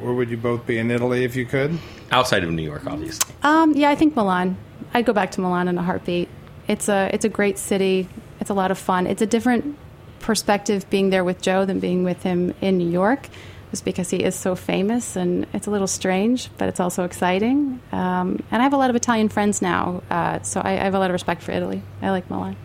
where 0.00 0.14
would 0.14 0.30
you 0.30 0.36
both 0.36 0.66
be 0.66 0.78
in 0.78 0.90
Italy 0.90 1.24
if 1.24 1.34
you 1.36 1.44
could? 1.44 1.78
Outside 2.10 2.44
of 2.44 2.50
New 2.50 2.62
York, 2.62 2.86
obviously. 2.86 3.34
um, 3.42 3.74
yeah, 3.74 3.90
I 3.90 3.94
think 3.94 4.16
Milan. 4.16 4.56
I'd 4.94 5.04
go 5.04 5.12
back 5.12 5.32
to 5.32 5.40
Milan 5.40 5.68
in 5.68 5.76
a 5.76 5.82
heartbeat. 5.82 6.28
It's 6.66 6.88
a 6.88 7.10
it's 7.12 7.24
a 7.24 7.28
great 7.28 7.58
city. 7.58 8.08
It's 8.40 8.50
a 8.50 8.54
lot 8.54 8.70
of 8.70 8.78
fun. 8.78 9.06
It's 9.06 9.22
a 9.22 9.26
different 9.26 9.76
perspective 10.20 10.88
being 10.90 11.10
there 11.10 11.24
with 11.24 11.42
Joe 11.42 11.64
than 11.64 11.80
being 11.80 12.04
with 12.04 12.22
him 12.22 12.54
in 12.60 12.78
New 12.78 12.88
York, 12.88 13.28
just 13.70 13.84
because 13.84 14.10
he 14.10 14.22
is 14.22 14.34
so 14.34 14.54
famous 14.54 15.16
and 15.16 15.46
it's 15.52 15.66
a 15.66 15.70
little 15.70 15.86
strange, 15.86 16.50
but 16.58 16.68
it's 16.68 16.80
also 16.80 17.04
exciting. 17.04 17.80
Um, 17.92 18.42
and 18.50 18.60
I 18.60 18.64
have 18.64 18.72
a 18.72 18.76
lot 18.76 18.90
of 18.90 18.96
Italian 18.96 19.28
friends 19.28 19.60
now, 19.62 20.02
uh, 20.10 20.40
so 20.42 20.60
I, 20.60 20.72
I 20.72 20.84
have 20.84 20.94
a 20.94 20.98
lot 20.98 21.10
of 21.10 21.14
respect 21.14 21.42
for 21.42 21.52
Italy. 21.52 21.82
I 22.02 22.10
like 22.10 22.28
Milan. 22.30 22.56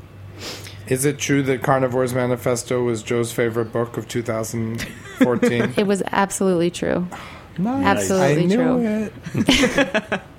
Is 0.88 1.06
it 1.06 1.18
true 1.18 1.42
that 1.44 1.62
Carnivore's 1.62 2.14
Manifesto 2.14 2.84
was 2.84 3.04
Joe's 3.04 3.32
favorite 3.32 3.72
book 3.72 3.98
of 3.98 4.08
2014? 4.08 5.74
It 5.78 5.88
was 5.88 6.04
absolutely 6.12 6.72
true. 6.72 7.08
Nice. 7.58 7.86
Absolutely 7.86 8.44
I 8.44 8.46
knew 8.46 8.56
true. 8.56 9.10
it. 9.36 10.22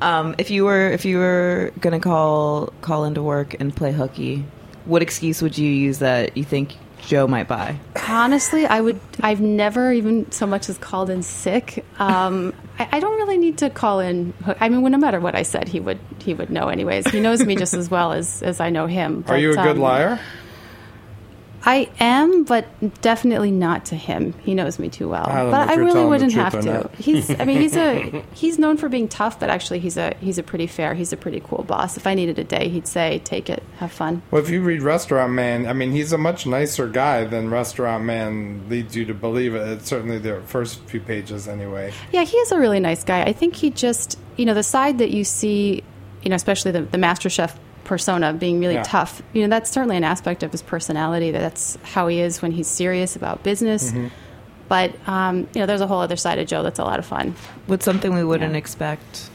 Um, 0.00 0.34
if 0.36 0.50
you 0.50 0.64
were 0.64 0.90
if 0.90 1.04
you 1.06 1.16
were 1.16 1.72
gonna 1.80 2.00
call 2.00 2.66
call 2.82 3.04
into 3.04 3.22
work 3.22 3.58
and 3.58 3.74
play 3.74 3.92
hooky, 3.92 4.44
what 4.84 5.00
excuse 5.00 5.40
would 5.40 5.56
you 5.56 5.70
use 5.70 6.00
that 6.00 6.36
you 6.36 6.44
think 6.44 6.76
Joe 7.02 7.26
might 7.26 7.48
buy? 7.48 7.78
Honestly, 8.08 8.66
I 8.66 8.80
would. 8.80 9.00
I've 9.20 9.40
never 9.40 9.92
even 9.92 10.30
so 10.32 10.46
much 10.46 10.68
as 10.68 10.78
called 10.78 11.10
in 11.10 11.22
sick. 11.22 11.84
Um, 11.98 12.52
I, 12.78 12.88
I 12.92 13.00
don't 13.00 13.16
really 13.16 13.38
need 13.38 13.58
to 13.58 13.70
call 13.70 14.00
in. 14.00 14.32
I 14.60 14.68
mean, 14.68 14.82
well, 14.82 14.90
no 14.90 14.98
matter 14.98 15.20
what 15.20 15.34
I 15.34 15.42
said, 15.42 15.68
he 15.68 15.80
would. 15.80 15.98
He 16.18 16.34
would 16.34 16.50
know 16.50 16.68
anyways. 16.68 17.08
He 17.08 17.20
knows 17.20 17.44
me 17.44 17.56
just 17.56 17.74
as 17.74 17.90
well 17.90 18.12
as 18.12 18.42
as 18.42 18.60
I 18.60 18.70
know 18.70 18.86
him. 18.86 19.24
Are 19.28 19.38
you 19.38 19.52
a 19.52 19.54
good 19.54 19.76
um, 19.76 19.78
liar? 19.78 20.20
I 21.66 21.90
am, 21.98 22.44
but 22.44 22.64
definitely 23.02 23.50
not 23.50 23.86
to 23.86 23.96
him. 23.96 24.34
He 24.44 24.54
knows 24.54 24.78
me 24.78 24.88
too 24.88 25.08
well. 25.08 25.26
I 25.28 25.50
but 25.50 25.68
I 25.68 25.74
really 25.74 26.04
wouldn't 26.04 26.32
have 26.34 26.52
to. 26.62 26.88
He's. 26.96 27.28
I 27.40 27.44
mean, 27.44 27.60
he's 27.60 27.76
a. 27.76 28.24
He's 28.34 28.58
known 28.58 28.76
for 28.76 28.88
being 28.88 29.08
tough, 29.08 29.40
but 29.40 29.50
actually, 29.50 29.80
he's 29.80 29.96
a. 29.96 30.14
He's 30.20 30.38
a 30.38 30.42
pretty 30.42 30.68
fair. 30.68 30.94
He's 30.94 31.12
a 31.12 31.16
pretty 31.16 31.40
cool 31.40 31.64
boss. 31.64 31.96
If 31.96 32.06
I 32.06 32.14
needed 32.14 32.38
a 32.38 32.44
day, 32.44 32.68
he'd 32.68 32.86
say, 32.86 33.20
"Take 33.24 33.50
it, 33.50 33.62
have 33.78 33.90
fun." 33.90 34.22
Well, 34.30 34.40
if 34.40 34.48
you 34.48 34.62
read 34.62 34.82
Restaurant 34.82 35.32
Man, 35.32 35.66
I 35.66 35.72
mean, 35.72 35.90
he's 35.90 36.12
a 36.12 36.18
much 36.18 36.46
nicer 36.46 36.88
guy 36.88 37.24
than 37.24 37.50
Restaurant 37.50 38.04
Man 38.04 38.68
leads 38.68 38.94
you 38.94 39.04
to 39.06 39.14
believe 39.14 39.54
it. 39.54 39.66
It's 39.68 39.88
certainly 39.88 40.18
the 40.18 40.42
first 40.42 40.80
few 40.84 41.00
pages, 41.00 41.48
anyway. 41.48 41.92
Yeah, 42.12 42.24
he 42.24 42.36
is 42.36 42.52
a 42.52 42.58
really 42.58 42.80
nice 42.80 43.02
guy. 43.02 43.22
I 43.22 43.32
think 43.32 43.56
he 43.56 43.70
just, 43.70 44.18
you 44.36 44.44
know, 44.44 44.54
the 44.54 44.62
side 44.62 44.98
that 44.98 45.10
you 45.10 45.24
see, 45.24 45.82
you 46.22 46.30
know, 46.30 46.36
especially 46.36 46.70
the, 46.70 46.82
the 46.82 46.98
MasterChef 46.98 47.56
persona 47.86 48.32
being 48.34 48.60
really 48.60 48.74
Yeah. 48.74 48.82
tough, 48.82 49.22
you 49.32 49.40
know, 49.42 49.48
that's 49.48 49.70
certainly 49.70 49.96
an 49.96 50.04
aspect 50.04 50.42
of 50.42 50.52
his 50.52 50.60
personality. 50.60 51.30
That's 51.30 51.78
how 51.82 52.08
he 52.08 52.20
is 52.20 52.42
when 52.42 52.52
he's 52.52 52.66
serious 52.66 53.16
about 53.16 53.42
business. 53.42 53.90
Mm-hmm. 53.90 54.08
But, 54.68 54.92
um, 55.08 55.46
you 55.54 55.60
know, 55.60 55.66
there's 55.66 55.80
a 55.80 55.86
whole 55.86 56.00
other 56.00 56.16
side 56.16 56.38
of 56.38 56.46
Joe 56.48 56.62
that's 56.64 56.78
a 56.80 56.84
lot 56.84 56.98
of 56.98 57.06
fun. 57.06 57.34
What's 57.68 57.84
something 57.84 58.12
we 58.14 58.24
wouldn't 58.24 58.52
Yeah. 58.52 58.58
expect, 58.58 59.30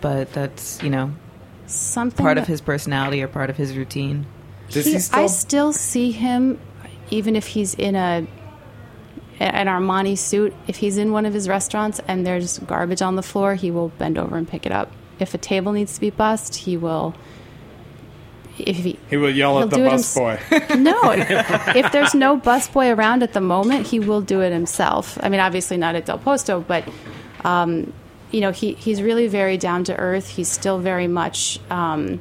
but 0.00 0.32
that's 0.32 0.82
you 0.82 0.90
know 0.90 1.12
Something 1.66 2.24
part 2.24 2.36
of 2.36 2.46
his 2.48 2.60
personality 2.60 3.22
or 3.22 3.28
part 3.28 3.48
of 3.48 3.56
his 3.56 3.76
routine? 3.76 4.26
He- 4.68 4.82
he 4.82 4.98
still? 4.98 5.20
I 5.20 5.26
still 5.26 5.72
see 5.72 6.10
him, 6.10 6.58
even 7.10 7.36
if 7.36 7.46
he's 7.46 7.74
in 7.74 7.94
a 7.94 8.26
an 9.38 9.68
Armani 9.68 10.18
suit. 10.18 10.52
If 10.66 10.76
he's 10.76 10.98
in 10.98 11.12
one 11.12 11.24
of 11.24 11.32
his 11.32 11.48
restaurants 11.48 11.98
and 12.06 12.26
there's 12.26 12.58
garbage 12.58 13.00
on 13.00 13.16
the 13.16 13.22
floor, 13.22 13.54
he 13.54 13.70
will 13.70 13.88
bend 13.98 14.18
over 14.18 14.36
and 14.36 14.46
pick 14.46 14.66
it 14.66 14.72
up. 14.72 14.90
If 15.18 15.32
a 15.32 15.38
table 15.38 15.72
needs 15.72 15.94
to 15.94 16.00
be 16.00 16.10
bussed, 16.10 16.54
he 16.56 16.76
will. 16.76 17.14
If 18.66 18.76
he, 18.76 18.98
he 19.08 19.16
will 19.16 19.30
yell 19.30 19.60
at 19.60 19.70
the 19.70 19.76
busboy. 19.76 20.38
no, 20.78 21.12
if 21.74 21.92
there's 21.92 22.14
no 22.14 22.38
busboy 22.38 22.96
around 22.96 23.22
at 23.22 23.32
the 23.32 23.40
moment, 23.40 23.86
he 23.86 24.00
will 24.00 24.20
do 24.20 24.40
it 24.40 24.52
himself. 24.52 25.18
I 25.22 25.28
mean, 25.28 25.40
obviously 25.40 25.76
not 25.76 25.94
at 25.94 26.06
Del 26.06 26.18
Posto, 26.18 26.60
but 26.60 26.84
um, 27.44 27.92
you 28.30 28.40
know, 28.40 28.52
he, 28.52 28.74
he's 28.74 29.02
really 29.02 29.26
very 29.26 29.56
down 29.56 29.84
to 29.84 29.96
earth. 29.96 30.28
He's 30.28 30.48
still 30.48 30.78
very 30.78 31.08
much, 31.08 31.58
um, 31.70 32.20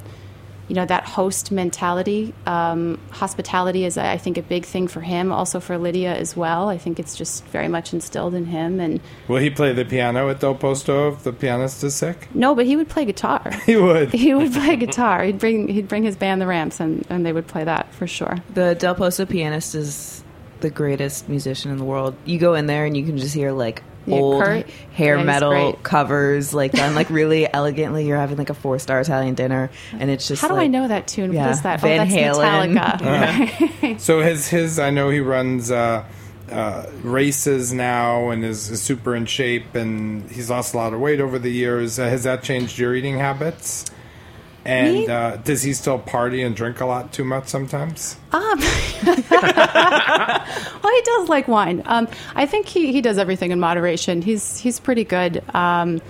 you 0.69 0.75
know, 0.75 0.85
that 0.85 1.03
host 1.03 1.51
mentality. 1.51 2.33
Um, 2.45 2.99
hospitality 3.11 3.83
is, 3.83 3.97
I 3.97 4.17
think, 4.17 4.37
a 4.37 4.41
big 4.41 4.65
thing 4.65 4.87
for 4.87 5.01
him. 5.01 5.31
Also 5.31 5.59
for 5.59 5.77
Lidia 5.77 6.15
as 6.15 6.37
well. 6.37 6.69
I 6.69 6.77
think 6.77 6.99
it's 6.99 7.15
just 7.15 7.43
very 7.47 7.67
much 7.67 7.91
instilled 7.91 8.35
in 8.35 8.45
him. 8.45 8.79
And 8.79 9.01
will 9.27 9.37
he 9.37 9.49
play 9.49 9.73
the 9.73 9.83
piano 9.83 10.29
at 10.29 10.39
Del 10.39 10.55
Posto 10.55 11.11
if 11.11 11.23
the 11.23 11.33
pianist 11.33 11.83
is 11.83 11.95
sick? 11.95 12.27
no, 12.33 12.55
but 12.55 12.65
he 12.65 12.75
would 12.75 12.87
play 12.87 13.05
guitar. 13.05 13.41
He 13.65 13.75
would. 13.75 14.09
he 14.13 14.33
would 14.33 14.53
play 14.53 14.75
guitar. 14.77 15.23
He'd 15.23 15.39
bring 15.39 15.67
he'd 15.67 15.87
bring 15.87 16.03
his 16.03 16.15
band, 16.15 16.41
the 16.41 16.47
Ramps, 16.47 16.79
and, 16.79 17.05
and 17.09 17.25
they 17.25 17.33
would 17.33 17.47
play 17.47 17.63
that 17.63 17.93
for 17.93 18.07
sure. 18.07 18.37
The 18.53 18.75
Del 18.75 18.95
Posto 18.95 19.25
pianist 19.25 19.75
is 19.75 20.23
the 20.61 20.69
greatest 20.69 21.29
musician 21.29 21.71
in 21.71 21.77
the 21.77 21.83
world. 21.83 22.15
You 22.25 22.37
go 22.39 22.53
in 22.53 22.65
there 22.67 22.85
and 22.85 22.95
you 22.95 23.05
can 23.05 23.17
just 23.17 23.33
hear 23.33 23.51
like 23.51 23.81
Yeah, 23.81 23.88
old 24.13 24.43
Kurt? 24.43 24.69
hair 24.93 25.17
Yeah, 25.17 25.23
metal 25.23 25.49
great. 25.51 25.83
covers, 25.83 26.53
like 26.53 26.71
done 26.71 26.95
like 26.95 27.09
really 27.09 27.51
elegantly. 27.53 28.05
You're 28.07 28.17
having 28.17 28.37
like 28.37 28.49
a 28.49 28.53
four 28.53 28.79
star 28.79 28.99
Italian 29.01 29.35
dinner, 29.35 29.69
and 29.93 30.09
it's 30.09 30.27
just 30.27 30.41
How 30.41 30.47
do 30.47 30.55
I 30.55 30.67
know 30.67 30.87
that 30.87 31.07
tune? 31.07 31.33
Yeah, 31.33 31.43
What 31.45 31.51
is 31.51 31.61
that? 31.63 31.81
Van 31.81 32.01
oh, 32.01 32.05
that's 32.05 32.37
Halen. 32.37 32.77
Metallica. 32.77 33.99
So 33.99 34.21
his 34.21 34.47
his 34.47 34.79
I 34.79 34.89
know 34.89 35.09
he 35.09 35.19
runs 35.19 35.71
uh, 35.71 36.03
uh, 36.51 36.85
races 37.03 37.73
now 37.73 38.29
and 38.29 38.43
is, 38.43 38.69
is 38.69 38.81
super 38.81 39.15
in 39.15 39.25
shape 39.25 39.75
and 39.75 40.29
he's 40.31 40.49
lost 40.49 40.73
a 40.73 40.77
lot 40.77 40.93
of 40.93 40.99
weight 40.99 41.19
over 41.21 41.37
the 41.39 41.51
years. 41.51 41.99
Uh, 41.99 42.09
has 42.09 42.23
that 42.23 42.43
changed 42.43 42.77
your 42.79 42.95
eating 42.95 43.17
habits? 43.17 43.85
And 44.65 45.09
uh, 45.09 45.37
does 45.37 45.63
he 45.63 45.73
still 45.73 45.99
party 45.99 46.41
and 46.41 46.55
drink 46.55 46.81
a 46.81 46.85
lot 46.85 47.13
too 47.13 47.23
much 47.23 47.47
sometimes? 47.47 48.17
Um, 48.31 48.59
well, 49.03 50.93
he 50.93 51.01
does 51.01 51.29
like 51.29 51.47
wine. 51.47 51.81
Um, 51.85 52.07
I 52.35 52.45
think 52.45 52.67
he, 52.67 52.91
he 52.91 53.01
does 53.01 53.17
everything 53.17 53.51
in 53.51 53.59
moderation. 53.59 54.21
He's 54.21 54.59
he's 54.59 54.79
pretty 54.79 55.05
good. 55.05 55.43
Um, 55.55 56.01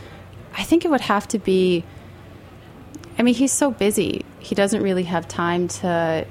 I 0.56 0.64
think 0.64 0.84
it 0.84 0.90
would 0.90 1.02
have 1.02 1.28
to 1.30 1.40
be. 1.40 1.84
I 3.18 3.22
mean, 3.22 3.36
he's 3.36 3.52
so 3.52 3.72
busy. 3.72 4.26
He 4.40 4.56
doesn't 4.56 4.82
really 4.82 5.04
have 5.04 5.28
time 5.28 5.68
to, 5.68 6.26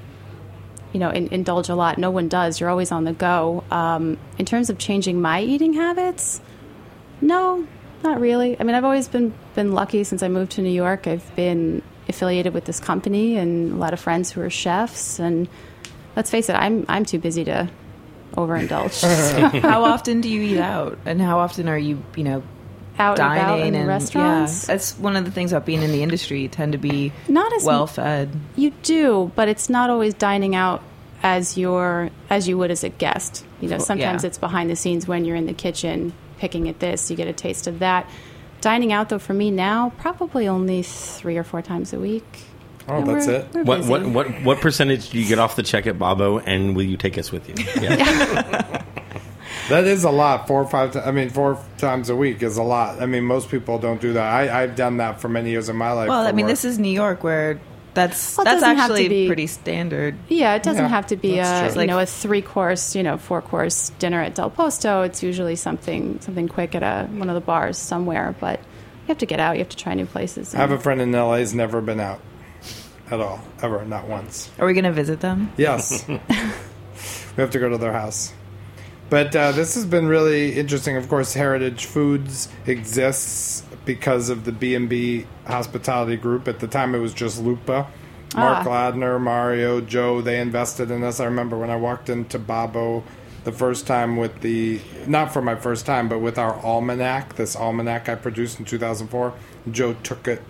you 0.91 0.99
know, 0.99 1.11
in, 1.11 1.27
indulge 1.27 1.69
a 1.69 1.75
lot. 1.75 1.97
No 1.99 2.09
one 2.09 2.27
does. 2.27 2.59
You're 2.59 2.69
always 2.69 2.91
on 2.91 3.03
the 3.03 3.13
go. 3.13 3.63
Um, 3.69 4.17
in 4.37 4.45
terms 4.45 4.69
of 4.69 4.77
changing 4.77 5.21
my 5.21 5.41
eating 5.41 5.73
habits, 5.73 6.41
no, 7.21 7.65
not 8.03 8.19
really. 8.19 8.59
I 8.59 8.63
mean, 8.63 8.75
I've 8.75 8.85
always 8.85 9.07
been 9.07 9.33
been 9.55 9.71
lucky 9.71 10.03
since 10.03 10.21
I 10.21 10.27
moved 10.27 10.53
to 10.53 10.61
New 10.61 10.71
York. 10.71 11.07
I've 11.07 11.35
been 11.35 11.81
affiliated 12.09 12.53
with 12.53 12.65
this 12.65 12.79
company 12.79 13.37
and 13.37 13.73
a 13.73 13.75
lot 13.75 13.93
of 13.93 13.99
friends 13.99 14.31
who 14.31 14.41
are 14.41 14.49
chefs. 14.49 15.19
And 15.19 15.47
let's 16.15 16.29
face 16.29 16.49
it, 16.49 16.53
I'm 16.53 16.85
I'm 16.89 17.05
too 17.05 17.19
busy 17.19 17.45
to 17.45 17.69
overindulge. 18.33 19.61
how 19.61 19.83
often 19.83 20.21
do 20.21 20.29
you 20.29 20.41
eat 20.41 20.59
out, 20.59 20.97
and 21.05 21.21
how 21.21 21.39
often 21.39 21.67
are 21.67 21.77
you, 21.77 22.03
you 22.15 22.23
know, 22.23 22.43
Out 22.97 23.19
and 23.19 23.31
about 23.31 23.47
dining 23.47 23.67
in 23.67 23.75
and 23.75 23.87
restaurants? 23.87 24.67
Yeah, 24.67 24.73
that's 24.73 24.97
one 24.97 25.15
of 25.15 25.25
the 25.25 25.31
things 25.31 25.51
about 25.53 25.65
being 25.65 25.81
in 25.83 25.91
the 25.91 26.03
industry. 26.03 26.41
You 26.41 26.47
tend 26.47 26.73
to 26.73 26.77
be 26.77 27.11
Not 27.27 27.53
as 27.53 27.63
well 27.63 27.87
fed. 27.87 28.29
You 28.55 28.71
do, 28.83 29.31
but 29.35 29.47
it's 29.47 29.69
not 29.69 29.89
always 29.89 30.13
dining 30.13 30.55
out 30.55 30.81
as 31.21 31.57
your 31.57 32.09
as 32.29 32.47
you 32.47 32.57
would 32.57 32.71
as 32.71 32.83
a 32.83 32.89
guest. 32.89 33.45
You 33.61 33.69
know, 33.69 33.77
sometimes 33.77 34.23
yeah. 34.23 34.27
it's 34.27 34.37
behind 34.37 34.69
the 34.69 34.75
scenes 34.75 35.07
when 35.07 35.25
you're 35.25 35.35
in 35.35 35.45
the 35.45 35.53
kitchen 35.53 36.13
picking 36.37 36.69
at 36.69 36.79
this. 36.79 37.11
You 37.11 37.17
get 37.17 37.27
a 37.27 37.33
taste 37.33 37.67
of 37.67 37.79
that. 37.79 38.09
Dining 38.61 38.91
out, 38.91 39.09
though, 39.09 39.19
for 39.19 39.33
me 39.33 39.51
now, 39.51 39.91
probably 39.99 40.47
only 40.47 40.81
three 40.83 41.37
or 41.37 41.43
four 41.43 41.61
times 41.61 41.93
a 41.93 41.99
week. 41.99 42.25
Oh, 42.87 42.95
And 42.97 43.07
that's 43.07 43.27
we're- 43.27 43.39
it? 43.39 43.47
we're 43.53 43.63
What, 43.63 43.85
what 43.85 44.05
what 44.07 44.41
what 44.43 44.57
percentage 44.61 45.09
do 45.11 45.19
you 45.19 45.27
get 45.27 45.37
off 45.39 45.55
the 45.55 45.63
check 45.63 45.85
at 45.87 45.97
Babbo, 45.99 46.39
and 46.39 46.75
will 46.75 46.83
you 46.83 46.97
take 46.97 47.17
us 47.17 47.31
with 47.31 47.47
you? 47.47 47.55
Yeah. 47.81 48.75
That 49.69 49.83
is 49.85 50.03
a 50.03 50.09
lot. 50.09 50.47
Four 50.47 50.63
or 50.63 50.67
five. 50.67 50.93
ti- 50.93 50.99
I 50.99 51.11
mean, 51.11 51.29
four 51.29 51.63
times 51.77 52.09
a 52.09 52.15
week 52.15 52.41
is 52.41 52.57
a 52.57 52.63
lot. 52.63 52.99
I 53.01 53.05
mean, 53.05 53.23
most 53.23 53.49
people 53.49 53.77
don't 53.77 54.01
do 54.01 54.13
that. 54.13 54.23
I, 54.33 54.63
I've 54.63 54.75
done 54.75 54.97
that 54.97 55.21
for 55.21 55.29
many 55.29 55.51
years 55.51 55.69
in 55.69 55.75
my 55.75 55.91
life. 55.91 56.09
Well, 56.09 56.25
I 56.25 56.31
mean, 56.31 56.45
work. 56.45 56.51
this 56.53 56.65
is 56.65 56.79
New 56.79 56.89
York, 56.91 57.23
where 57.23 57.59
that's 58.07 58.37
Well, 58.37 58.43
it 58.43 58.49
that's 58.49 58.61
doesn't 58.61 58.77
have 58.77 58.87
to 58.87 58.93
actually 58.93 59.09
be- 59.09 59.27
pretty 59.27 59.47
standard. 59.47 60.15
Yeah, 60.27 60.55
it 60.55 60.63
doesn't 60.63 60.83
Yeah, 60.83 60.89
have 60.89 61.07
to 61.07 61.15
be 61.15 61.39
a 61.39 61.69
true. 61.71 61.81
you 61.81 61.87
know 61.87 61.99
a 61.99 62.05
three 62.05 62.41
course, 62.41 62.95
you 62.95 63.03
know, 63.03 63.17
four 63.17 63.41
course 63.41 63.91
dinner 63.99 64.21
at 64.21 64.35
Del 64.35 64.49
Posto. 64.49 65.01
It's 65.03 65.21
usually 65.23 65.55
something 65.55 66.19
something 66.21 66.47
quick 66.47 66.75
at 66.75 66.83
a 66.83 67.07
one 67.11 67.29
of 67.29 67.35
the 67.35 67.41
bars 67.41 67.77
somewhere. 67.77 68.35
But 68.39 68.59
you 68.59 69.07
have 69.07 69.17
to 69.19 69.25
get 69.25 69.39
out. 69.39 69.53
You 69.55 69.59
have 69.59 69.69
to 69.69 69.77
try 69.77 69.93
new 69.93 70.05
places. 70.05 70.53
I 70.55 70.59
have 70.59 70.71
a 70.71 70.79
friend 70.79 71.01
in 71.01 71.11
LA 71.11 71.37
who's 71.37 71.53
never 71.53 71.81
been 71.81 71.99
out 71.99 72.19
at 73.11 73.19
all, 73.19 73.41
ever, 73.63 73.83
not 73.85 74.07
once. 74.07 74.51
Are 74.59 74.65
we 74.67 74.73
going 74.73 74.83
to 74.83 74.91
visit 74.91 75.19
them? 75.19 75.51
Yes. 75.57 76.05
we 76.07 76.19
have 77.37 77.49
to 77.51 77.59
go 77.59 77.67
to 77.69 77.77
their 77.77 77.91
house. 77.93 78.33
But 79.09 79.35
uh, 79.35 79.51
this 79.53 79.75
has 79.75 79.85
been 79.85 80.07
really 80.07 80.53
interesting. 80.53 80.95
Of 80.95 81.09
course, 81.09 81.33
Heritage 81.33 81.85
Foods 81.85 82.49
exists 82.67 83.63
because 83.85 84.29
of 84.29 84.45
the 84.45 84.51
B&B 84.51 85.25
Hospitality 85.47 86.15
Group. 86.15 86.47
At 86.47 86.59
the 86.59 86.67
time, 86.67 86.93
it 86.93 86.99
was 86.99 87.13
just 87.13 87.41
Lupa. 87.41 87.87
Mark 88.35 88.67
Ah. 88.67 88.91
Ladner, 88.91 89.19
Mario, 89.19 89.81
Joe, 89.81 90.21
they 90.21 90.39
invested 90.39 90.91
in 90.91 91.03
us. 91.03 91.19
I 91.19 91.25
remember 91.25 91.57
when 91.57 91.71
I 91.71 91.75
walked 91.75 92.09
into 92.09 92.37
Babbo 92.37 93.03
the 93.43 93.51
first 93.51 93.87
time 93.87 94.17
with 94.17 94.41
the, 94.41 94.79
not 95.07 95.33
for 95.33 95.41
my 95.41 95.55
first 95.55 95.87
time, 95.87 96.07
but 96.07 96.19
with 96.19 96.37
our 96.37 96.53
almanac, 96.63 97.35
this 97.35 97.55
almanac 97.55 98.07
I 98.07 98.13
produced 98.13 98.59
in 98.59 98.65
2004. 98.65 99.33
Joe 99.71 99.93
took 100.03 100.27
it 100.27 100.43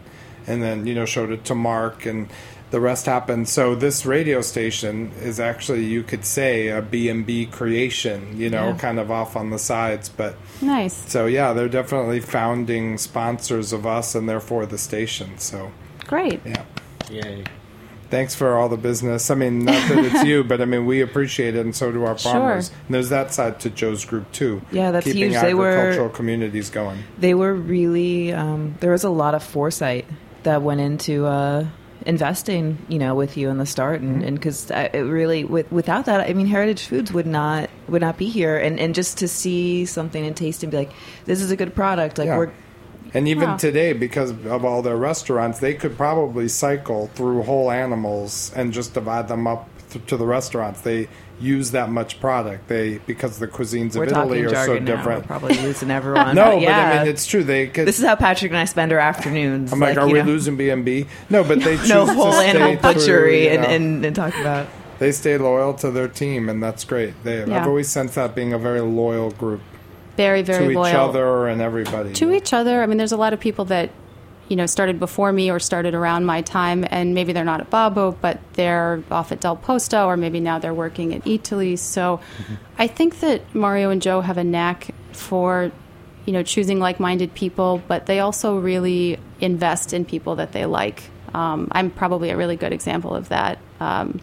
and 0.47 0.61
then, 0.61 0.85
you 0.85 0.93
know, 0.93 1.05
showed 1.05 1.31
it 1.31 1.45
to 1.45 1.55
Mark. 1.55 2.05
And 2.05 2.27
the 2.71 2.79
rest 2.79 3.05
happens. 3.07 3.51
So 3.51 3.73
this 3.75 4.05
radio 4.05 4.41
station 4.41 5.11
is 5.21 5.39
actually, 5.39 5.85
you 5.85 6.03
could 6.03 6.23
say, 6.25 6.67
a 6.67 6.81
B&B 6.81 7.47
creation, 7.47 8.35
you 8.39 8.49
know, 8.49 8.69
Yeah. 8.69 8.77
kind 8.77 8.99
of 8.99 9.09
off 9.09 9.35
on 9.35 9.49
the 9.49 9.59
sides. 9.59 10.09
But 10.09 10.35
Nice. 10.61 10.93
so, 11.07 11.25
yeah, 11.25 11.53
they're 11.53 11.67
definitely 11.69 12.19
founding 12.19 12.97
sponsors 12.97 13.73
of 13.73 13.85
us 13.87 14.13
and 14.15 14.29
therefore 14.29 14.65
the 14.65 14.77
station. 14.77 15.37
So, 15.37 15.71
Great. 16.07 16.41
yeah. 16.45 16.63
Yay. 17.09 17.43
Thanks 18.11 18.33
for 18.33 18.57
all 18.57 18.69
the 18.69 18.77
business. 18.77 19.29
I 19.29 19.35
mean, 19.35 19.65
not 19.65 19.87
that 19.89 20.03
it's 20.05 20.23
you, 20.23 20.43
but 20.47 20.61
I 20.61 20.65
mean, 20.65 20.87
we 20.87 21.01
appreciate 21.01 21.55
it, 21.55 21.59
and 21.63 21.75
so 21.75 21.91
do 21.91 22.03
our 22.05 22.17
Sure. 22.17 22.31
farmers. 22.33 22.69
And 22.87 22.95
there's 22.95 23.09
that 23.09 23.31
side 23.33 23.59
to 23.61 23.69
Joe's 23.69 24.03
group 24.03 24.31
too. 24.31 24.61
Yeah, 24.71 24.89
that's 24.91 25.05
keeping 25.05 25.29
huge. 25.31 25.41
They 25.41 25.53
were- 25.53 25.69
agricultural 25.69 26.09
communities 26.09 26.69
going. 26.71 26.99
they 27.19 27.35
were 27.35 27.53
really 27.53 28.33
um, 28.33 28.75
there 28.79 28.91
was 28.91 29.03
a 29.03 29.09
lot 29.11 29.35
of 29.35 29.43
foresight 29.43 30.05
that 30.41 30.63
went 30.63 30.81
into 30.81 31.27
uh, 31.27 31.65
investing 32.05 32.77
you 32.87 32.97
know 32.97 33.13
with 33.13 33.35
you 33.35 33.49
in 33.49 33.57
the 33.57 33.65
start 33.65 34.01
and 34.01 34.17
mm-hmm. 34.17 34.27
and 34.27 34.37
because 34.37 34.71
it 34.71 34.99
really 34.99 35.43
with, 35.43 35.69
without 35.71 36.05
that 36.05 36.21
i 36.21 36.33
mean 36.33 36.47
heritage 36.47 36.85
foods 36.85 37.11
would 37.11 37.27
not 37.27 37.69
would 37.87 38.01
not 38.01 38.17
be 38.17 38.29
here 38.29 38.57
and 38.57 38.79
and 38.79 38.95
just 38.95 39.17
to 39.17 39.27
see 39.27 39.85
something 39.85 40.25
and 40.25 40.37
taste 40.37 40.63
and 40.63 40.71
be 40.71 40.77
like 40.77 40.91
this 41.25 41.41
is 41.41 41.51
a 41.51 41.55
good 41.57 41.75
product 41.75 42.17
like 42.17 42.27
Yeah. 42.27 42.37
we're 42.37 42.51
And 43.13 43.27
even 43.27 43.49
Wow. 43.49 43.57
today, 43.57 43.93
because 43.93 44.29
of 44.29 44.63
all 44.63 44.83
their 44.83 44.95
restaurants, 44.95 45.57
they 45.59 45.73
could 45.73 45.97
probably 45.97 46.47
cycle 46.47 47.09
through 47.15 47.41
whole 47.41 47.71
animals 47.71 48.51
and 48.55 48.71
just 48.71 48.93
divide 48.93 49.27
them 49.27 49.47
up 49.47 49.67
th- 49.89 50.05
to 50.07 50.17
the 50.17 50.25
restaurants. 50.25 50.81
They 50.81 51.07
use 51.39 51.71
that 51.71 51.89
much 51.89 52.19
product. 52.19 52.67
They 52.67 52.97
because 52.99 53.39
the 53.39 53.47
cuisines 53.47 53.95
we're 53.95 54.03
of 54.03 54.11
Italy 54.11 54.41
are 54.41 54.49
so 54.49 54.53
jargon 54.55 54.85
now. 54.85 54.91
We're 54.91 54.97
different. 54.97 55.27
probably 55.27 55.57
losing 55.57 55.89
everyone 55.99 56.35
no, 56.35 56.51
but, 56.51 56.61
yeah. 56.61 56.89
but 56.89 56.95
I 56.95 57.03
mean 57.03 57.11
it's 57.11 57.25
true. 57.25 57.43
They 57.43 57.67
could. 57.67 57.87
this 57.87 57.99
is 57.99 58.05
how 58.05 58.15
patrick 58.15 58.51
and 58.51 58.57
i 58.59 58.65
spend 58.65 58.91
our 58.91 58.99
afternoons 58.99 59.71
I'm 59.71 59.79
like, 59.79 59.97
are 59.97 60.05
we 60.07 60.19
know, 60.19 60.25
losing 60.25 60.57
B 60.57 60.69
and 60.69 60.83
B? 60.83 61.07
No, 61.29 61.43
but 61.43 61.61
they 61.61 61.77
choose 61.77 61.89
no 61.89 62.05
to 62.05 62.13
whole 62.13 62.33
stay 62.33 62.47
animal 62.49 62.75
butchery 62.81 63.45
you 63.45 63.49
and, 63.51 63.61
know. 63.61 63.69
and, 63.69 64.05
and 64.05 64.15
talk 64.15 64.35
about 64.39 64.67
they 64.99 65.13
stay 65.13 65.37
loyal 65.37 65.73
to 65.75 65.91
their 65.91 66.09
team, 66.09 66.49
and 66.49 66.61
that's 66.61 66.83
great. 66.83 67.13
They, 67.23 67.45
Yeah. 67.45 67.61
I've 67.61 67.67
always 67.67 67.87
sensed 67.89 68.15
that 68.15 68.35
being 68.35 68.51
a 68.51 68.57
very 68.57 68.81
loyal 68.81 69.31
group 69.31 69.61
Very, 70.17 70.41
very 70.41 70.65
to 70.65 70.71
each 70.71 70.75
loyal. 70.75 71.09
other 71.09 71.47
and 71.47 71.61
everybody. 71.61 72.11
to 72.15 72.33
each 72.33 72.51
other. 72.51 72.83
I 72.83 72.85
mean, 72.85 72.97
there's 72.97 73.13
a 73.13 73.17
lot 73.17 73.31
of 73.31 73.39
people 73.39 73.63
that 73.65 73.91
you 74.49 74.55
know 74.55 74.65
started 74.65 74.99
before 74.99 75.31
me 75.31 75.49
or 75.49 75.59
started 75.59 75.93
around 75.93 76.25
my 76.25 76.41
time, 76.41 76.85
and 76.89 77.13
maybe 77.13 77.31
they're 77.31 77.45
not 77.45 77.61
at 77.61 77.69
Babbo, 77.69 78.11
but 78.11 78.39
they're 78.53 79.03
off 79.09 79.31
at 79.31 79.39
Del 79.39 79.55
Posto, 79.55 80.07
or 80.07 80.17
maybe 80.17 80.39
now 80.39 80.59
they're 80.59 80.73
working 80.73 81.13
at 81.13 81.23
Eataly. 81.23 81.77
So, 81.77 82.19
I 82.77 82.87
think 82.87 83.19
that 83.21 83.55
Mario 83.55 83.89
and 83.89 84.01
Joe 84.01 84.21
have 84.21 84.37
a 84.37 84.43
knack 84.43 84.89
for 85.13 85.71
you 86.25 86.33
know 86.33 86.43
choosing 86.43 86.79
like-minded 86.79 87.33
people, 87.33 87.81
but 87.87 88.05
they 88.05 88.19
also 88.19 88.59
really 88.59 89.17
invest 89.39 89.93
in 89.93 90.03
people 90.03 90.35
that 90.35 90.51
they 90.51 90.65
like. 90.65 91.03
Um, 91.33 91.67
I'm 91.71 91.91
probably 91.91 92.31
a 92.31 92.37
really 92.37 92.55
good 92.55 92.73
example 92.73 93.15
of 93.15 93.29
that. 93.29 93.59
Um, 93.79 94.19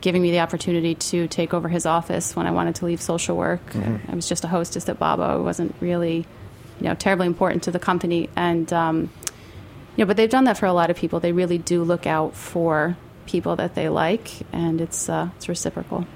giving 0.00 0.22
me 0.22 0.30
the 0.30 0.40
opportunity 0.40 0.94
to 0.94 1.26
take 1.28 1.52
over 1.52 1.68
his 1.68 1.84
office 1.84 2.36
when 2.36 2.46
I 2.46 2.52
wanted 2.52 2.76
to 2.76 2.86
leave 2.86 3.02
social 3.02 3.36
work. 3.36 3.60
I 4.08 4.14
was 4.14 4.28
just 4.28 4.44
a 4.44 4.48
hostess 4.48 4.88
at 4.88 4.98
Babbo. 4.98 5.40
It 5.40 5.42
wasn't 5.42 5.74
really, 5.80 6.24
you 6.80 6.86
know, 6.86 6.94
terribly 6.94 7.26
important 7.26 7.64
to 7.64 7.72
the 7.72 7.80
company. 7.80 8.28
And, 8.36 8.72
um, 8.72 9.10
you 9.98 10.04
know, 10.04 10.06
but 10.06 10.16
they've 10.16 10.30
done 10.30 10.44
that 10.44 10.56
for 10.56 10.66
a 10.66 10.72
lot 10.72 10.90
of 10.90 10.96
people. 10.96 11.18
They 11.18 11.32
really 11.32 11.58
do 11.58 11.82
look 11.82 12.06
out 12.06 12.36
for 12.36 12.96
people 13.26 13.56
that 13.56 13.74
they 13.74 13.88
like, 13.88 14.30
and 14.52 14.80
it's 14.80 15.08
uh, 15.08 15.30
it's 15.36 15.48
reciprocal. 15.48 16.06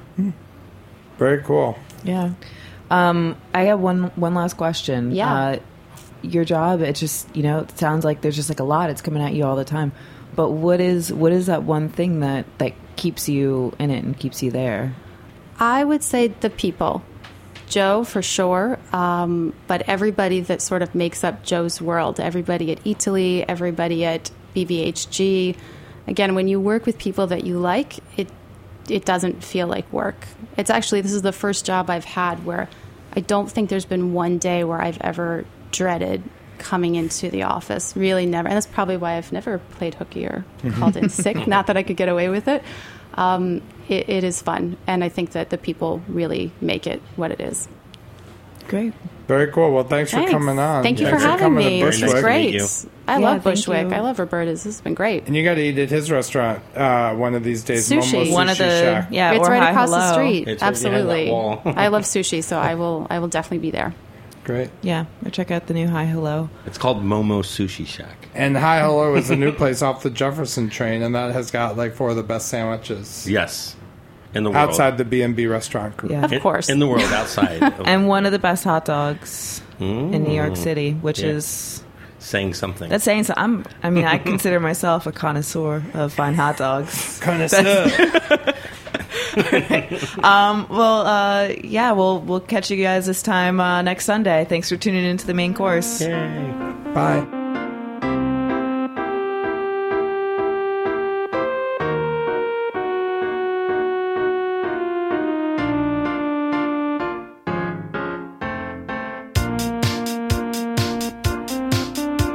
Very 1.19 1.43
cool. 1.43 1.77
Yeah. 2.05 2.35
Um, 2.91 3.37
I 3.53 3.65
have 3.65 3.81
one 3.81 4.05
one 4.15 4.35
last 4.35 4.57
question. 4.57 5.11
Yeah. 5.11 5.35
Uh, 5.35 5.59
your 6.23 6.45
job, 6.45 6.81
it 6.81 6.95
just 6.95 7.35
you 7.35 7.43
know, 7.43 7.59
it 7.59 7.77
sounds 7.77 8.05
like 8.05 8.21
there's 8.21 8.37
just 8.37 8.49
like 8.49 8.61
a 8.61 8.65
lot. 8.65 8.89
It's 8.89 9.03
coming 9.03 9.21
at 9.21 9.35
you 9.35 9.45
all 9.45 9.57
the 9.57 9.65
time. 9.65 9.91
But 10.37 10.51
what 10.51 10.81
is 10.81 11.13
what 11.13 11.33
is 11.33 11.47
that 11.47 11.65
one 11.65 11.89
thing 11.89 12.21
that 12.21 12.47
that 12.59 12.75
keeps 12.95 13.29
you 13.29 13.75
in 13.81 13.91
it 13.91 14.05
and 14.05 14.17
keeps 14.17 14.45
you 14.45 14.53
there? 14.53 14.95
I 15.59 15.83
would 15.83 16.05
say 16.05 16.29
the 16.29 16.51
people. 16.51 17.03
Joe, 17.73 18.05
for 18.05 18.21
sure, 18.21 18.79
um, 18.93 19.55
but 19.67 19.89
everybody 19.89 20.41
that 20.41 20.61
sort 20.61 20.83
of 20.83 20.95
makes 20.95 21.25
up 21.25 21.43
Joe's 21.43 21.81
world, 21.81 22.21
everybody 22.21 22.71
at 22.71 22.85
Eataly, 22.85 23.47
everybody 23.49 24.05
at 24.05 24.31
BBHG. 24.55 25.57
Again, 26.07 26.35
when 26.35 26.49
you 26.49 26.61
work 26.61 26.85
with 26.85 26.99
people 26.99 27.29
that 27.29 27.45
you 27.45 27.59
like, 27.59 27.99
it 28.19 28.29
it 28.91 29.07
doesn't 29.07 29.43
feel 29.43 29.69
like 29.69 29.91
work. 29.91 30.27
It's 30.59 30.69
actually 30.69 31.01
this 31.01 31.15
is 31.15 31.23
the 31.23 31.33
first 31.33 31.65
job 31.65 31.89
I've 31.89 32.05
had 32.05 32.45
where 32.45 32.69
I 33.17 33.21
don't 33.21 33.51
think 33.51 33.71
there's 33.71 33.87
been 33.87 34.13
one 34.13 34.37
day 34.37 34.65
where 34.65 34.83
I've 34.83 35.01
ever 35.01 35.47
dreaded 35.71 36.23
coming 36.59 36.97
into 36.97 37.31
the 37.31 37.45
office. 37.45 37.97
Really, 37.97 38.27
never. 38.27 38.49
And 38.49 38.55
that's 38.55 38.67
probably 38.67 38.99
why 38.99 39.17
I've 39.17 39.33
never 39.33 39.59
played 39.59 39.95
hooky 39.95 40.27
or 40.27 40.45
called 40.75 40.99
in 40.99 41.09
sick. 41.09 41.47
Not 41.47 41.69
that 41.69 41.79
I 41.79 41.85
could 41.85 41.97
get 41.97 42.11
away 42.11 42.29
with 42.29 42.49
it. 42.49 42.63
Um, 43.15 43.63
it, 43.89 44.09
it 44.09 44.25
is 44.25 44.41
fun, 44.43 44.77
and 44.87 45.03
I 45.05 45.09
think 45.09 45.33
that 45.33 45.51
the 45.51 45.59
people 45.59 46.03
really 46.09 46.53
make 46.61 46.87
it 46.87 47.01
what 47.17 47.31
it 47.31 47.41
is. 47.41 47.69
Great. 48.69 48.95
Very 49.29 49.51
cool. 49.53 49.73
Well, 49.73 49.85
thanks, 49.85 50.11
Thanks. 50.11 50.31
for 50.31 50.39
coming 50.39 50.59
on. 50.59 50.83
Thank 50.83 51.01
you 51.01 51.07
Thanks 51.07 51.23
for 51.23 51.29
having 51.29 51.43
coming 51.45 51.67
me. 51.67 51.81
To 51.81 51.87
This 51.87 51.97
is 51.97 52.01
Bushwick. 52.03 52.15
Nice 52.15 52.21
to 52.21 52.23
great. 52.23 52.45
meet 52.53 52.55
you. 52.55 52.91
I 53.09 53.19
Yeah, 53.19 53.25
love 53.31 53.45
Bushwick. 53.45 53.89
you. 53.89 53.95
I 53.95 54.01
love 54.01 54.19
Roberta's. 54.19 54.65
This 54.65 54.75
has 54.77 54.81
been 54.81 54.95
great. 54.95 55.27
And 55.27 55.37
you 55.37 55.45
got 55.45 55.55
to 55.55 55.61
eat 55.63 55.79
at 55.79 55.91
his 55.91 56.11
restaurant 56.11 56.63
uh, 56.77 57.15
one 57.15 57.35
of 57.35 57.43
these 57.45 57.63
days. 57.65 57.89
Sushi. 57.89 58.25
Momo 58.27 58.33
One 58.33 58.49
of 58.49 58.57
Sushi 58.57 58.59
the 58.59 58.81
Shack. 58.81 59.09
yeah, 59.11 59.33
it's 59.33 59.47
or 59.47 59.51
right 59.51 59.63
Hi 59.63 59.71
across 59.71 59.91
the 59.91 60.13
street. 60.13 60.49
It's 60.49 60.63
right 60.63 60.73
behind 60.73 60.77
that 61.09 61.27
Absolutely. 61.27 61.31
I 61.83 61.89
love 61.89 62.03
sushi, 62.05 62.43
so 62.43 62.59
I 62.59 62.75
will. 62.75 63.07
I 63.11 63.19
will 63.19 63.29
definitely 63.29 63.59
be 63.59 63.71
there. 63.73 63.95
Great. 64.45 64.71
Yeah, 64.83 65.05
or 65.25 65.31
check 65.31 65.51
out 65.53 65.69
the 65.69 65.75
new 65.75 65.87
Hi 65.87 66.05
Hello. 66.05 66.51
It's 66.67 66.77
called 66.79 67.03
Momo 67.03 67.43
Sushi 67.45 67.87
Shack. 67.87 68.29
And 68.35 68.57
Hi 68.57 68.81
Hello 68.81 69.15
is 69.15 69.31
a 69.31 69.37
new 69.37 69.53
place 69.57 69.83
off 69.83 70.03
the 70.03 70.11
Jefferson 70.11 70.69
train, 70.69 71.03
and 71.03 71.15
that 71.15 71.33
has 71.33 71.51
got 71.53 71.77
like 71.77 71.95
four 71.95 72.11
of 72.11 72.17
the 72.17 72.25
best 72.25 72.49
sandwiches 72.49 73.29
Yes, 73.29 73.77
in 74.35 74.43
the 74.43 74.51
world. 74.51 74.71
outside 74.71 74.99
the 74.99 75.05
B 75.05 75.23
and 75.23 75.37
B 75.37 75.47
restaurant 75.47 75.97
group. 75.97 76.11
Yeah. 76.13 76.25
Of 76.25 76.33
In- 76.33 76.41
course. 76.41 76.69
in 76.69 76.81
the 76.81 76.89
world 76.89 77.03
outside. 77.13 77.63
of 77.63 77.81
And 77.87 78.09
one 78.09 78.27
of 78.27 78.33
the 78.33 78.39
best 78.41 78.65
hot 78.65 78.85
dogs 78.85 79.63
in 79.79 80.11
New 80.25 80.35
York 80.35 80.53
mm. 80.53 80.57
City, 80.57 80.93
which 80.95 81.21
Yeah. 81.21 81.29
is 81.31 81.85
saying 82.19 82.55
something. 82.55 82.89
that's 82.89 83.05
saying 83.05 83.25
so. 83.25 83.35
I'm. 83.37 83.65
I 83.83 83.91
mean, 83.91 84.05
I 84.07 84.19
consider 84.19 84.59
myself 84.61 85.07
a 85.07 85.13
connoisseur 85.13 85.83
of 85.95 86.13
fine 86.13 86.35
hot 86.35 86.57
dogs. 86.57 87.19
Connoisseur. 87.23 88.52
Um, 90.23 90.67
well, 90.69 91.07
uh, 91.07 91.53
yeah, 91.65 91.93
we'll 91.93 92.21
we'll 92.21 92.41
catch 92.41 92.71
you 92.71 92.83
guys 92.83 93.07
this 93.07 93.23
time 93.23 93.61
uh, 93.61 93.83
next 93.83 94.05
Sunday. 94.05 94.45
Thanks 94.49 94.69
for 94.69 94.77
tuning 94.77 95.05
into 95.05 95.27
the 95.27 95.35
main 95.35 95.55
course. 95.55 96.03
Bye. 96.03 97.27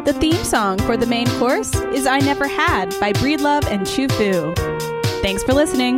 The 0.06 0.14
theme 0.14 0.44
song 0.46 0.78
for 0.80 0.96
the 0.96 1.06
main 1.06 1.28
course 1.40 1.76
is 1.76 2.06
I 2.08 2.20
Never 2.20 2.48
Had 2.48 2.98
by 3.00 3.12
Breedlove 3.14 3.66
and 3.70 3.82
Chufu. 3.82 4.56
Thanks 5.22 5.44
for 5.44 5.54
listening. 5.54 5.98